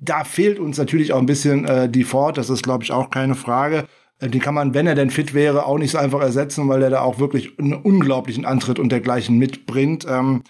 [0.00, 3.10] Da fehlt uns natürlich auch ein bisschen äh, die Ford, das ist, glaube ich, auch
[3.10, 3.86] keine Frage.
[4.20, 6.82] Äh, den kann man, wenn er denn fit wäre, auch nicht so einfach ersetzen, weil
[6.82, 10.06] er da auch wirklich einen unglaublichen Antritt und dergleichen mitbringt.
[10.08, 10.42] Ähm,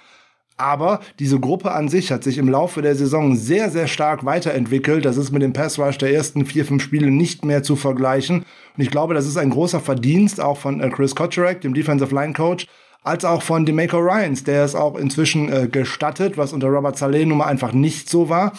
[0.56, 5.06] aber diese Gruppe an sich hat sich im Laufe der Saison sehr, sehr stark weiterentwickelt.
[5.06, 8.44] Das ist mit dem Pass Rush der ersten vier, fünf Spiele nicht mehr zu vergleichen.
[8.76, 12.14] Und ich glaube, das ist ein großer Verdienst auch von äh, Chris Kotcherek, dem Defensive
[12.14, 12.66] Line Coach,
[13.02, 17.24] als auch von Demeco Ryans, der es auch inzwischen äh, gestattet, was unter Robert Saleh
[17.24, 18.52] nun mal einfach nicht so war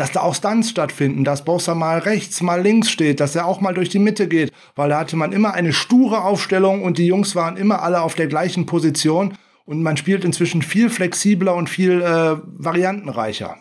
[0.00, 3.60] dass da auch Stunts stattfinden, dass Bosa mal rechts, mal links steht, dass er auch
[3.60, 7.06] mal durch die Mitte geht, weil da hatte man immer eine sture Aufstellung und die
[7.06, 9.36] Jungs waren immer alle auf der gleichen Position
[9.66, 13.58] und man spielt inzwischen viel flexibler und viel äh, variantenreicher.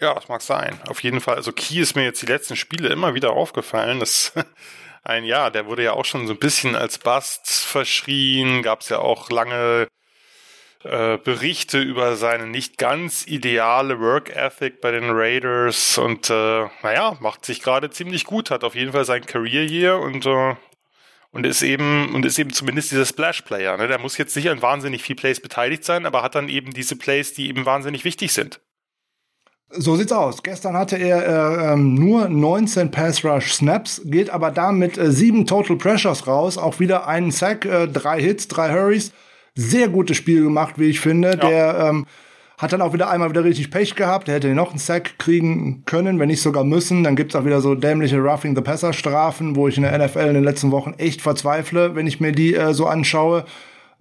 [0.00, 0.76] Ja, das mag sein.
[0.88, 1.36] Auf jeden Fall.
[1.36, 4.00] Also Key ist mir jetzt die letzten Spiele immer wieder aufgefallen.
[4.00, 4.32] dass
[5.04, 8.62] ein Jahr, der wurde ja auch schon so ein bisschen als Bust verschrien.
[8.62, 9.86] Gab es ja auch lange
[10.82, 17.18] äh, Berichte über seine nicht ganz ideale Work Ethic bei den Raiders und äh, naja,
[17.20, 20.54] macht sich gerade ziemlich gut, hat auf jeden Fall sein Career hier und äh,
[21.32, 23.76] und ist eben und ist eben zumindest dieser Splash Player.
[23.76, 23.88] Ne?
[23.88, 26.96] Der muss jetzt nicht an wahnsinnig viel Plays beteiligt sein, aber hat dann eben diese
[26.96, 28.60] Plays, die eben wahnsinnig wichtig sind.
[29.72, 30.42] So sieht's aus.
[30.42, 35.46] Gestern hatte er äh, ähm, nur 19 Pass Rush Snaps, geht aber damit äh, sieben
[35.46, 39.12] Total Pressures raus, auch wieder einen Sack, äh, drei Hits, drei Hurries
[39.54, 41.30] sehr gutes Spiel gemacht, wie ich finde.
[41.30, 41.36] Ja.
[41.36, 42.06] Der ähm,
[42.58, 44.28] hat dann auch wieder einmal wieder richtig Pech gehabt.
[44.28, 47.04] Der hätte noch einen Sack kriegen können, wenn nicht sogar müssen.
[47.04, 50.28] Dann gibt's auch wieder so dämliche Roughing the Passer Strafen, wo ich in der NFL
[50.28, 53.44] in den letzten Wochen echt verzweifle, wenn ich mir die äh, so anschaue.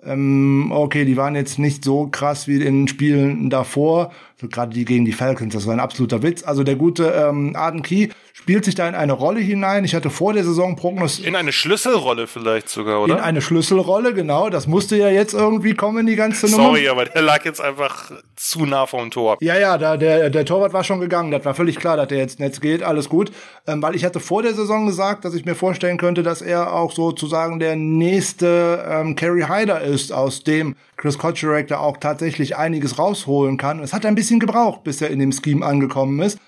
[0.03, 4.11] Ähm, okay, die waren jetzt nicht so krass wie in den Spielen davor.
[4.39, 6.43] So gerade die gegen die Falcons, das war ein absoluter Witz.
[6.43, 8.09] Also der gute ähm, Arden Key
[8.49, 9.85] spielt sich da in eine Rolle hinein.
[9.85, 11.27] Ich hatte vor der Saison prognostiziert.
[11.27, 13.17] In eine Schlüsselrolle vielleicht sogar, oder?
[13.17, 14.49] In eine Schlüsselrolle, genau.
[14.49, 16.63] Das musste ja jetzt irgendwie kommen, die ganze Nummer.
[16.63, 19.37] Sorry, aber der lag jetzt einfach zu nah vom Tor.
[19.39, 21.29] Ja, ja, da, der, der Torwart war schon gegangen.
[21.29, 22.81] Das war völlig klar, dass der jetzt Netz geht.
[22.81, 23.31] Alles gut.
[23.67, 26.73] Ähm, weil ich hatte vor der Saison gesagt, dass ich mir vorstellen könnte, dass er
[26.73, 32.57] auch sozusagen der nächste ähm, Kerry Hyder ist, aus dem Chris Kotcherek da auch tatsächlich
[32.57, 33.79] einiges rausholen kann.
[33.79, 36.39] es hat ein bisschen gebraucht, bis er in dem Scheme angekommen ist.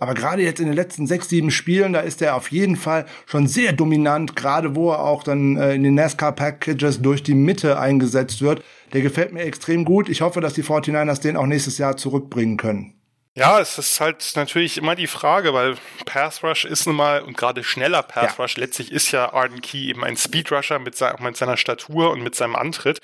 [0.00, 3.04] Aber gerade jetzt in den letzten sechs, sieben Spielen, da ist er auf jeden Fall
[3.26, 7.78] schon sehr dominant, gerade wo er auch dann äh, in den NASCAR-Packages durch die Mitte
[7.78, 8.64] eingesetzt wird.
[8.94, 10.08] Der gefällt mir extrem gut.
[10.08, 12.94] Ich hoffe, dass die 49ers den auch nächstes Jahr zurückbringen können.
[13.34, 17.36] Ja, es ist halt natürlich immer die Frage, weil Pass Rush ist nun mal, und
[17.36, 18.64] gerade schneller Pass Rush, ja.
[18.64, 22.34] letztlich ist ja Arden Key eben ein Speed Rusher mit, mit seiner Statur und mit
[22.34, 23.00] seinem Antritt,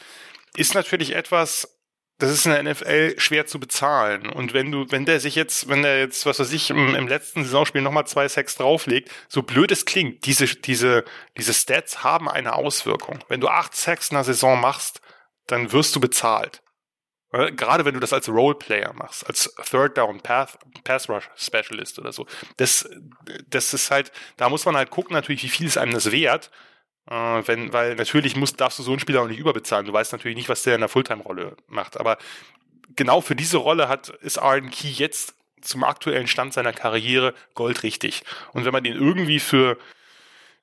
[0.57, 1.76] ist natürlich etwas,
[2.19, 4.31] das ist in der NFL schwer zu bezahlen.
[4.31, 7.09] Und wenn du, wenn der sich jetzt, wenn der jetzt, was weiß ich, im, im
[7.09, 11.05] letzten Saisonspiel nochmal zwei Sacks drauflegt, so blöd es klingt, diese, diese,
[11.37, 13.19] diese Stats haben eine Auswirkung.
[13.29, 15.01] Wenn du acht Sacks in der Saison machst,
[15.47, 16.63] dann wirst du bezahlt.
[17.33, 21.99] Äh, gerade wenn du das als Roleplayer machst, als Third Down Path, Pass Rush Specialist
[21.99, 22.27] oder so.
[22.57, 22.89] Das,
[23.49, 26.51] das ist halt, da muss man halt gucken natürlich, wie viel ist einem das wert.
[27.11, 29.87] Äh, wenn, weil natürlich muss, darfst du so einen Spieler auch nicht überbezahlen.
[29.87, 31.99] Du weißt natürlich nicht, was der in der Fulltime-Rolle macht.
[31.99, 32.19] Aber
[32.95, 38.23] genau für diese Rolle hat, ist Arden Key jetzt zum aktuellen Stand seiner Karriere goldrichtig.
[38.53, 39.79] Und wenn man den irgendwie für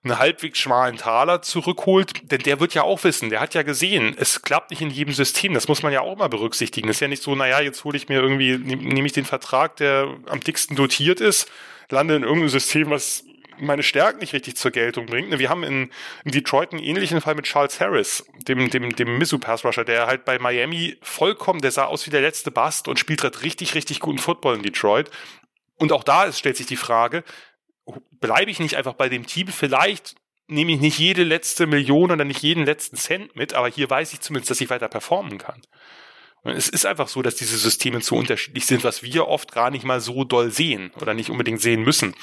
[0.03, 4.15] einen halbwegs schmalen Taler zurückholt, denn der wird ja auch wissen, der hat ja gesehen,
[4.18, 6.88] es klappt nicht in jedem System, das muss man ja auch mal berücksichtigen.
[6.88, 9.78] Das ist ja nicht so, naja, jetzt hole ich mir irgendwie, nehme ich den Vertrag,
[9.78, 11.49] der am dicksten dotiert ist,
[11.90, 13.24] lande in irgendeinem System, was
[13.59, 15.38] meine Stärken nicht richtig zur Geltung bringt.
[15.38, 15.91] Wir haben in,
[16.25, 20.07] in Detroit einen ähnlichen Fall mit Charles Harris, dem, dem, dem Mizzou Pass Rusher, der
[20.07, 23.75] halt bei Miami vollkommen, der sah aus wie der letzte Bast und spielt halt richtig,
[23.75, 25.09] richtig guten Football in Detroit.
[25.77, 27.23] Und auch da ist, stellt sich die Frage,
[28.11, 29.47] bleibe ich nicht einfach bei dem Team?
[29.47, 30.15] Vielleicht
[30.47, 34.13] nehme ich nicht jede letzte Million oder nicht jeden letzten Cent mit, aber hier weiß
[34.13, 35.61] ich zumindest, dass ich weiter performen kann.
[36.45, 39.85] Es ist einfach so, dass diese Systeme zu unterschiedlich sind, was wir oft gar nicht
[39.85, 42.13] mal so doll sehen oder nicht unbedingt sehen müssen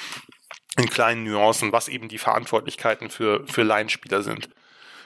[0.77, 4.49] in kleinen Nuancen, was eben die Verantwortlichkeiten für, für Laienspieler sind.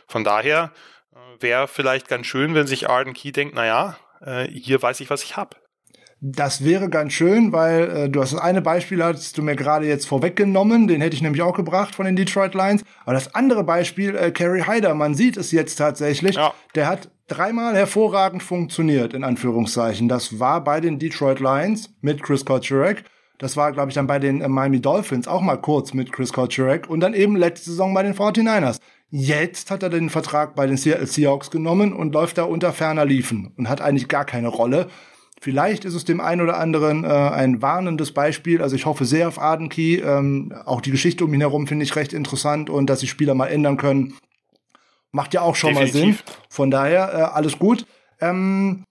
[0.08, 0.72] Von daher
[1.14, 5.10] äh, wäre vielleicht ganz schön, wenn sich Arden Key denkt, naja, äh, hier weiß ich,
[5.10, 5.58] was ich habe.
[6.22, 9.86] Das wäre ganz schön, weil äh, du hast das eine Beispiel, hast du mir gerade
[9.86, 12.84] jetzt vorweggenommen, den hätte ich nämlich auch gebracht von den Detroit Lions.
[13.04, 16.54] Aber das andere Beispiel, äh, Kerry Hyder, man sieht es jetzt tatsächlich, ja.
[16.74, 20.08] der hat dreimal hervorragend funktioniert, in Anführungszeichen.
[20.08, 23.04] Das war bei den Detroit Lions mit Chris Kotcherek.
[23.38, 26.34] Das war, glaube ich, dann bei den äh, Miami Dolphins auch mal kurz mit Chris
[26.34, 28.80] Kotcherek und dann eben letzte Saison bei den 49ers.
[29.10, 33.06] Jetzt hat er den Vertrag bei den Seattle Seahawks genommen und läuft da unter ferner
[33.06, 34.88] Liefen und hat eigentlich gar keine Rolle.
[35.42, 38.62] Vielleicht ist es dem einen oder anderen äh, ein warnendes Beispiel.
[38.62, 40.00] Also ich hoffe sehr auf Adenkey.
[40.00, 43.36] Ähm, auch die Geschichte um ihn herum finde ich recht interessant und dass sich Spieler
[43.36, 44.16] mal ändern können,
[45.12, 45.94] macht ja auch schon Definitiv.
[45.94, 46.18] mal Sinn.
[46.50, 47.86] Von daher äh, alles gut.
[48.22, 48.86] Ähm,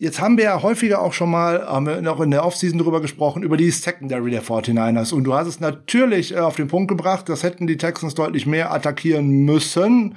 [0.00, 3.00] Jetzt haben wir ja häufiger auch schon mal, haben wir noch in der Offseason drüber
[3.00, 5.12] gesprochen, über die Secondary der 49ers.
[5.12, 8.46] Und du hast es natürlich äh, auf den Punkt gebracht, das hätten die Texans deutlich
[8.46, 10.14] mehr attackieren müssen.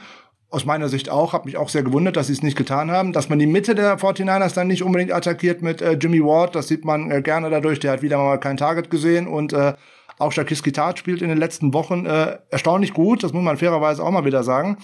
[0.51, 3.11] Aus meiner Sicht auch, habe mich auch sehr gewundert, dass sie es nicht getan haben.
[3.11, 6.67] Dass man die Mitte der 49ers dann nicht unbedingt attackiert mit äh, Jimmy Ward, das
[6.67, 9.73] sieht man äh, gerne dadurch, der hat wieder mal kein Target gesehen und äh,
[10.19, 14.03] auch Shakiski Tat spielt in den letzten Wochen äh, erstaunlich gut, das muss man fairerweise
[14.03, 14.77] auch mal wieder sagen.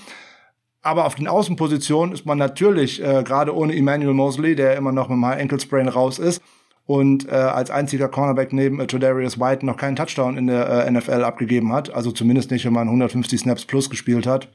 [0.87, 5.09] Aber auf den Außenpositionen ist man natürlich, äh, gerade ohne Emmanuel Mosley, der immer noch
[5.09, 6.41] mit dem High Ankle Sprain raus ist
[6.85, 10.89] und äh, als einziger Cornerback neben äh, Todarius White noch keinen Touchdown in der äh,
[10.89, 11.93] NFL abgegeben hat.
[11.93, 14.47] Also zumindest nicht, wenn man 150 Snaps plus gespielt hat.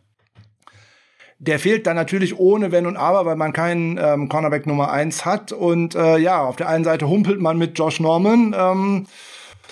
[1.39, 5.27] Der fehlt dann natürlich ohne Wenn und Aber, weil man keinen ähm, Cornerback Nummer eins
[5.27, 5.53] hat.
[5.53, 8.57] Und äh, ja, auf der einen Seite humpelt man mit Josh Norman.
[8.59, 9.07] Ähm,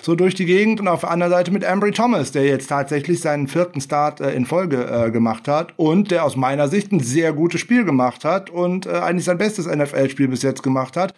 [0.01, 3.21] so durch die Gegend und auf der anderen Seite mit Ambry Thomas, der jetzt tatsächlich
[3.21, 6.99] seinen vierten Start äh, in Folge äh, gemacht hat und der aus meiner Sicht ein
[6.99, 11.13] sehr gutes Spiel gemacht hat und äh, eigentlich sein bestes NFL-Spiel bis jetzt gemacht hat.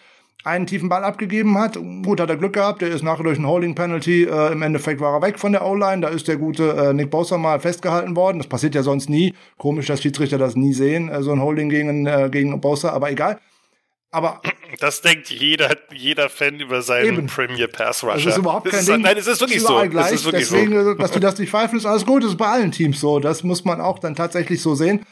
[0.46, 1.78] Einen tiefen Ball abgegeben hat.
[2.04, 2.82] Gut, hat er Glück gehabt.
[2.82, 4.26] Der ist nachher durch ein Holding Penalty.
[4.26, 6.02] Äh, Im Endeffekt war er weg von der O-Line.
[6.02, 8.40] Da ist der gute äh, Nick Bosa mal festgehalten worden.
[8.40, 9.34] Das passiert ja sonst nie.
[9.58, 11.08] Komisch, dass Schiedsrichter das nie sehen.
[11.08, 12.90] Äh, so ein Holding gegen, äh, gegen Bosa.
[12.90, 13.40] Aber egal.
[14.14, 14.42] Aber
[14.80, 17.28] das denkt jeder, jeder Fan über seinen eben.
[17.28, 18.18] Premier Pass Rusher.
[18.18, 19.02] Das ist überhaupt kein Ding.
[19.02, 19.82] Nein, es ist wirklich so.
[19.90, 20.12] Gleich.
[20.12, 20.94] ist wirklich Deswegen, so.
[20.94, 22.22] dass du das nicht zweifelst, ist alles gut.
[22.24, 23.20] Das ist bei allen Teams so.
[23.20, 25.04] Das muss man auch dann tatsächlich so sehen.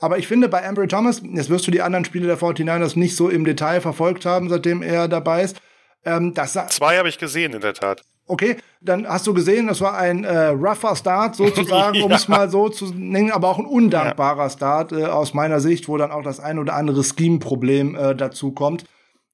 [0.00, 3.16] Aber ich finde, bei Ambry Thomas, jetzt wirst du die anderen Spiele der 49ers nicht
[3.16, 5.60] so im Detail verfolgt haben, seitdem er dabei ist.
[6.06, 8.00] Ähm, das Zwei habe ich gesehen, in der Tat.
[8.28, 12.04] Okay, dann hast du gesehen, das war ein äh, rougher Start sozusagen, ja.
[12.04, 14.50] um es mal so zu nennen, aber auch ein undankbarer ja.
[14.50, 18.52] Start äh, aus meiner Sicht, wo dann auch das ein oder andere Scheme-Problem äh, dazu
[18.52, 18.84] kommt.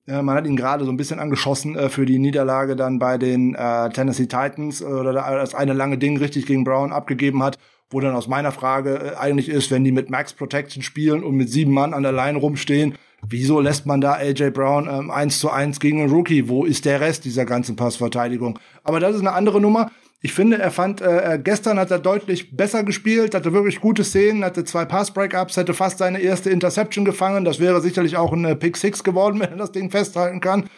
[0.07, 3.19] Äh, man hat ihn gerade so ein bisschen angeschossen äh, für die Niederlage dann bei
[3.19, 7.59] den äh, Tennessee Titans äh, oder das eine lange Ding richtig gegen Brown abgegeben hat,
[7.91, 11.37] wo dann aus meiner Frage äh, eigentlich ist, wenn die mit Max Protection spielen und
[11.37, 12.95] mit sieben Mann an der Line rumstehen,
[13.29, 16.49] wieso lässt man da AJ Brown ähm, eins zu eins gegen einen Rookie?
[16.49, 18.59] Wo ist der Rest dieser ganzen Passverteidigung?
[18.83, 19.91] Aber das ist eine andere Nummer.
[20.21, 24.43] Ich finde, er fand, äh, gestern hat er deutlich besser gespielt, hatte wirklich gute Szenen,
[24.43, 27.45] hatte zwei Pass-Breakups, hätte fast seine erste Interception gefangen.
[27.45, 30.71] Das wäre sicherlich auch ein Pick Six geworden, wenn er das Ding festhalten kann.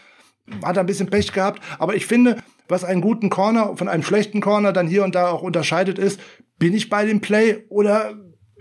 [0.64, 1.62] Hat ein bisschen Pech gehabt.
[1.78, 5.28] Aber ich finde, was einen guten Corner von einem schlechten Corner dann hier und da
[5.28, 6.20] auch unterscheidet, ist,
[6.58, 8.14] bin ich bei dem Play oder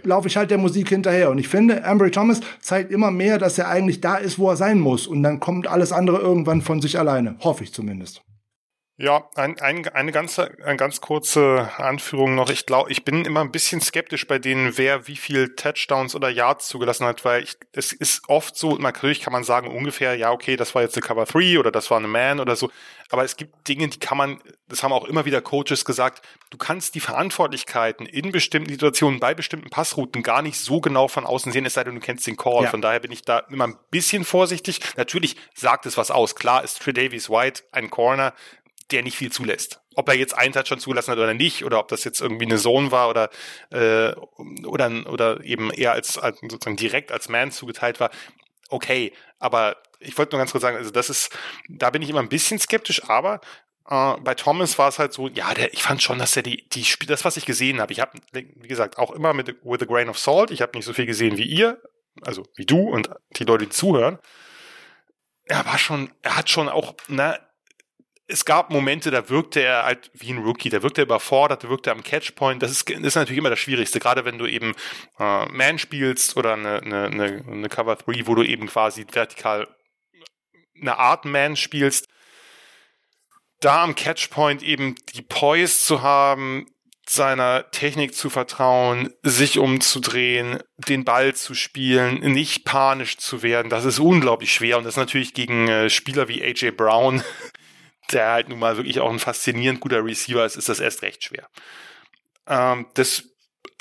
[0.06, 1.30] laufe ich halt der Musik hinterher.
[1.30, 4.57] Und ich finde, Ambry Thomas zeigt immer mehr, dass er eigentlich da ist, wo er
[4.57, 5.07] sein muss.
[5.07, 7.36] Und dann kommt alles andere irgendwann von sich alleine.
[7.40, 8.22] Hoffe ich zumindest.
[8.98, 12.50] Ja, ein, ein, eine, ganze, eine ganz kurze Anführung noch.
[12.50, 16.30] Ich glaube, ich bin immer ein bisschen skeptisch bei denen, wer wie viel Touchdowns oder
[16.30, 20.32] Yards zugelassen hat, weil ich, es ist oft so, natürlich kann man sagen ungefähr, ja,
[20.32, 22.72] okay, das war jetzt eine Cover 3 oder das war eine Man oder so.
[23.10, 26.58] Aber es gibt Dinge, die kann man, das haben auch immer wieder Coaches gesagt, du
[26.58, 31.52] kannst die Verantwortlichkeiten in bestimmten Situationen bei bestimmten Passrouten gar nicht so genau von außen
[31.52, 32.64] sehen, es sei denn, du kennst den Call.
[32.64, 32.70] Ja.
[32.70, 34.80] Von daher bin ich da immer ein bisschen vorsichtig.
[34.96, 36.36] Natürlich sagt es was aus.
[36.36, 38.34] Klar ist Tredavious White ein Corner,
[38.91, 39.82] der nicht viel zulässt.
[39.95, 42.57] Ob er jetzt einen Touchdown zugelassen hat oder nicht, oder ob das jetzt irgendwie eine
[42.57, 43.30] Zone war oder
[43.72, 44.14] äh,
[44.66, 48.12] oder oder eben eher als, als sozusagen direkt als Man zugeteilt war,
[48.70, 49.14] okay.
[49.40, 51.36] Aber ich wollte nur ganz kurz sagen, also das ist,
[51.70, 53.41] da bin ich immer ein bisschen skeptisch, aber
[53.88, 56.68] Uh, bei Thomas war es halt so, ja, der, ich fand schon, dass er die,
[56.70, 59.84] die Spiel, das, was ich gesehen habe, ich habe, wie gesagt, auch immer mit with
[59.84, 61.80] a grain of salt, ich habe nicht so viel gesehen wie ihr,
[62.24, 64.18] also wie du und die Leute, die zuhören.
[65.44, 67.40] Er war schon, er hat schon auch, ne,
[68.27, 71.69] es gab Momente, da wirkte er halt wie ein Rookie, da wirkte er überfordert, da
[71.69, 72.61] wirkte er am Catchpoint.
[72.61, 74.73] Das ist, ist natürlich immer das Schwierigste, gerade wenn du eben
[75.19, 79.68] äh, Man spielst oder eine, eine, eine Cover 3, wo du eben quasi vertikal
[80.80, 82.07] eine Art Man spielst.
[83.60, 86.65] Da am Catchpoint eben die Poise zu haben,
[87.07, 93.85] seiner Technik zu vertrauen, sich umzudrehen, den Ball zu spielen, nicht panisch zu werden, das
[93.85, 97.23] ist unglaublich schwer und das ist natürlich gegen äh, Spieler wie AJ Brown
[98.11, 101.23] der halt nun mal wirklich auch ein faszinierend guter Receiver ist, ist das erst recht
[101.23, 101.48] schwer.
[102.48, 103.23] Ähm, das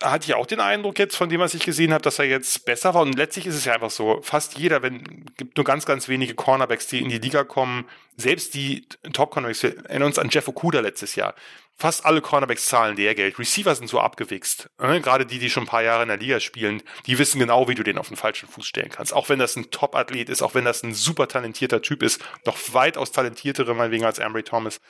[0.02, 2.64] hatte ich auch den Eindruck jetzt von dem, was ich gesehen habe, dass er jetzt
[2.64, 3.02] besser war.
[3.02, 6.34] Und letztlich ist es ja einfach so, fast jeder, wenn, gibt nur ganz, ganz wenige
[6.34, 10.80] Cornerbacks, die in die Liga kommen, selbst die Top-Cornerbacks, wir erinnern uns an Jeff Okuda
[10.80, 11.34] letztes Jahr,
[11.76, 13.38] fast alle Cornerbacks zahlen Lehrgeld.
[13.38, 14.70] Receiver sind so abgewichst.
[14.80, 15.00] Ne?
[15.00, 17.74] Gerade die, die schon ein paar Jahre in der Liga spielen, die wissen genau, wie
[17.74, 19.12] du den auf den falschen Fuß stellen kannst.
[19.12, 22.56] Auch wenn das ein Top-Athlet ist, auch wenn das ein super talentierter Typ ist, noch
[22.72, 24.80] weitaus talentiertere, meinetwegen als Ambry Thomas.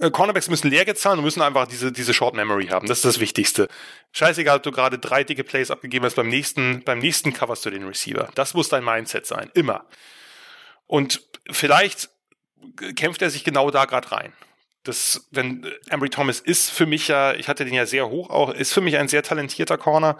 [0.00, 2.86] Äh, Cornerbacks müssen Lehrgeld zahlen und müssen einfach diese, diese Short Memory haben.
[2.88, 3.68] Das ist das Wichtigste.
[4.12, 7.70] Scheißegal, ob du gerade drei dicke Plays abgegeben hast, beim nächsten, beim nächsten coverst du
[7.70, 8.28] den Receiver.
[8.34, 9.50] Das muss dein Mindset sein.
[9.54, 9.86] Immer.
[10.86, 12.10] Und vielleicht
[12.96, 14.32] kämpft er sich genau da gerade rein
[14.84, 18.52] das, wenn Ambry Thomas ist für mich ja, ich hatte den ja sehr hoch auch,
[18.52, 20.18] ist für mich ein sehr talentierter Corner.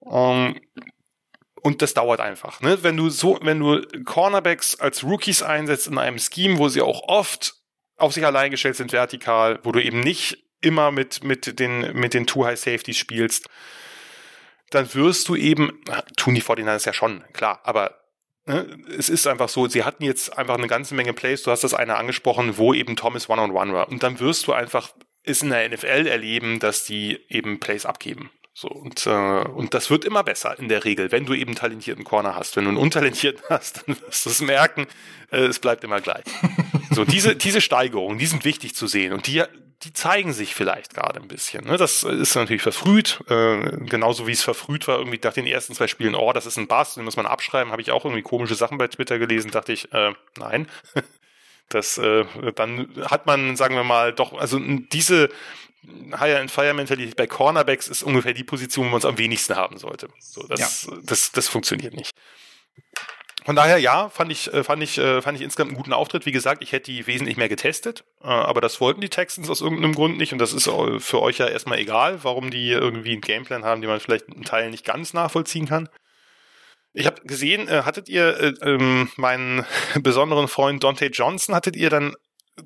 [0.00, 0.60] Um, ähm,
[1.62, 2.60] und das dauert einfach.
[2.60, 2.82] Ne?
[2.82, 7.08] Wenn du so, wenn du Cornerbacks als Rookies einsetzt in einem Scheme, wo sie auch
[7.08, 7.54] oft
[7.96, 12.14] auf sich allein gestellt sind vertikal, wo du eben nicht immer mit, mit den, mit
[12.14, 13.48] den Two High Safeties spielst,
[14.70, 15.80] dann wirst du eben,
[16.16, 18.04] tun die 49ers ja schon, klar, aber
[18.46, 18.76] Ne?
[18.96, 21.74] Es ist einfach so, sie hatten jetzt einfach eine ganze Menge Plays, du hast das
[21.74, 23.88] eine angesprochen, wo eben Thomas One-on-One war.
[23.88, 24.92] Und dann wirst du einfach
[25.22, 28.30] es in der NFL erleben, dass die eben Plays abgeben.
[28.56, 32.04] So, und, äh, und das wird immer besser in der Regel, wenn du eben talentierten
[32.04, 32.54] Corner hast.
[32.54, 34.86] Wenn du einen untalentierten hast, dann wirst du es merken,
[35.32, 36.24] äh, es bleibt immer gleich.
[36.92, 39.12] so, diese, diese Steigerungen, die sind wichtig zu sehen.
[39.12, 39.42] Und die,
[39.82, 41.64] die zeigen sich vielleicht gerade ein bisschen.
[41.64, 41.76] Ne?
[41.76, 45.88] Das ist natürlich verfrüht, äh, genauso wie es verfrüht war, irgendwie nach den ersten zwei
[45.88, 48.54] Spielen, oh, das ist ein Bass, den muss man abschreiben, habe ich auch irgendwie komische
[48.54, 50.68] Sachen bei Twitter gelesen, dachte ich, äh, nein.
[51.68, 52.24] das, äh,
[52.54, 55.28] dann hat man, sagen wir mal, doch, also diese
[56.18, 59.56] Higher and Fire Mentalität bei Cornerbacks ist ungefähr die Position, wo man es am wenigsten
[59.56, 60.08] haben sollte.
[60.18, 60.96] So, das, ja.
[61.02, 62.12] das, das funktioniert nicht.
[63.44, 66.24] Von daher, ja, fand ich, äh, fand ich, äh, fand ich insgesamt einen guten Auftritt.
[66.24, 69.60] Wie gesagt, ich hätte die wesentlich mehr getestet, äh, aber das wollten die Texans aus
[69.60, 73.20] irgendeinem Grund nicht und das ist für euch ja erstmal egal, warum die irgendwie einen
[73.20, 75.90] Gameplan haben, den man vielleicht in Teilen nicht ganz nachvollziehen kann.
[76.94, 79.66] Ich habe gesehen, hattet ihr ähm, meinen
[80.00, 82.14] besonderen Freund Dante Johnson, hattet ihr dann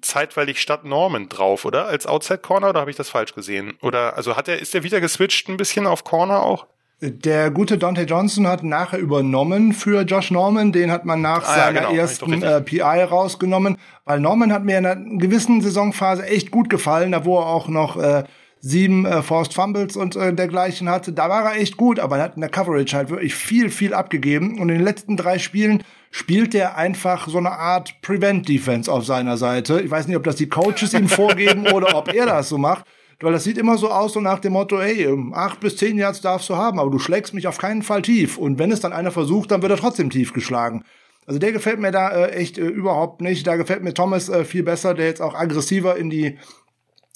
[0.01, 1.87] zeitweilig statt Norman drauf, oder?
[1.87, 3.79] Als Outside Corner oder habe ich das falsch gesehen?
[3.83, 6.67] Oder also hat er, ist er wieder geswitcht ein bisschen auf Corner auch?
[7.01, 10.73] Der gute Dante Johnson hat nachher übernommen für Josh Norman.
[10.73, 12.01] Den hat man nach ah, seiner ja, genau.
[12.01, 17.13] ersten äh, PI rausgenommen, weil Norman hat mir in einer gewissen Saisonphase echt gut gefallen,
[17.13, 18.25] da wo er auch noch äh,
[18.61, 21.13] sieben äh, Forced Fumbles und äh, dergleichen hatte.
[21.13, 23.95] Da war er echt gut, aber er hat in der Coverage halt wirklich viel, viel
[23.95, 24.61] abgegeben.
[24.61, 29.05] Und in den letzten drei Spielen spielt er einfach so eine Art Prevent Defense auf
[29.05, 29.81] seiner Seite.
[29.81, 32.85] Ich weiß nicht, ob das die Coaches ihm vorgeben oder ob er das so macht.
[33.21, 35.99] Weil das sieht immer so aus, so nach dem Motto, hey, ähm, acht bis zehn
[35.99, 38.39] Yards darfst du haben, aber du schlägst mich auf keinen Fall tief.
[38.39, 40.85] Und wenn es dann einer versucht, dann wird er trotzdem tief geschlagen.
[41.27, 43.47] Also der gefällt mir da äh, echt äh, überhaupt nicht.
[43.47, 46.39] Da gefällt mir Thomas äh, viel besser, der jetzt auch aggressiver in die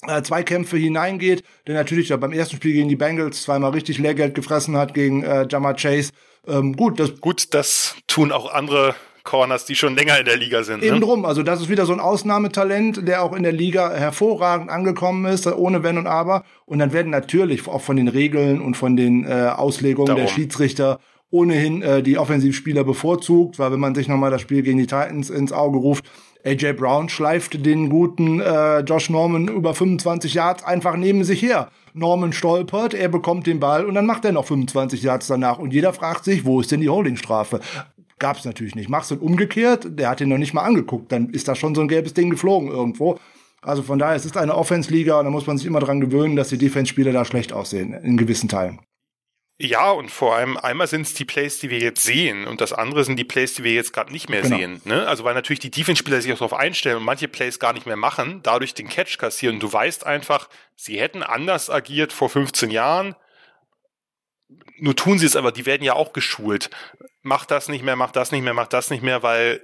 [0.07, 4.35] äh, Zweikämpfe hineingeht, der natürlich ja beim ersten Spiel gegen die Bengals zweimal richtig Lehrgeld
[4.35, 6.11] gefressen hat gegen äh, Jamar Chase.
[6.47, 10.63] Ähm, gut, das gut, das tun auch andere Corners, die schon länger in der Liga
[10.63, 10.83] sind.
[10.83, 11.01] Eben ne?
[11.01, 11.25] drum.
[11.25, 15.47] Also das ist wieder so ein Ausnahmetalent, der auch in der Liga hervorragend angekommen ist,
[15.47, 16.43] ohne Wenn und Aber.
[16.65, 20.23] Und dann werden natürlich auch von den Regeln und von den äh, Auslegungen Darum.
[20.23, 20.99] der Schiedsrichter
[21.29, 25.29] ohnehin äh, die Offensivspieler bevorzugt, weil wenn man sich nochmal das Spiel gegen die Titans
[25.31, 26.05] ins Auge ruft,
[26.45, 31.69] AJ Brown schleift den guten äh, Josh Norman über 25 Yards einfach neben sich her.
[31.93, 35.59] Norman stolpert, er bekommt den Ball und dann macht er noch 25 Yards danach.
[35.59, 37.61] Und jeder fragt sich, wo ist denn die Holdingstrafe?
[38.19, 38.89] Gab's natürlich nicht.
[38.89, 41.81] Machst du umgekehrt, der hat ihn noch nicht mal angeguckt, dann ist da schon so
[41.81, 43.17] ein gelbes Ding geflogen irgendwo.
[43.61, 46.35] Also von daher, es ist eine Offense-Liga und da muss man sich immer dran gewöhnen,
[46.35, 48.79] dass die Defense-Spieler da schlecht aussehen, in gewissen Teilen.
[49.63, 52.73] Ja, und vor allem einmal sind es die Plays, die wir jetzt sehen, und das
[52.73, 54.57] andere sind die Plays, die wir jetzt gerade nicht mehr genau.
[54.57, 54.81] sehen.
[54.83, 55.07] Ne?
[55.07, 57.95] Also weil natürlich die Defense-Spieler sich auch darauf einstellen und manche Plays gar nicht mehr
[57.95, 59.61] machen, dadurch den Catch kassieren.
[59.61, 63.15] Du weißt einfach, sie hätten anders agiert vor 15 Jahren.
[64.79, 66.69] Nur tun sie es aber, die werden ja auch geschult.
[67.21, 69.61] Mach das nicht mehr, mach das nicht mehr, mach das nicht mehr, weil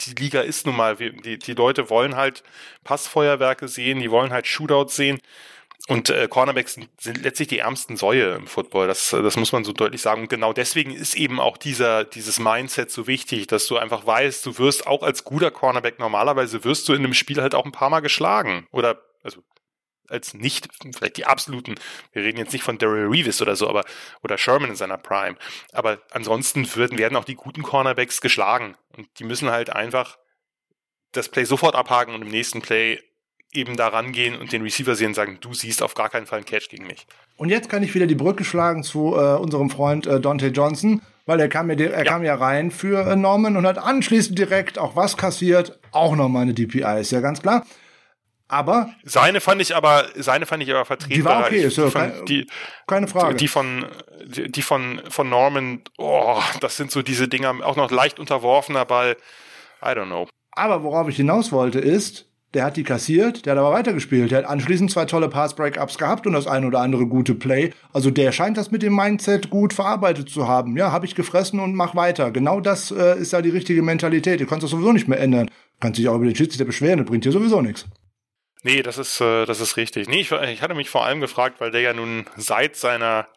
[0.00, 2.42] die Liga ist nun mal, die, die Leute wollen halt
[2.82, 5.20] Passfeuerwerke sehen, die wollen halt Shootouts sehen.
[5.88, 8.88] Und äh, Cornerbacks sind, sind letztlich die ärmsten Säue im Football.
[8.88, 10.22] Das, das muss man so deutlich sagen.
[10.22, 14.44] Und genau deswegen ist eben auch dieser, dieses Mindset so wichtig, dass du einfach weißt,
[14.46, 17.72] du wirst auch als guter Cornerback normalerweise wirst du in einem Spiel halt auch ein
[17.72, 18.66] paar Mal geschlagen.
[18.72, 19.42] Oder, also,
[20.08, 21.76] als nicht, vielleicht die absoluten,
[22.12, 23.84] wir reden jetzt nicht von Daryl Reeves oder so, aber,
[24.22, 25.36] oder Sherman in seiner Prime.
[25.72, 28.76] Aber ansonsten würden, werden auch die guten Cornerbacks geschlagen.
[28.96, 30.16] Und die müssen halt einfach
[31.12, 33.00] das Play sofort abhaken und im nächsten Play
[33.52, 36.38] eben da rangehen und den Receiver sehen und sagen, du siehst auf gar keinen Fall
[36.38, 37.06] einen Catch gegen mich.
[37.36, 41.02] Und jetzt kann ich wieder die Brücke schlagen zu äh, unserem Freund äh, Dante Johnson,
[41.24, 42.04] weil er kam, ja, er ja.
[42.04, 46.42] kam ja rein für äh, Norman und hat anschließend direkt auch was kassiert, auch nochmal
[46.42, 47.64] eine DPI, ist ja ganz klar.
[48.48, 51.16] Aber seine fand ich aber seine fand ich aber vertretbar.
[51.16, 52.46] Die war okay, ist ja kein, die,
[52.86, 53.34] keine Frage.
[53.34, 53.86] Die von
[54.24, 59.16] die von von Norman, oh, das sind so diese Dinger, auch noch leicht unterworfener Ball.
[59.82, 60.28] I don't know.
[60.52, 62.26] Aber worauf ich hinaus wollte ist,
[62.56, 64.30] der hat die kassiert, der hat aber weitergespielt.
[64.30, 67.74] Der hat anschließend zwei tolle Pass-Breakups gehabt und das ein oder andere gute Play.
[67.92, 70.74] Also der scheint das mit dem Mindset gut verarbeitet zu haben.
[70.78, 72.30] Ja, habe ich gefressen und mach weiter.
[72.30, 74.40] Genau das äh, ist ja die richtige Mentalität.
[74.40, 75.46] Du kannst das sowieso nicht mehr ändern.
[75.48, 77.84] Du kannst dich auch über den Schiedsrichter beschweren, das bringt dir sowieso nichts.
[78.62, 80.08] Nee, das ist, äh, das ist richtig.
[80.08, 83.28] Nee, ich, ich hatte mich vor allem gefragt, weil der ja nun seit seiner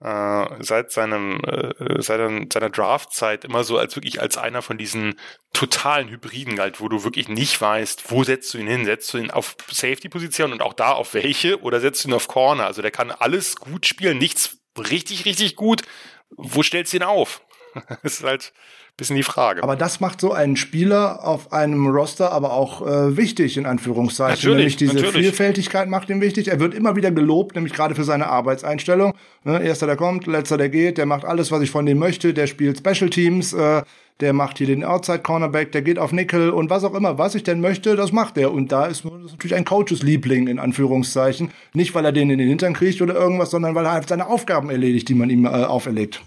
[0.00, 5.18] äh, seit seinem äh, seit seiner Draftzeit immer so als wirklich als einer von diesen
[5.52, 8.84] totalen Hybriden galt, wo du wirklich nicht weißt, wo setzt du ihn hin?
[8.84, 12.28] Setzt du ihn auf Safety-Position und auch da auf welche oder setzt du ihn auf
[12.28, 12.66] Corner?
[12.66, 15.82] Also der kann alles gut spielen, nichts richtig, richtig gut.
[16.30, 17.42] Wo stellst du ihn auf?
[18.02, 18.52] das ist halt
[18.98, 19.62] bisschen die Frage.
[19.62, 24.34] Aber das macht so einen Spieler auf einem Roster aber auch äh, wichtig, in Anführungszeichen.
[24.34, 25.26] Natürlich, nämlich diese natürlich.
[25.26, 26.48] Vielfältigkeit macht ihn wichtig.
[26.48, 29.14] Er wird immer wieder gelobt, nämlich gerade für seine Arbeitseinstellung.
[29.44, 32.34] Ne, erster, der kommt, letzter, der geht, der macht alles, was ich von dem möchte,
[32.34, 33.82] der spielt Special Teams, äh,
[34.18, 37.36] der macht hier den Outside Cornerback, der geht auf Nickel und was auch immer, was
[37.36, 38.52] ich denn möchte, das macht er.
[38.52, 41.52] Und da ist das natürlich ein Coaches Liebling, in Anführungszeichen.
[41.72, 44.26] Nicht, weil er den in den Hintern kriegt oder irgendwas, sondern weil er halt seine
[44.26, 46.20] Aufgaben erledigt, die man ihm äh, auferlegt.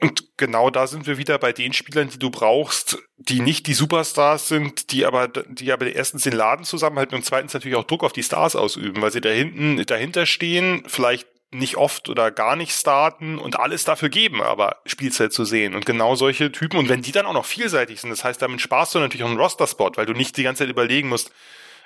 [0.00, 3.74] Und genau da sind wir wieder bei den Spielern, die du brauchst, die nicht die
[3.74, 8.04] Superstars sind, die aber, die aber erstens den Laden zusammenhalten und zweitens natürlich auch Druck
[8.04, 12.56] auf die Stars ausüben, weil sie da hinten, dahinter stehen, vielleicht nicht oft oder gar
[12.56, 15.74] nicht starten und alles dafür geben, aber Spielzeit zu sehen.
[15.74, 18.60] Und genau solche Typen, und wenn die dann auch noch vielseitig sind, das heißt, damit
[18.60, 21.30] sparst du natürlich auch einen Roster-Spot, weil du nicht die ganze Zeit überlegen musst,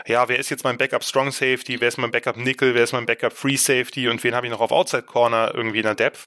[0.06, 2.92] ja, wer ist jetzt mein Backup Strong Safety, wer ist mein Backup Nickel, wer ist
[2.92, 5.94] mein Backup Free Safety und wen habe ich noch auf Outside Corner irgendwie in der
[5.94, 6.26] Depth,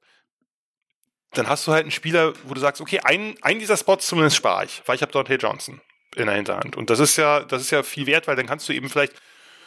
[1.34, 4.38] dann hast du halt einen Spieler, wo du sagst, okay, einen, einen dieser Spots zumindest
[4.38, 5.82] spare ich, weil ich habe Dante Johnson
[6.16, 6.76] in der Hinterhand.
[6.76, 9.14] Und das ist ja, das ist ja viel wert, weil dann kannst du eben vielleicht,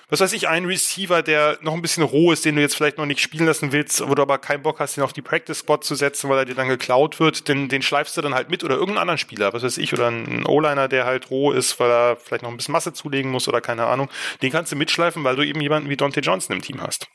[0.09, 2.99] was weiß ich, einen Receiver, der noch ein bisschen roh ist, den du jetzt vielleicht
[2.99, 5.79] noch nicht spielen lassen willst, wo du aber keinen Bock hast, ihn auf die Practice-Spot
[5.79, 8.63] zu setzen, weil er dir dann geklaut wird, den, den schleifst du dann halt mit
[8.63, 11.91] oder irgendeinen anderen Spieler, was weiß ich, oder einen O-Liner, der halt roh ist, weil
[11.91, 14.09] er vielleicht noch ein bisschen Masse zulegen muss oder keine Ahnung.
[14.43, 17.09] Den kannst du mitschleifen, weil du eben jemanden wie Dante Johnson im Team hast.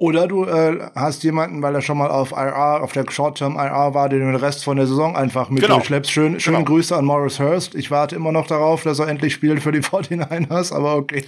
[0.00, 3.92] Oder du äh, hast jemanden, weil er schon mal auf IR, auf der Short-Term IR
[3.92, 5.82] war, den den Rest von der Saison einfach mit genau.
[5.82, 6.10] schleppst.
[6.10, 6.68] Schön, schöne genau.
[6.70, 7.74] Grüße an Morris Hurst.
[7.74, 11.22] Ich warte immer noch darauf, dass er endlich spielt für die 49ers, aber okay.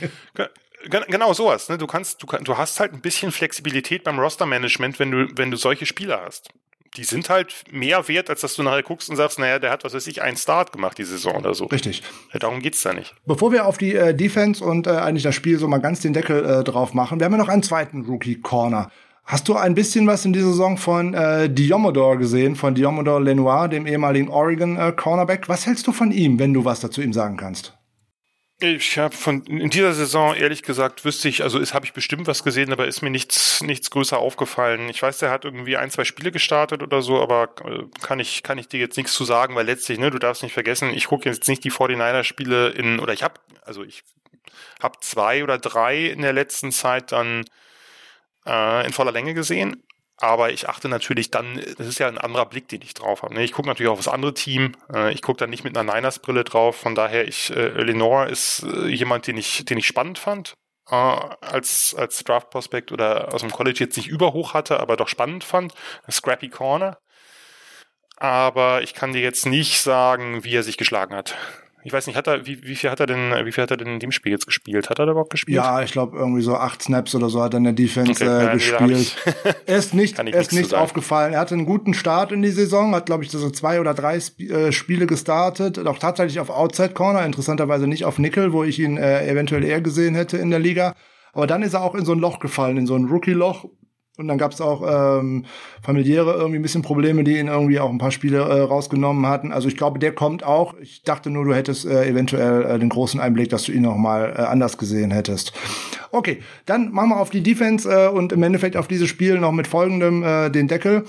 [0.89, 1.69] Genau sowas.
[1.69, 1.77] Ne?
[1.77, 5.59] Du kannst, du, du hast halt ein bisschen Flexibilität beim Roster-Management, wenn du, wenn du
[5.59, 6.49] solche Spieler hast
[6.97, 9.85] die sind halt mehr wert, als dass du nachher guckst und sagst, naja, der hat,
[9.85, 11.65] was weiß ich, einen Start gemacht die Saison oder so.
[11.67, 12.03] Richtig.
[12.39, 13.15] Darum geht's da nicht.
[13.25, 16.13] Bevor wir auf die äh, Defense und äh, eigentlich das Spiel so mal ganz den
[16.13, 18.91] Deckel äh, drauf machen, wir haben ja noch einen zweiten Rookie-Corner.
[19.25, 23.69] Hast du ein bisschen was in dieser Saison von äh, Diomodor gesehen, von Diomodor Lenoir,
[23.69, 25.49] dem ehemaligen Oregon äh, Cornerback?
[25.49, 27.75] Was hältst du von ihm, wenn du was dazu ihm sagen kannst?
[28.65, 32.29] Ich habe von in dieser Saison ehrlich gesagt wüsste ich, also ist habe ich bestimmt
[32.29, 34.89] was gesehen, aber ist mir nichts nichts größer aufgefallen.
[34.89, 38.45] Ich weiß, der hat irgendwie ein zwei Spiele gestartet oder so, aber äh, kann ich
[38.45, 41.09] kann ich dir jetzt nichts zu sagen, weil letztlich ne, du darfst nicht vergessen, ich
[41.09, 43.35] gucke jetzt nicht die 49er Spiele in oder ich habe
[43.65, 44.05] also ich
[44.81, 47.45] habe zwei oder drei in der letzten Zeit dann
[48.47, 49.83] äh, in voller Länge gesehen
[50.23, 53.35] aber ich achte natürlich dann, das ist ja ein anderer Blick, den ich drauf habe.
[53.35, 53.43] Ne?
[53.43, 54.73] Ich gucke natürlich auf das andere Team.
[54.95, 56.77] Äh, ich gucke dann nicht mit einer Niners-Brille drauf.
[56.77, 60.55] Von daher, ich, äh, Lenore ist äh, jemand, den ich, den ich spannend fand.
[60.89, 65.43] Äh, als, als Draft-Prospect oder aus dem College jetzt nicht überhoch hatte, aber doch spannend
[65.43, 65.75] fand.
[66.09, 66.99] Scrappy Corner.
[68.17, 71.37] Aber ich kann dir jetzt nicht sagen, wie er sich geschlagen hat.
[71.85, 73.77] Ich weiß nicht, hat er, wie, wie viel hat er denn, wie viel hat er
[73.77, 74.89] denn in dem Spiel jetzt gespielt?
[74.89, 75.57] Hat er da überhaupt gespielt?
[75.57, 78.47] Ja, ich glaube irgendwie so acht Snaps oder so hat er in der Defense okay,
[78.47, 79.17] äh, gespielt.
[79.67, 81.33] er ist nicht, er ist nicht aufgefallen.
[81.33, 84.17] Er hatte einen guten Start in die Saison, hat glaube ich so zwei oder drei
[84.23, 88.79] Sp äh, Spiele gestartet, auch tatsächlich auf Outside Corner, interessanterweise nicht auf Nickel, wo ich
[88.79, 90.95] ihn äh, eventuell eher gesehen hätte in der Liga.
[91.33, 93.65] Aber dann ist er auch in so ein Loch gefallen, in so ein Rookie-Loch,
[94.19, 94.83] und dann gab es auch
[95.21, 95.47] ähm,
[95.83, 99.53] familiäre irgendwie ein bisschen Probleme, die ihn irgendwie auch ein paar Spiele äh, rausgenommen hatten.
[99.53, 100.75] Also ich glaube, der kommt auch.
[100.81, 103.97] Ich dachte nur, du hättest äh, eventuell äh, den großen Einblick, dass du ihn noch
[103.97, 105.55] mal äh, anders gesehen hättest.
[106.11, 109.53] Okay, dann machen wir auf die Defense äh, und im Endeffekt auf dieses Spiel noch
[109.53, 111.05] mit folgendem äh, den Deckel.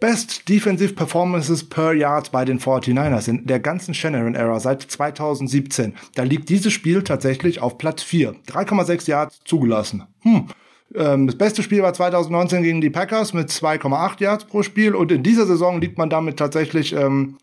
[0.00, 5.94] Best Defensive Performances per Yard bei den 49ers in der ganzen Shanahan-Era seit 2017.
[6.14, 8.34] Da liegt dieses Spiel tatsächlich auf Platz 4.
[8.46, 10.04] 3,6 Yards zugelassen.
[10.20, 10.48] Hm.
[10.94, 14.94] Ähm, das beste Spiel war 2019 gegen die Packers mit 2,8 Yards pro Spiel.
[14.94, 17.38] Und in dieser Saison liegt man damit tatsächlich ähm,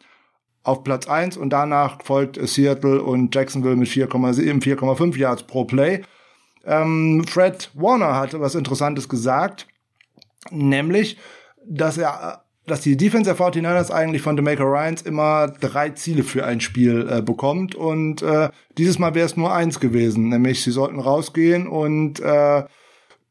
[0.63, 6.03] auf Platz 1 und danach folgt Seattle und Jacksonville mit 4,7, 4,5 Yards pro Play.
[6.65, 9.67] Ähm, Fred Warner hatte was Interessantes gesagt,
[10.51, 11.17] nämlich,
[11.65, 16.45] dass er dass die Defense der 49ers eigentlich von DeMaker Ryans immer drei Ziele für
[16.45, 17.73] ein Spiel äh, bekommt.
[17.73, 22.63] Und äh, dieses Mal wäre es nur eins gewesen, nämlich sie sollten rausgehen und äh,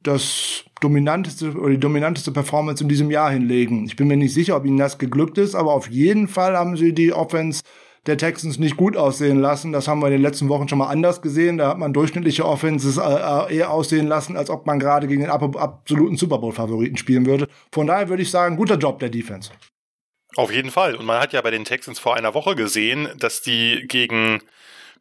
[0.03, 3.85] das dominanteste oder die dominanteste Performance in diesem Jahr hinlegen.
[3.85, 6.77] Ich bin mir nicht sicher, ob ihnen das geglückt ist, aber auf jeden Fall haben
[6.77, 7.63] sie die Offense
[8.07, 9.73] der Texans nicht gut aussehen lassen.
[9.73, 11.59] Das haben wir in den letzten Wochen schon mal anders gesehen.
[11.59, 15.21] Da hat man durchschnittliche Offenses äh, äh eher aussehen lassen, als ob man gerade gegen
[15.21, 17.49] den absoluten Super Bowl-Favoriten spielen würde.
[17.73, 19.51] Von daher würde ich sagen, guter Job der Defense.
[20.37, 20.95] Auf jeden Fall.
[20.95, 24.41] Und man hat ja bei den Texans vor einer Woche gesehen, dass die gegen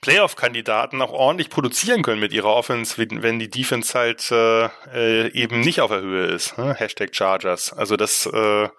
[0.01, 5.59] Playoff-Kandidaten auch ordentlich produzieren können mit ihrer Offense, wenn die Defense halt äh, äh, eben
[5.59, 6.57] nicht auf der Höhe ist.
[6.57, 6.73] Ne?
[6.73, 7.73] Hashtag Chargers.
[7.73, 8.69] Also das äh,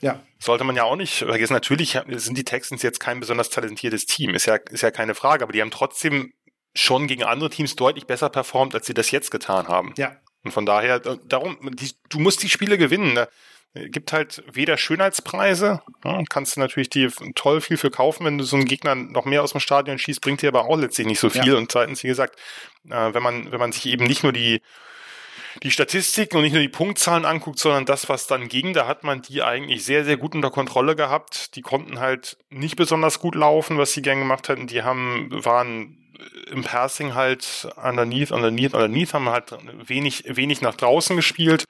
[0.00, 0.20] ja.
[0.38, 1.54] sollte man ja auch nicht vergessen.
[1.54, 5.44] Natürlich sind die Texans jetzt kein besonders talentiertes Team, ist ja, ist ja keine Frage,
[5.44, 6.32] aber die haben trotzdem
[6.74, 9.94] schon gegen andere Teams deutlich besser performt, als sie das jetzt getan haben.
[9.96, 10.16] Ja.
[10.44, 13.26] Und von daher, äh, darum, die, du musst die Spiele gewinnen.
[13.74, 13.88] Ne?
[13.88, 18.44] gibt halt weder Schönheitspreise, ja, kannst du natürlich die toll viel für kaufen, wenn du
[18.44, 21.20] so einen Gegner noch mehr aus dem Stadion schießt, bringt dir aber auch letztlich nicht
[21.20, 21.52] so viel.
[21.52, 21.56] Ja.
[21.56, 22.38] Und zweitens, wie gesagt,
[22.88, 24.60] äh, wenn man, wenn man sich eben nicht nur die,
[25.62, 29.04] die Statistiken und nicht nur die Punktzahlen anguckt, sondern das, was dann ging, da hat
[29.04, 31.56] man die eigentlich sehr, sehr gut unter Kontrolle gehabt.
[31.56, 34.66] Die konnten halt nicht besonders gut laufen, was sie gern gemacht hatten.
[34.66, 35.98] Die haben, waren
[36.50, 39.52] im Passing halt underneath, underneath, underneath, haben halt
[39.88, 41.64] wenig, wenig nach draußen gespielt.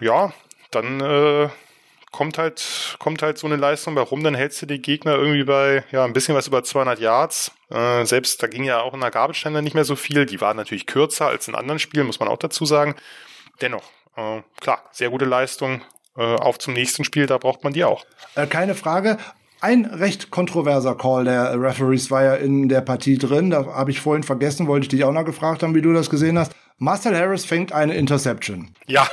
[0.00, 0.32] Ja,
[0.70, 1.48] dann äh,
[2.10, 5.44] kommt halt kommt halt so eine Leistung bei rum, dann hältst du die Gegner irgendwie
[5.44, 7.52] bei ja ein bisschen was über 200 Yards.
[7.70, 10.26] Äh, selbst da ging ja auch in der Gabelstände nicht mehr so viel.
[10.26, 12.94] Die waren natürlich kürzer als in anderen Spielen, muss man auch dazu sagen.
[13.60, 13.84] Dennoch,
[14.16, 15.82] äh, klar, sehr gute Leistung.
[16.16, 18.04] Äh, auf zum nächsten Spiel, da braucht man die auch.
[18.34, 19.18] Äh, keine Frage.
[19.60, 23.50] Ein recht kontroverser Call der Referees war ja in der Partie drin.
[23.50, 26.10] Da habe ich vorhin vergessen, wollte ich dich auch noch gefragt haben, wie du das
[26.10, 26.52] gesehen hast.
[26.80, 28.72] Marcel Harris fängt eine Interception.
[28.86, 29.08] Ja.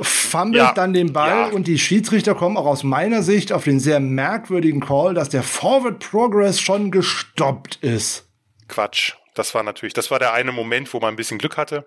[0.00, 0.72] Fummelt ja.
[0.72, 1.46] dann den Ball ja.
[1.48, 5.42] und die Schiedsrichter kommen auch aus meiner Sicht auf den sehr merkwürdigen Call, dass der
[5.42, 8.26] Forward Progress schon gestoppt ist.
[8.68, 9.12] Quatsch.
[9.34, 11.86] Das war natürlich, das war der eine Moment, wo man ein bisschen Glück hatte.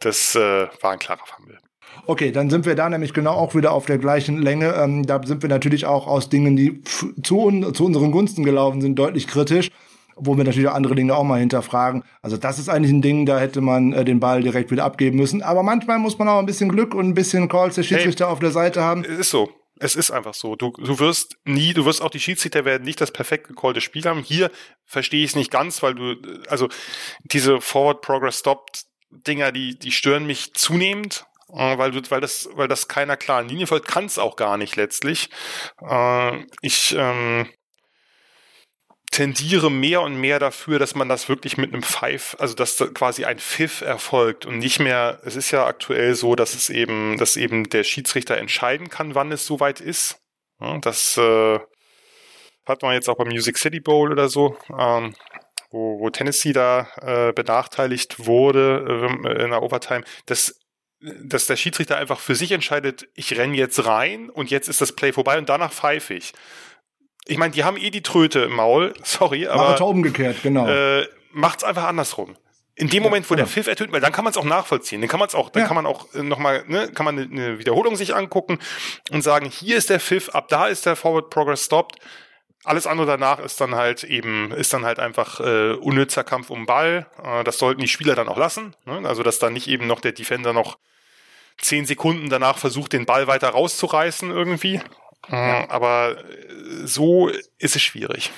[0.00, 1.58] Das äh, war ein klarer Fumble.
[2.06, 4.74] Okay, dann sind wir da nämlich genau auch wieder auf der gleichen Länge.
[4.74, 6.82] Ähm, da sind wir natürlich auch aus Dingen, die
[7.22, 9.70] zu, un zu unseren Gunsten gelaufen sind, deutlich kritisch
[10.16, 12.04] wo wir natürlich andere Dinge auch mal hinterfragen.
[12.22, 15.16] Also das ist eigentlich ein Ding, da hätte man äh, den Ball direkt wieder abgeben
[15.16, 15.42] müssen.
[15.42, 18.32] Aber manchmal muss man auch ein bisschen Glück und ein bisschen Calls der Schiedsrichter hey,
[18.32, 19.04] auf der Seite haben.
[19.04, 19.50] Es ist so.
[19.80, 20.54] Es ist einfach so.
[20.54, 24.04] Du, du wirst nie, du wirst auch die Schiedsrichter werden nicht das perfekt gecallte Spiel
[24.04, 24.22] haben.
[24.22, 24.50] Hier
[24.84, 26.14] verstehe ich es nicht ganz, weil du,
[26.48, 26.68] also
[27.24, 31.26] diese Forward Progress Stopped Dinger, die, die stören mich zunehmend.
[31.52, 34.56] Äh, weil, du, weil, das, weil das keiner klaren Linie folgt, kann es auch gar
[34.56, 35.28] nicht letztlich.
[35.80, 37.46] Äh, ich, ähm,
[39.14, 42.86] tendiere mehr und mehr dafür, dass man das wirklich mit einem Pfeif, also dass da
[42.86, 47.16] quasi ein Pfiff erfolgt und nicht mehr, es ist ja aktuell so, dass es eben,
[47.16, 50.18] dass eben der Schiedsrichter entscheiden kann, wann es soweit ist.
[50.80, 51.60] Das äh,
[52.66, 55.14] hat man jetzt auch beim Music City Bowl oder so, ähm,
[55.70, 60.02] wo, wo Tennessee da äh, benachteiligt wurde äh, in der Overtime.
[60.26, 60.58] Das
[61.22, 64.92] dass der Schiedsrichter einfach für sich entscheidet, ich renn jetzt rein und jetzt ist das
[64.92, 66.32] Play vorbei und danach pfeife ich
[67.26, 69.70] ich meine, die haben eh die Tröte im Maul, sorry, aber.
[69.70, 70.66] Macht umgekehrt, genau.
[70.66, 72.36] Äh, macht's einfach andersrum.
[72.76, 75.00] in dem Moment, wo der Pfiff ertönt, weil dann kann man es auch nachvollziehen.
[75.00, 75.66] Dann kann man es auch, dann ja.
[75.66, 78.58] kann man auch äh, nochmal, ne, kann man eine Wiederholung sich angucken
[79.10, 81.98] und sagen, hier ist der Pfiff, ab da ist der Forward Progress stopped.
[82.64, 86.64] Alles andere danach ist dann halt eben, ist dann halt einfach äh, unnützer Kampf um
[86.64, 87.06] Ball.
[87.22, 88.74] Äh, das sollten die Spieler dann auch lassen.
[88.86, 89.06] Ne?
[89.06, 90.78] Also dass dann nicht eben noch der Defender noch
[91.58, 94.80] zehn Sekunden danach versucht, den Ball weiter rauszureißen irgendwie.
[95.30, 96.16] Äh, aber
[96.84, 97.28] so
[97.58, 98.30] ist es schwierig.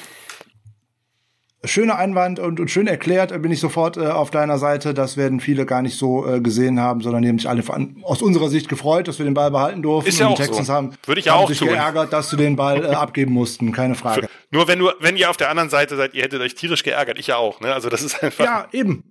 [1.65, 4.95] Schöner Einwand und, und schön erklärt, bin ich sofort äh, auf deiner Seite.
[4.95, 7.97] Das werden viele gar nicht so äh, gesehen haben, sondern die haben sich alle von,
[8.03, 10.09] aus unserer Sicht gefreut, dass wir den Ball behalten durften.
[10.09, 10.73] Ist ja und auch die Texans so.
[10.73, 11.69] haben, Würde ich ja haben auch sich tun.
[11.69, 14.29] geärgert, dass du den Ball äh, abgeben mussten, keine Frage.
[14.51, 17.19] Nur wenn du, wenn ihr auf der anderen Seite seid, ihr hättet euch tierisch geärgert,
[17.19, 17.61] ich ja auch.
[17.61, 17.73] Ne?
[17.73, 18.45] Also das ist einfach.
[18.45, 19.03] Ja, eben.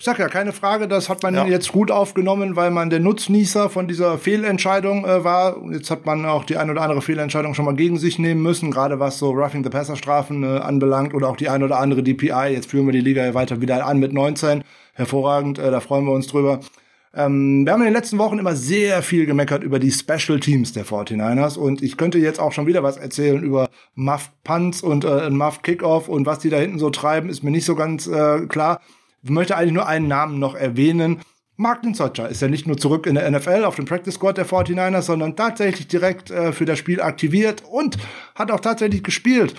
[0.00, 1.44] Ich sag ja, keine Frage, das hat man ja.
[1.44, 5.62] jetzt gut aufgenommen, weil man der Nutznießer von dieser Fehlentscheidung äh, war.
[5.70, 8.70] Jetzt hat man auch die ein oder andere Fehlentscheidung schon mal gegen sich nehmen müssen,
[8.70, 12.02] gerade was so Roughing the Passer Strafen äh, anbelangt oder auch die ein oder andere
[12.02, 12.48] DPI.
[12.50, 14.64] Jetzt führen wir die Liga ja weiter wieder an mit 19.
[14.94, 16.60] Hervorragend, äh, da freuen wir uns drüber.
[17.14, 20.72] Ähm, wir haben in den letzten Wochen immer sehr viel gemeckert über die Special Teams
[20.72, 25.04] der 49ers und ich könnte jetzt auch schon wieder was erzählen über Muff Punts und
[25.04, 28.06] äh, Muff Kickoff und was die da hinten so treiben, ist mir nicht so ganz
[28.06, 28.80] äh, klar.
[29.22, 31.20] Ich möchte eigentlich nur einen Namen noch erwähnen.
[31.56, 34.46] Martin Socha ist ja nicht nur zurück in der NFL auf dem Practice Squad der
[34.46, 37.98] 49ers, sondern tatsächlich direkt äh, für das Spiel aktiviert und
[38.34, 39.54] hat auch tatsächlich gespielt.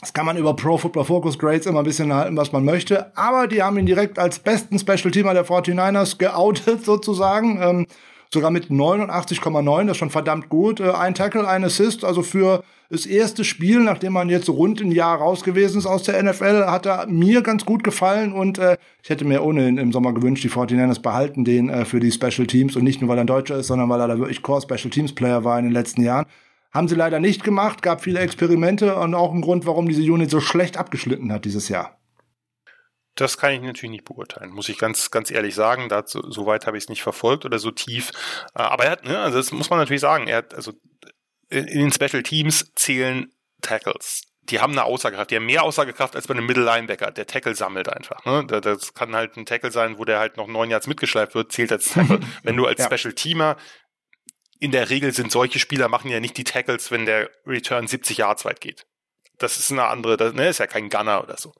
[0.00, 3.16] Das kann man über Pro Football Focus Grades immer ein bisschen halten, was man möchte.
[3.16, 7.60] Aber die haben ihn direkt als besten Special Teamer der 49ers geoutet, sozusagen.
[7.62, 7.86] Ähm,
[8.32, 10.80] sogar mit 89,9, das ist schon verdammt gut.
[10.80, 14.90] Äh, ein Tackle, ein Assist, also für das erste Spiel, nachdem man jetzt rund ein
[14.90, 18.76] Jahr raus gewesen ist aus der NFL, hat er mir ganz gut gefallen und äh,
[19.02, 22.46] ich hätte mir ohnehin im Sommer gewünscht, die 49ers behalten den äh, für die Special
[22.46, 24.62] Teams und nicht nur, weil er ein Deutscher ist, sondern weil er da wirklich Core
[24.62, 26.26] Special Teams Player war in den letzten Jahren.
[26.72, 30.30] Haben sie leider nicht gemacht, gab viele Experimente und auch ein Grund, warum diese Unit
[30.30, 31.99] so schlecht abgeschnitten hat dieses Jahr.
[33.16, 35.88] Das kann ich natürlich nicht beurteilen, muss ich ganz, ganz ehrlich sagen.
[35.88, 38.10] Dazu, so weit habe ich es nicht verfolgt oder so tief.
[38.54, 40.72] Äh, aber er hat, ne, also das muss man natürlich sagen, er hat, also
[41.50, 44.22] in den Special Teams zählen Tackles.
[44.42, 47.10] Die haben eine Aussagekraft, die haben mehr Aussagekraft als bei einem Middle Linebacker.
[47.10, 48.24] Der Tackle sammelt einfach.
[48.24, 48.46] Ne?
[48.46, 51.72] Das kann halt ein Tackle sein, wo der halt noch neun Yards mitgeschleift wird, zählt
[51.72, 52.20] als Tackle.
[52.42, 52.86] wenn du als ja.
[52.86, 53.56] Special Teamer
[54.60, 58.18] in der Regel sind solche Spieler machen ja nicht die Tackles, wenn der Return 70
[58.18, 58.86] Yards weit geht.
[59.38, 61.52] Das ist eine andere, das ne, ist ja kein Gunner oder so,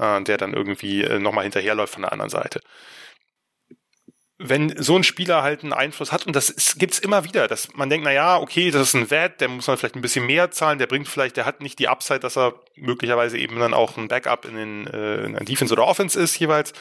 [0.00, 2.60] äh, der dann irgendwie äh, nochmal hinterherläuft von der anderen Seite
[4.42, 7.74] wenn so ein Spieler halt einen Einfluss hat, und das ist, gibt's immer wieder, dass
[7.74, 10.24] man denkt, na ja, okay, das ist ein Wert, der muss man vielleicht ein bisschen
[10.24, 13.74] mehr zahlen, der bringt vielleicht, der hat nicht die Upside, dass er möglicherweise eben dann
[13.74, 16.72] auch ein Backup in den äh, in Defense oder Offense ist jeweils.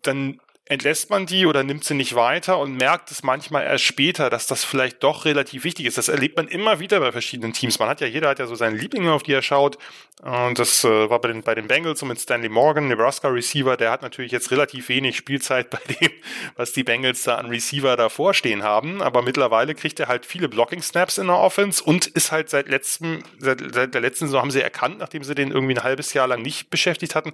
[0.00, 4.30] Dann entlässt man die oder nimmt sie nicht weiter und merkt es manchmal erst später,
[4.30, 5.96] dass das vielleicht doch relativ wichtig ist.
[5.96, 7.78] Das erlebt man immer wieder bei verschiedenen Teams.
[7.78, 9.78] Man hat ja, jeder hat ja so seine Lieblinge, auf die er schaut.
[10.22, 13.76] Und das äh, war bei den, bei den Bengals so mit Stanley Morgan, Nebraska Receiver,
[13.76, 16.10] der hat natürlich jetzt relativ wenig Spielzeit bei dem,
[16.56, 19.02] was die Bengals da an Receiver davor stehen haben.
[19.02, 22.68] Aber mittlerweile kriegt er halt viele Blocking Snaps in der Offense und ist halt seit
[22.68, 26.12] letztem, seit, seit der letzten Saison haben sie erkannt, nachdem sie den irgendwie ein halbes
[26.12, 27.32] Jahr lang nicht beschäftigt hatten,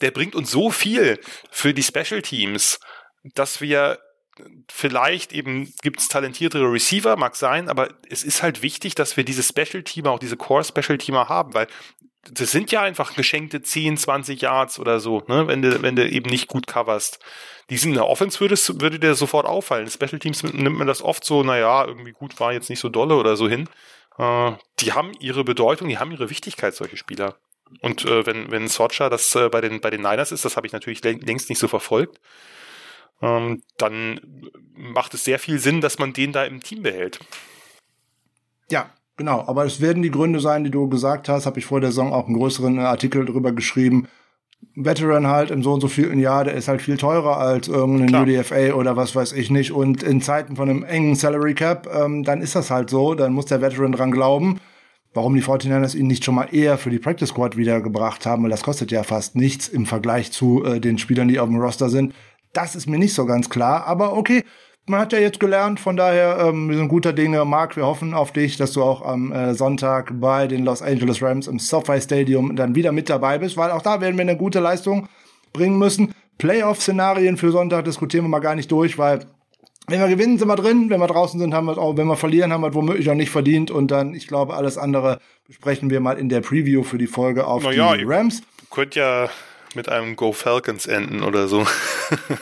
[0.00, 1.20] der bringt uns so viel
[1.50, 2.73] für die Special Teams,
[3.34, 3.98] dass wir
[4.68, 9.24] vielleicht eben gibt es talentiertere Receiver, mag sein, aber es ist halt wichtig, dass wir
[9.24, 11.68] diese Special-Teamer, auch diese Core-Special-Teamer haben, weil
[12.32, 16.08] das sind ja einfach geschenkte 10, 20 Yards oder so, ne, wenn du, wenn du
[16.08, 17.18] eben nicht gut coverst.
[17.70, 19.88] Die sind in der Offense würde, würde dir sofort auffallen.
[19.88, 23.16] Special Teams nimmt man das oft so, naja, irgendwie gut war jetzt nicht so dolle
[23.16, 23.68] oder so hin.
[24.18, 27.36] Äh, die haben ihre Bedeutung, die haben ihre Wichtigkeit, solche Spieler.
[27.80, 30.66] Und äh, wenn, wenn Socha das äh, bei, den, bei den Niners ist, das habe
[30.66, 32.20] ich natürlich längst nicht so verfolgt,
[33.24, 34.20] ähm, dann
[34.74, 37.18] macht es sehr viel Sinn, dass man den da im Team behält.
[38.70, 39.44] Ja, genau.
[39.46, 41.46] Aber es werden die Gründe sein, die du gesagt hast.
[41.46, 44.08] Habe ich vor der Saison auch einen größeren äh, Artikel drüber geschrieben.
[44.74, 48.08] Veteran halt im so und so vielen Jahr, der ist halt viel teurer als irgendein
[48.08, 48.22] Klar.
[48.22, 49.72] UDFA oder was weiß ich nicht.
[49.72, 53.14] Und in Zeiten von einem engen Salary Cap, ähm, dann ist das halt so.
[53.14, 54.60] Dann muss der Veteran dran glauben
[55.14, 58.50] warum die 49ers ihn nicht schon mal eher für die Practice Squad wiedergebracht haben, weil
[58.50, 61.88] das kostet ja fast nichts im Vergleich zu äh, den Spielern, die auf dem Roster
[61.88, 62.12] sind.
[62.54, 64.44] Das ist mir nicht so ganz klar, aber okay,
[64.86, 67.44] man hat ja jetzt gelernt, von daher, ähm, wir sind guter Dinge.
[67.44, 71.22] Marc, wir hoffen auf dich, dass du auch am äh, Sonntag bei den Los Angeles
[71.22, 74.36] Rams im SoFi Stadium dann wieder mit dabei bist, weil auch da werden wir eine
[74.36, 75.08] gute Leistung
[75.52, 76.14] bringen müssen.
[76.38, 79.20] Playoff-Szenarien für Sonntag diskutieren wir mal gar nicht durch, weil
[79.86, 80.88] wenn wir gewinnen, sind wir drin.
[80.88, 81.96] Wenn wir draußen sind, haben wir es auch.
[81.96, 83.70] Wenn wir verlieren, haben wir es womöglich auch nicht verdient.
[83.70, 87.46] Und dann, ich glaube, alles andere besprechen wir mal in der Preview für die Folge
[87.46, 88.40] auf naja, die Rams.
[88.40, 89.28] Ihr könnt ja
[89.76, 91.66] mit einem Go Falcons enden oder so.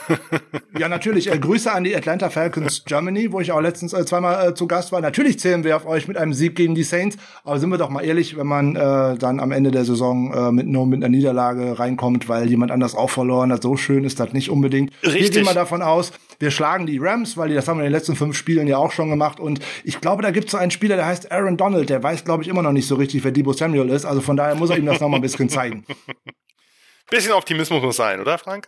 [0.77, 1.31] ja, natürlich.
[1.31, 4.67] Äh, Grüße an die Atlanta Falcons Germany, wo ich auch letztens äh, zweimal äh, zu
[4.67, 5.01] Gast war.
[5.01, 7.17] Natürlich zählen wir auf euch mit einem Sieg gegen die Saints.
[7.43, 10.51] Aber sind wir doch mal ehrlich, wenn man äh, dann am Ende der Saison äh,
[10.51, 14.19] mit nur mit einer Niederlage reinkommt, weil jemand anders auch verloren hat, so schön ist
[14.19, 14.91] das nicht unbedingt.
[15.03, 15.21] Richtig.
[15.21, 17.91] Wir gehen mal davon aus, wir schlagen die Rams, weil die, das haben wir in
[17.91, 19.39] den letzten fünf Spielen ja auch schon gemacht.
[19.39, 21.89] Und ich glaube, da gibt es so einen Spieler, der heißt Aaron Donald.
[21.89, 24.05] Der weiß, glaube ich, immer noch nicht so richtig, wer Debo Samuel ist.
[24.05, 25.85] Also von daher muss er ihm das noch mal ein bisschen zeigen.
[27.13, 28.67] Bisschen Optimismus muss sein, oder Frank?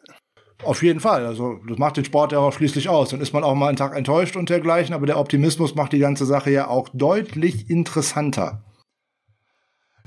[0.63, 1.25] Auf jeden Fall.
[1.25, 3.09] Also das macht den Sport ja auch schließlich aus.
[3.09, 5.99] Dann ist man auch mal einen Tag enttäuscht und dergleichen, aber der Optimismus macht die
[5.99, 8.63] ganze Sache ja auch deutlich interessanter.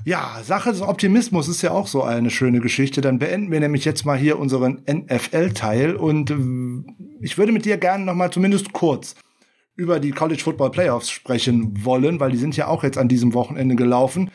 [0.05, 3.01] Ja, Sache des Optimismus ist ja auch so eine schöne Geschichte.
[3.01, 7.75] Dann beenden wir nämlich jetzt mal hier unseren NFL-Teil und äh, ich würde mit dir
[7.75, 9.15] gerne noch mal zumindest kurz
[9.75, 13.33] über die College Football Playoffs sprechen wollen, weil die sind ja auch jetzt an diesem
[13.33, 14.31] Wochenende gelaufen.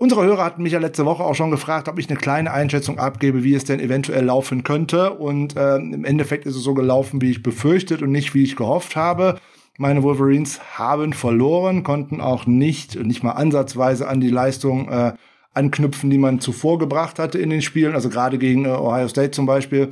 [0.00, 3.00] Unsere Hörer hatten mich ja letzte Woche auch schon gefragt, ob ich eine kleine Einschätzung
[3.00, 5.14] abgebe, wie es denn eventuell laufen könnte.
[5.14, 8.54] Und äh, im Endeffekt ist es so gelaufen, wie ich befürchtet und nicht wie ich
[8.54, 9.40] gehofft habe.
[9.76, 15.14] Meine Wolverines haben verloren, konnten auch nicht, nicht mal ansatzweise an die Leistung äh,
[15.52, 17.94] anknüpfen, die man zuvor gebracht hatte in den Spielen.
[17.94, 19.90] Also gerade gegen äh, Ohio State zum Beispiel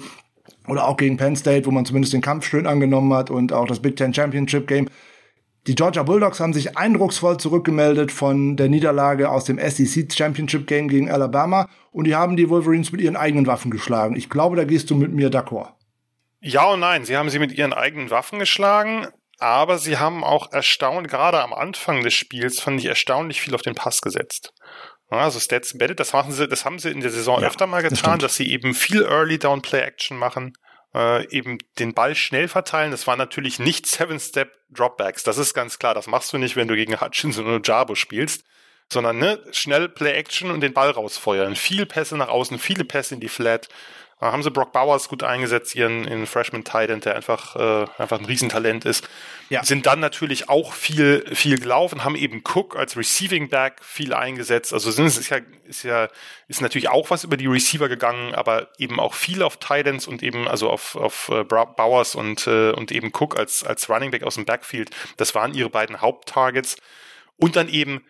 [0.69, 3.67] oder auch gegen Penn State, wo man zumindest den Kampf schön angenommen hat und auch
[3.67, 4.89] das Big Ten Championship Game
[5.67, 10.87] die Georgia Bulldogs haben sich eindrucksvoll zurückgemeldet von der Niederlage aus dem SEC Championship Game
[10.89, 14.15] gegen Alabama und die haben die Wolverines mit ihren eigenen Waffen geschlagen.
[14.15, 15.73] Ich glaube, da gehst du mit mir d'accord.
[16.41, 20.53] Ja und nein, sie haben sie mit ihren eigenen Waffen geschlagen, aber sie haben auch
[20.53, 24.53] erstaunt, gerade am Anfang des Spiels, fand ich erstaunlich viel auf den Pass gesetzt.
[25.09, 27.83] Also Stats Embedded, das machen sie, das haben sie in der Saison ja, öfter mal
[27.83, 30.53] getan, das dass sie eben viel Early Down Play Action machen
[30.97, 32.91] äh, eben den Ball schnell verteilen.
[32.91, 35.23] Das war natürlich nicht Seven-Step Dropbacks.
[35.23, 35.95] Das ist ganz klar.
[35.95, 38.45] Das machst du nicht, wenn du gegen Hutchinson oder Jabo spielst,
[38.91, 41.55] sondern ne, schnell Play-Action und den Ball rausfeuern.
[41.55, 43.69] Viel Pässe nach außen, viele Pässe in die Flat.
[44.19, 48.19] Da haben sie Brock Bowers gut eingesetzt, ihren in Freshman Titan, der einfach, äh, einfach
[48.19, 49.07] ein Riesentalent ist.
[49.51, 49.63] Ja.
[49.63, 54.73] Sind dann natürlich auch viel, viel gelaufen, haben eben Cook als Receiving Back viel eingesetzt.
[54.73, 56.09] Also sind es ist ja, ist ja,
[56.49, 60.23] ist natürlich auch was über die Receiver gegangen, aber eben auch viel auf Titans und
[60.23, 64.23] eben, also auf, auf äh, Bowers und, äh, und eben Cook als, als Running Back
[64.23, 64.91] aus dem Backfield.
[65.19, 66.77] Das waren ihre beiden Haupttargets.
[67.37, 68.03] Und dann eben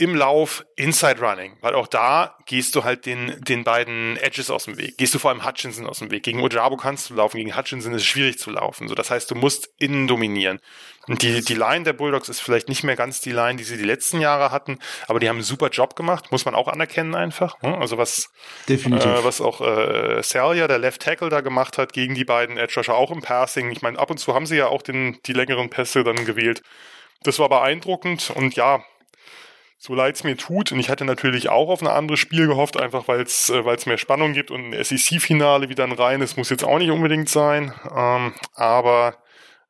[0.00, 4.64] im Lauf Inside Running, weil auch da gehst du halt den, den beiden Edges aus
[4.64, 4.96] dem Weg.
[4.96, 6.22] Gehst du vor allem Hutchinson aus dem Weg.
[6.22, 8.88] Gegen Ojabo kannst du laufen, gegen Hutchinson ist es schwierig zu laufen.
[8.88, 10.58] So, das heißt, du musst innen dominieren.
[11.06, 13.76] Und die, die Line der Bulldogs ist vielleicht nicht mehr ganz die Line, die sie
[13.76, 17.14] die letzten Jahre hatten, aber die haben einen super Job gemacht, muss man auch anerkennen
[17.14, 17.60] einfach.
[17.60, 17.76] Ne?
[17.76, 18.30] Also was,
[18.70, 19.06] Definitiv.
[19.06, 22.74] Äh, was auch äh, Celia, der Left Tackle, da gemacht hat gegen die beiden Edge
[22.76, 23.70] Rusher, auch im Passing.
[23.70, 26.62] Ich meine, ab und zu haben sie ja auch den, die längeren Pässe dann gewählt.
[27.22, 28.82] Das war beeindruckend und ja,
[29.82, 30.70] so leid es mir tut.
[30.72, 33.86] Und ich hatte natürlich auch auf ein anderes Spiel gehofft, einfach weil es äh, weil's
[33.86, 37.72] mehr Spannung gibt und ein SEC-Finale wieder ein reines muss jetzt auch nicht unbedingt sein.
[37.96, 39.16] Ähm, aber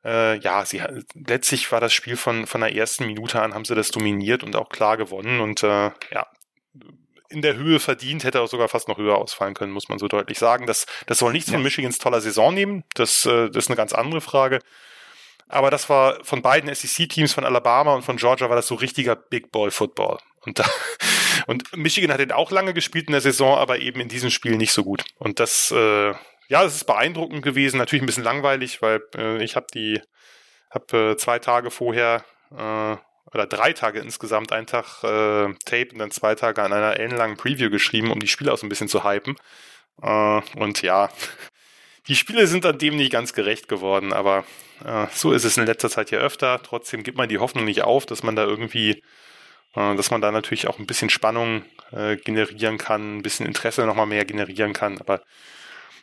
[0.03, 0.81] äh, ja, sie
[1.15, 4.57] letztlich war das Spiel von, von der ersten Minute an, haben sie das dominiert und
[4.57, 5.39] auch klar gewonnen.
[5.39, 6.27] Und äh, ja,
[7.29, 10.09] in der Höhe verdient, hätte auch sogar fast noch höher ausfallen können, muss man so
[10.09, 10.67] deutlich sagen.
[10.67, 11.53] Das, das soll nichts ja.
[11.53, 12.83] von Michigans toller Saison nehmen.
[12.95, 14.59] Das, äh, das ist eine ganz andere Frage.
[15.51, 19.15] Aber das war von beiden SEC-Teams, von Alabama und von Georgia, war das so richtiger
[19.15, 20.17] Big Ball Football.
[20.39, 20.65] Und, da,
[21.47, 24.55] und Michigan hat den auch lange gespielt in der Saison, aber eben in diesem Spiel
[24.55, 25.03] nicht so gut.
[25.17, 27.77] Und das, äh, ja, das ist beeindruckend gewesen.
[27.77, 30.01] Natürlich ein bisschen langweilig, weil äh, ich habe die,
[30.69, 32.97] habe äh, zwei Tage vorher äh,
[33.33, 37.37] oder drei Tage insgesamt, einen Tag äh, Tape und dann zwei Tage an einer ellenlangen
[37.37, 39.35] Preview geschrieben, um die Spiele auch so ein bisschen zu hypen.
[40.01, 41.09] Äh, und ja,
[42.07, 44.43] die Spiele sind dann dem nicht ganz gerecht geworden, aber
[44.83, 46.61] äh, so ist es in letzter Zeit ja öfter.
[46.63, 49.03] Trotzdem gibt man die Hoffnung nicht auf, dass man da irgendwie,
[49.75, 53.85] äh, dass man da natürlich auch ein bisschen Spannung äh, generieren kann, ein bisschen Interesse
[53.85, 54.99] nochmal mehr generieren kann.
[54.99, 55.21] Aber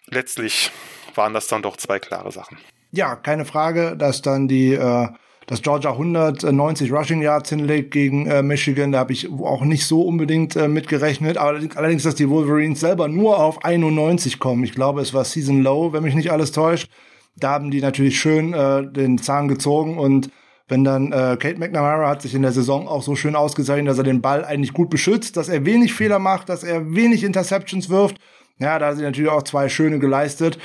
[0.07, 0.71] letztlich
[1.15, 2.59] waren das dann doch zwei klare Sachen.
[2.91, 5.09] Ja, keine Frage, dass dann die äh,
[5.49, 10.03] dass Georgia 190 Rushing Yards hinlegt gegen äh, Michigan, da habe ich auch nicht so
[10.03, 11.39] unbedingt äh, mitgerechnet.
[11.39, 14.63] Allerdings, dass die Wolverines selber nur auf 91 kommen.
[14.63, 16.91] Ich glaube, es war Season Low, wenn mich nicht alles täuscht.
[17.35, 20.31] Da haben die natürlich schön äh, den Zahn gezogen und
[20.69, 23.97] wenn dann äh, Kate McNamara hat sich in der Saison auch so schön ausgezeichnet, dass
[23.97, 27.89] er den Ball eigentlich gut beschützt, dass er wenig Fehler macht, dass er wenig Interceptions
[27.89, 28.19] wirft.
[28.59, 30.59] Ja, da hat sie natürlich auch zwei schöne geleistet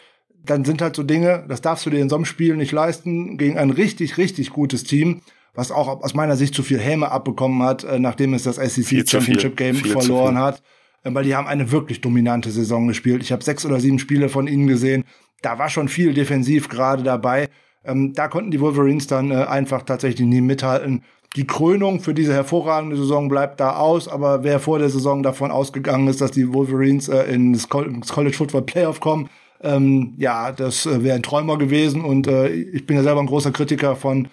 [0.45, 3.37] dann sind halt so Dinge, das darfst du dir in so einem Spiel nicht leisten,
[3.37, 5.21] gegen ein richtig, richtig gutes Team,
[5.53, 9.07] was auch aus meiner Sicht zu viel Häme abbekommen hat, äh, nachdem es das SEC
[9.07, 10.61] Championship Game viel verloren hat.
[11.03, 13.21] Äh, weil die haben eine wirklich dominante Saison gespielt.
[13.21, 15.05] Ich habe sechs oder sieben Spiele von ihnen gesehen.
[15.41, 17.49] Da war schon viel defensiv gerade dabei.
[17.85, 21.03] Ähm, da konnten die Wolverines dann äh, einfach tatsächlich nie mithalten.
[21.35, 25.49] die Krönung für diese hervorragende Saison bleibt da aus, aber wer vor der Saison davon
[25.49, 29.29] ausgegangen ist, dass die Wolverines äh, ins College Football Playoff kommen,
[29.63, 33.27] ähm, ja, das äh, wäre ein Träumer gewesen und äh, ich bin ja selber ein
[33.27, 34.27] großer Kritiker von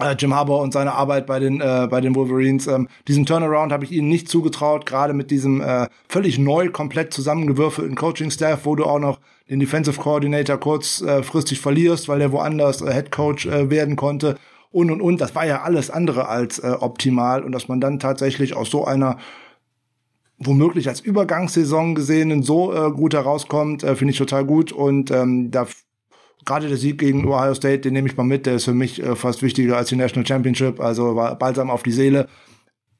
[0.00, 2.66] äh, Jim Harbour und seine Arbeit bei den äh, bei den Wolverines.
[2.66, 7.12] Ähm, diesen Turnaround habe ich ihnen nicht zugetraut, gerade mit diesem äh, völlig neu, komplett
[7.12, 12.92] zusammengewürfelten Coaching-Staff, wo du auch noch den Defensive Coordinator kurzfristig verlierst, weil der woanders äh,
[12.92, 14.36] Head Coach äh, werden konnte
[14.72, 15.20] und und und.
[15.20, 18.84] Das war ja alles andere als äh, optimal und dass man dann tatsächlich aus so
[18.84, 19.18] einer
[20.38, 25.50] womöglich als Übergangssaison gesehen so äh, gut herauskommt, äh, finde ich total gut und ähm,
[25.50, 25.66] da
[26.44, 29.02] gerade der Sieg gegen Ohio State, den nehme ich mal mit, der ist für mich
[29.02, 32.28] äh, fast wichtiger als die National Championship, also war balsam auf die Seele.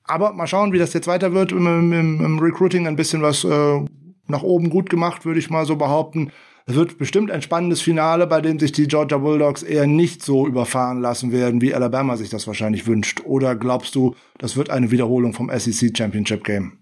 [0.05, 1.53] Aber mal schauen, wie das jetzt weiter wird.
[1.53, 3.85] Im, im, im Recruiting ein bisschen was äh,
[4.29, 6.31] nach oben gut gemacht, würde ich mal so behaupten.
[6.67, 10.47] Es wird bestimmt ein spannendes Finale, bei dem sich die Georgia Bulldogs eher nicht so
[10.47, 13.23] überfahren lassen werden, wie Alabama sich das wahrscheinlich wünscht.
[13.25, 16.79] Oder glaubst du, das wird eine Wiederholung vom SEC Championship Game?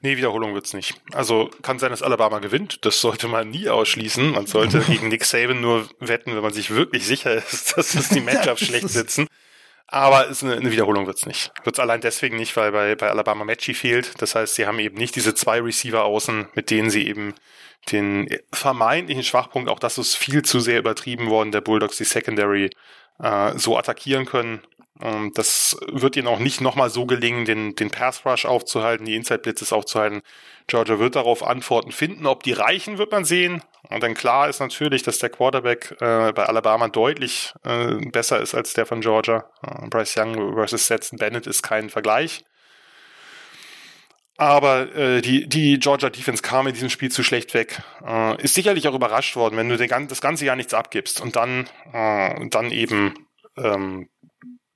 [0.00, 0.94] Nee, Wiederholung wird's nicht.
[1.12, 2.84] Also kann sein, dass Alabama gewinnt.
[2.84, 4.32] Das sollte man nie ausschließen.
[4.32, 8.08] Man sollte gegen Nick Saban nur wetten, wenn man sich wirklich sicher ist, dass es
[8.08, 9.26] die Matchups schlecht sitzen.
[9.88, 11.52] Aber ist eine, eine Wiederholung wird's nicht.
[11.62, 14.20] Wird's allein deswegen nicht, weil bei, bei Alabama Matchy fehlt.
[14.20, 17.34] Das heißt, sie haben eben nicht diese zwei Receiver außen, mit denen sie eben
[17.92, 22.70] den vermeintlichen Schwachpunkt, auch das ist viel zu sehr übertrieben worden, der Bulldogs, die Secondary,
[23.20, 24.60] äh, so attackieren können.
[25.00, 29.14] Ähm, das wird ihnen auch nicht nochmal so gelingen, den, den Pass Rush aufzuhalten, die
[29.14, 30.22] Inside Blitzes aufzuhalten.
[30.66, 32.26] Georgia wird darauf Antworten finden.
[32.26, 33.62] Ob die reichen, wird man sehen.
[33.88, 38.54] Und dann klar ist natürlich, dass der Quarterback äh, bei Alabama deutlich äh, besser ist
[38.54, 39.44] als der von Georgia.
[39.62, 42.44] Äh, Bryce Young versus Stetson Bennett ist kein Vergleich.
[44.38, 47.80] Aber äh, die, die Georgia Defense kam in diesem Spiel zu schlecht weg.
[48.04, 51.36] Äh, ist sicherlich auch überrascht worden, wenn du den, das ganze Jahr nichts abgibst und
[51.36, 53.14] dann, äh, dann eben
[53.56, 54.08] ähm,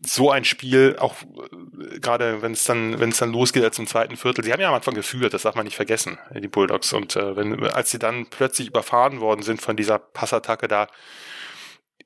[0.04, 3.86] so ein Spiel, auch äh, gerade wenn es dann, wenn es dann losgeht als im
[3.86, 6.92] zweiten Viertel, sie haben ja am Anfang geführt, das darf man nicht vergessen, die Bulldogs.
[6.92, 10.88] Und äh, wenn, als sie dann plötzlich überfahren worden sind von dieser Passattacke da,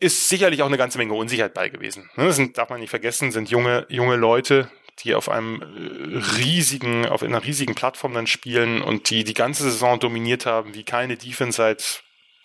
[0.00, 2.10] ist sicherlich auch eine ganze Menge Unsicherheit bei gewesen.
[2.16, 4.68] Ne, das sind, darf man nicht vergessen, sind junge, junge Leute,
[5.00, 9.64] die auf einem äh, riesigen, auf einer riesigen Plattform dann spielen und die die ganze
[9.64, 12.02] Saison dominiert haben, wie keine Defense seit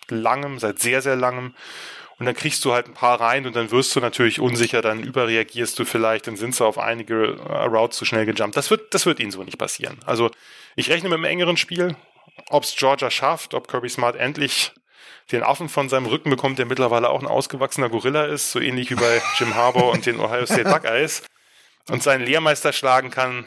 [0.08, 1.54] langem, seit sehr, sehr langem.
[2.20, 5.02] Und dann kriegst du halt ein paar rein und dann wirst du natürlich unsicher, dann
[5.02, 8.54] überreagierst du vielleicht, dann sind sie auf einige äh, Routes zu schnell gejumpt.
[8.58, 9.98] Das wird, das wird ihnen so nicht passieren.
[10.04, 10.30] Also
[10.76, 11.96] ich rechne mit einem engeren Spiel.
[12.50, 14.72] Ob es Georgia schafft, ob Kirby Smart endlich
[15.32, 18.90] den Affen von seinem Rücken bekommt, der mittlerweile auch ein ausgewachsener Gorilla ist, so ähnlich
[18.90, 21.22] wie bei Jim Harbour und den Ohio State Buckeyes,
[21.88, 23.46] und seinen Lehrmeister schlagen kann,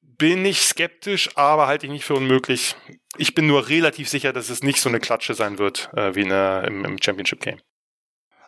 [0.00, 2.74] bin ich skeptisch, aber halte ich nicht für unmöglich.
[3.18, 6.22] Ich bin nur relativ sicher, dass es nicht so eine Klatsche sein wird äh, wie
[6.22, 7.60] in, äh, im, im Championship Game.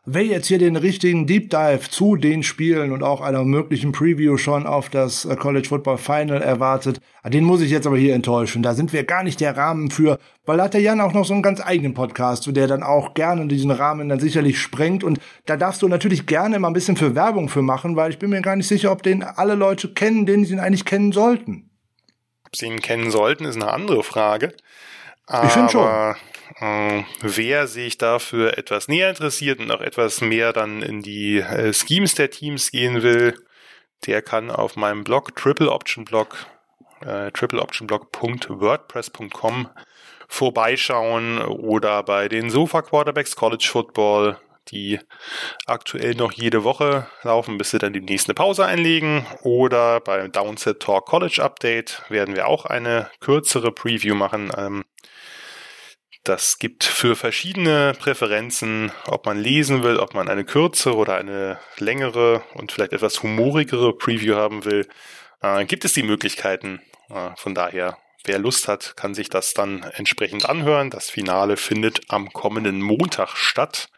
[0.06, 4.36] Wer jetzt hier den richtigen Deep Dive zu den Spielen und auch einer möglichen Preview
[4.36, 8.14] schon auf das äh, College Football Final erwartet, ah, den muss ich jetzt aber hier
[8.14, 8.62] enttäuschen.
[8.62, 11.24] Da sind wir gar nicht der Rahmen für, weil da hat der Jan auch noch
[11.24, 15.04] so einen ganz eigenen Podcast, der dann auch gerne diesen Rahmen dann sicherlich sprengt.
[15.04, 18.18] Und da darfst du natürlich gerne mal ein bisschen für Werbung für machen, weil ich
[18.18, 21.12] bin mir gar nicht sicher, ob den alle Leute kennen, denen sie ihn eigentlich kennen
[21.12, 21.70] sollten.
[22.44, 24.52] Ob sie ihn kennen sollten, ist eine andere Frage.
[25.28, 26.14] Ich finde schon.
[26.60, 31.72] Äh, wer sich dafür etwas näher interessiert und auch etwas mehr dann in die äh,
[31.72, 33.34] Schemes der Teams gehen will,
[34.06, 36.46] der kann auf meinem Blog Triple Option Blog
[37.04, 39.68] äh, tripleoptionblog.wordpress.com
[40.28, 44.36] vorbeischauen oder bei den Sofa Quarterbacks College Football,
[44.68, 44.98] die
[45.66, 49.26] aktuell noch jede Woche laufen, bis sie dann demnächst eine Pause einlegen.
[49.42, 54.50] Oder beim Downset Talk College Update werden wir auch eine kürzere Preview machen.
[54.56, 54.84] Ähm,
[56.24, 61.58] das gibt für verschiedene Präferenzen, ob man lesen will, ob man eine kürzere oder eine
[61.78, 64.88] längere und vielleicht etwas humorigere Preview haben will,
[65.42, 66.80] äh, gibt es die Möglichkeiten.
[67.10, 70.88] Äh, von daher, wer Lust hat, kann sich das dann entsprechend anhören.
[70.88, 73.90] Das Finale findet am kommenden Montag statt.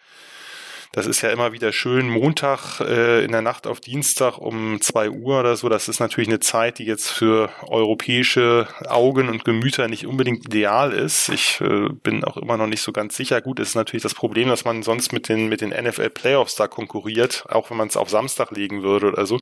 [0.96, 2.08] Das ist ja immer wieder schön.
[2.08, 5.68] Montag äh, in der Nacht auf Dienstag um zwei Uhr oder so.
[5.68, 10.94] Das ist natürlich eine Zeit, die jetzt für europäische Augen und Gemüter nicht unbedingt ideal
[10.94, 11.28] ist.
[11.28, 13.42] Ich äh, bin auch immer noch nicht so ganz sicher.
[13.42, 16.66] Gut, ist natürlich das Problem, dass man sonst mit den, mit den NFL Playoffs da
[16.66, 19.38] konkurriert, auch wenn man es auf Samstag legen würde oder so.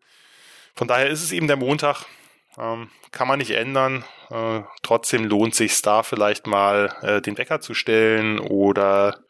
[0.74, 2.06] Von daher ist es eben der Montag.
[2.58, 4.04] Ähm, kann man nicht ändern.
[4.28, 9.20] Äh, trotzdem lohnt sich da vielleicht mal äh, den Wecker zu stellen oder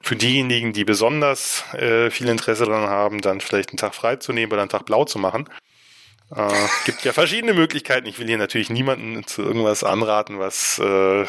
[0.00, 4.32] für diejenigen, die besonders äh, viel Interesse daran haben, dann vielleicht einen Tag frei zu
[4.32, 5.48] nehmen oder einen Tag blau zu machen.
[6.34, 8.06] Äh, gibt ja verschiedene Möglichkeiten.
[8.06, 11.26] Ich will hier natürlich niemanden zu irgendwas anraten, was äh, äh,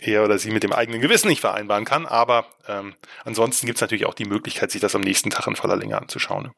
[0.00, 2.06] er oder sie mit dem eigenen Gewissen nicht vereinbaren kann.
[2.06, 2.94] Aber ähm,
[3.24, 5.98] ansonsten gibt es natürlich auch die Möglichkeit, sich das am nächsten Tag in voller Länge
[5.98, 6.50] anzuschauen.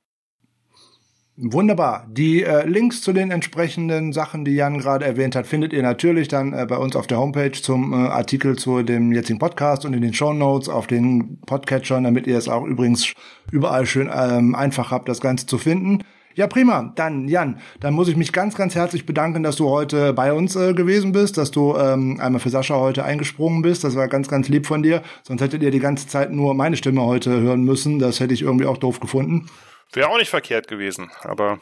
[1.36, 2.06] Wunderbar.
[2.09, 6.28] Die äh, Links zu den entsprechenden Sachen, die Jan gerade erwähnt hat, findet ihr natürlich
[6.28, 9.94] dann äh, bei uns auf der Homepage zum äh, Artikel zu dem jetzigen Podcast und
[9.94, 13.12] in den Show Notes auf den Podcatchern, damit ihr es auch übrigens
[13.51, 16.05] überall schön ähm, einfach habt, das Ganze zu finden.
[16.36, 16.93] Ja, prima.
[16.94, 20.55] Dann, Jan, dann muss ich mich ganz, ganz herzlich bedanken, dass du heute bei uns
[20.55, 23.82] äh, gewesen bist, dass du ähm, einmal für Sascha heute eingesprungen bist.
[23.82, 25.02] Das war ganz, ganz lieb von dir.
[25.24, 27.98] Sonst hättet ihr die ganze Zeit nur meine Stimme heute hören müssen.
[27.98, 29.47] Das hätte ich irgendwie auch doof gefunden.
[29.93, 31.59] Wäre auch nicht verkehrt gewesen, aber.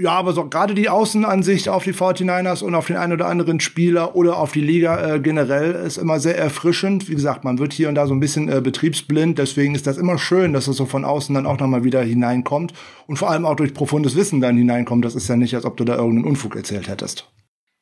[0.00, 3.58] Ja, aber so gerade die Außenansicht auf die 49ers und auf den einen oder anderen
[3.58, 7.08] Spieler oder auf die Liga äh, generell ist immer sehr erfrischend.
[7.08, 9.96] Wie gesagt, man wird hier und da so ein bisschen äh, betriebsblind, deswegen ist das
[9.96, 12.72] immer schön, dass es so von außen dann auch nochmal wieder hineinkommt
[13.08, 15.04] und vor allem auch durch profundes Wissen dann hineinkommt.
[15.04, 17.28] Das ist ja nicht, als ob du da irgendeinen Unfug erzählt hättest.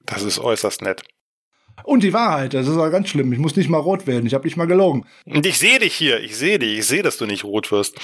[0.07, 1.03] Das ist äußerst nett.
[1.83, 3.33] Und die Wahrheit, das ist auch ganz schlimm.
[3.33, 4.27] Ich muss nicht mal rot werden.
[4.27, 5.05] Ich habe nicht mal gelogen.
[5.27, 6.21] Und ich sehe dich hier.
[6.21, 6.79] Ich sehe dich.
[6.79, 7.99] Ich sehe, dass du nicht rot wirst.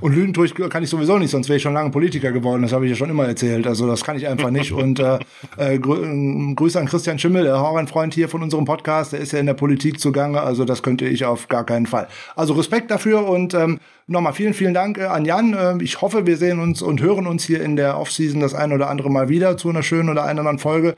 [0.00, 2.62] Und lügen tue ich, kann ich sowieso nicht, sonst wäre ich schon lange Politiker geworden.
[2.62, 3.66] Das habe ich ja schon immer erzählt.
[3.66, 4.72] Also das kann ich einfach nicht.
[4.72, 5.18] Und äh,
[5.56, 9.12] äh, grü Grüße an Christian Schimmel, der Horrorfreund hier von unserem Podcast.
[9.12, 10.40] Der ist ja in der Politik zugange.
[10.40, 12.08] Also das könnte ich auf gar keinen Fall.
[12.36, 15.54] Also Respekt dafür und ähm, nochmal vielen, vielen Dank äh, an Jan.
[15.54, 18.72] Äh, ich hoffe, wir sehen uns und hören uns hier in der Offseason das ein
[18.72, 20.94] oder andere Mal wieder zu einer schönen oder einer anderen Folge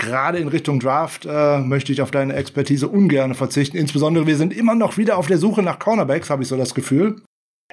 [0.00, 3.76] gerade in Richtung Draft äh, möchte ich auf deine Expertise ungern verzichten.
[3.76, 6.74] Insbesondere wir sind immer noch wieder auf der Suche nach Cornerbacks, habe ich so das
[6.74, 7.16] Gefühl.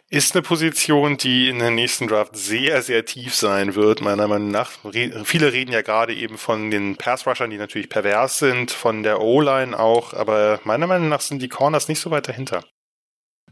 [0.09, 4.51] Ist eine Position, die in der nächsten Draft sehr, sehr tief sein wird, meiner Meinung
[4.51, 4.71] nach.
[5.23, 9.77] Viele reden ja gerade eben von den Pass-Rushern, die natürlich pervers sind, von der O-Line
[9.77, 12.63] auch, aber meiner Meinung nach sind die Corners nicht so weit dahinter.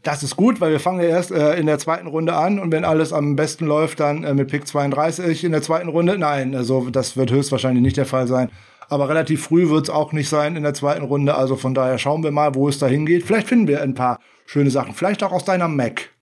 [0.06, 2.72] Das ist gut, weil wir fangen ja erst äh, in der zweiten Runde an und
[2.72, 6.16] wenn alles am besten läuft, dann äh, mit Pick 32 in der zweiten Runde.
[6.18, 8.52] Nein, also das wird höchstwahrscheinlich nicht der Fall sein.
[8.88, 11.34] Aber relativ früh wird es auch nicht sein in der zweiten Runde.
[11.34, 13.24] Also von daher schauen wir mal, wo es da hingeht.
[13.24, 14.94] Vielleicht finden wir ein paar schöne Sachen.
[14.94, 16.15] Vielleicht auch aus deiner Mac.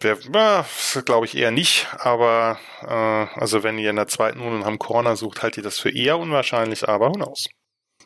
[0.00, 5.16] Glaube ich eher nicht, aber äh, also wenn ihr in der zweiten Runde am Corner
[5.16, 7.46] sucht, haltet ihr das für eher unwahrscheinlich, aber knows.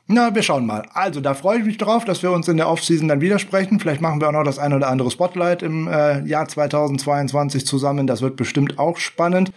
[0.07, 0.89] Na, wir schauen mal.
[0.93, 3.79] Also, da freue ich mich drauf, dass wir uns in der Offseason dann widersprechen.
[3.79, 8.09] Vielleicht machen wir auch noch das ein oder andere Spotlight im äh, Jahr 2022 zusammen.
[8.09, 9.53] Das wird bestimmt auch spannend.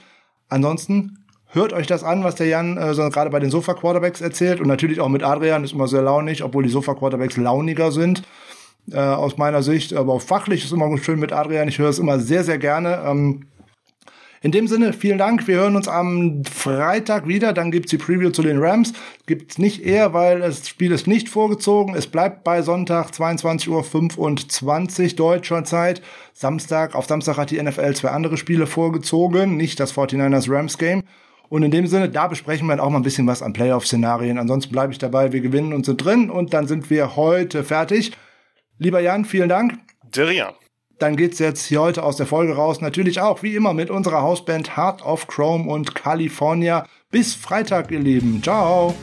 [0.49, 4.59] Ansonsten hört euch das an, was der Jan äh, gerade bei den Sofa-Quarterbacks erzählt.
[4.59, 8.21] Und natürlich auch mit Adrian ist immer sehr launig, obwohl die Sofa-Quarterbacks launiger sind
[8.91, 9.93] äh, aus meiner Sicht.
[9.93, 11.67] Aber fachlich ist immer schön mit Adrian.
[11.67, 13.03] Ich höre es immer sehr, sehr gerne.
[13.05, 13.47] Ähm,
[14.43, 15.47] in dem Sinne, vielen Dank.
[15.47, 17.53] Wir hören uns am Freitag wieder.
[17.53, 18.91] Dann gibt's die Preview zu den Rams.
[19.25, 21.95] Gibt's nicht eher, weil das Spiel ist nicht vorgezogen.
[21.95, 26.01] Es bleibt bei Sonntag 22.25 Uhr deutscher Zeit.
[26.33, 31.03] Samstag, auf Samstag hat die NFL zwei andere Spiele vorgezogen, nicht das 49ers Rams Game.
[31.47, 34.37] Und in dem Sinne, da besprechen wir auch mal ein bisschen was an Playoff-Szenarien.
[34.37, 38.11] Ansonsten bleibe ich dabei, wir gewinnen und sind drin und dann sind wir heute fertig.
[38.83, 39.79] Lieber Jan, vielen Dank.
[40.13, 40.53] Dirian.
[40.99, 42.81] Dann geht's jetzt hier heute aus der Folge raus.
[42.81, 46.85] Natürlich auch wie immer mit unserer Hausband Heart of Chrome und California.
[47.09, 48.43] Bis Freitag, ihr Lieben.
[48.43, 48.93] Ciao.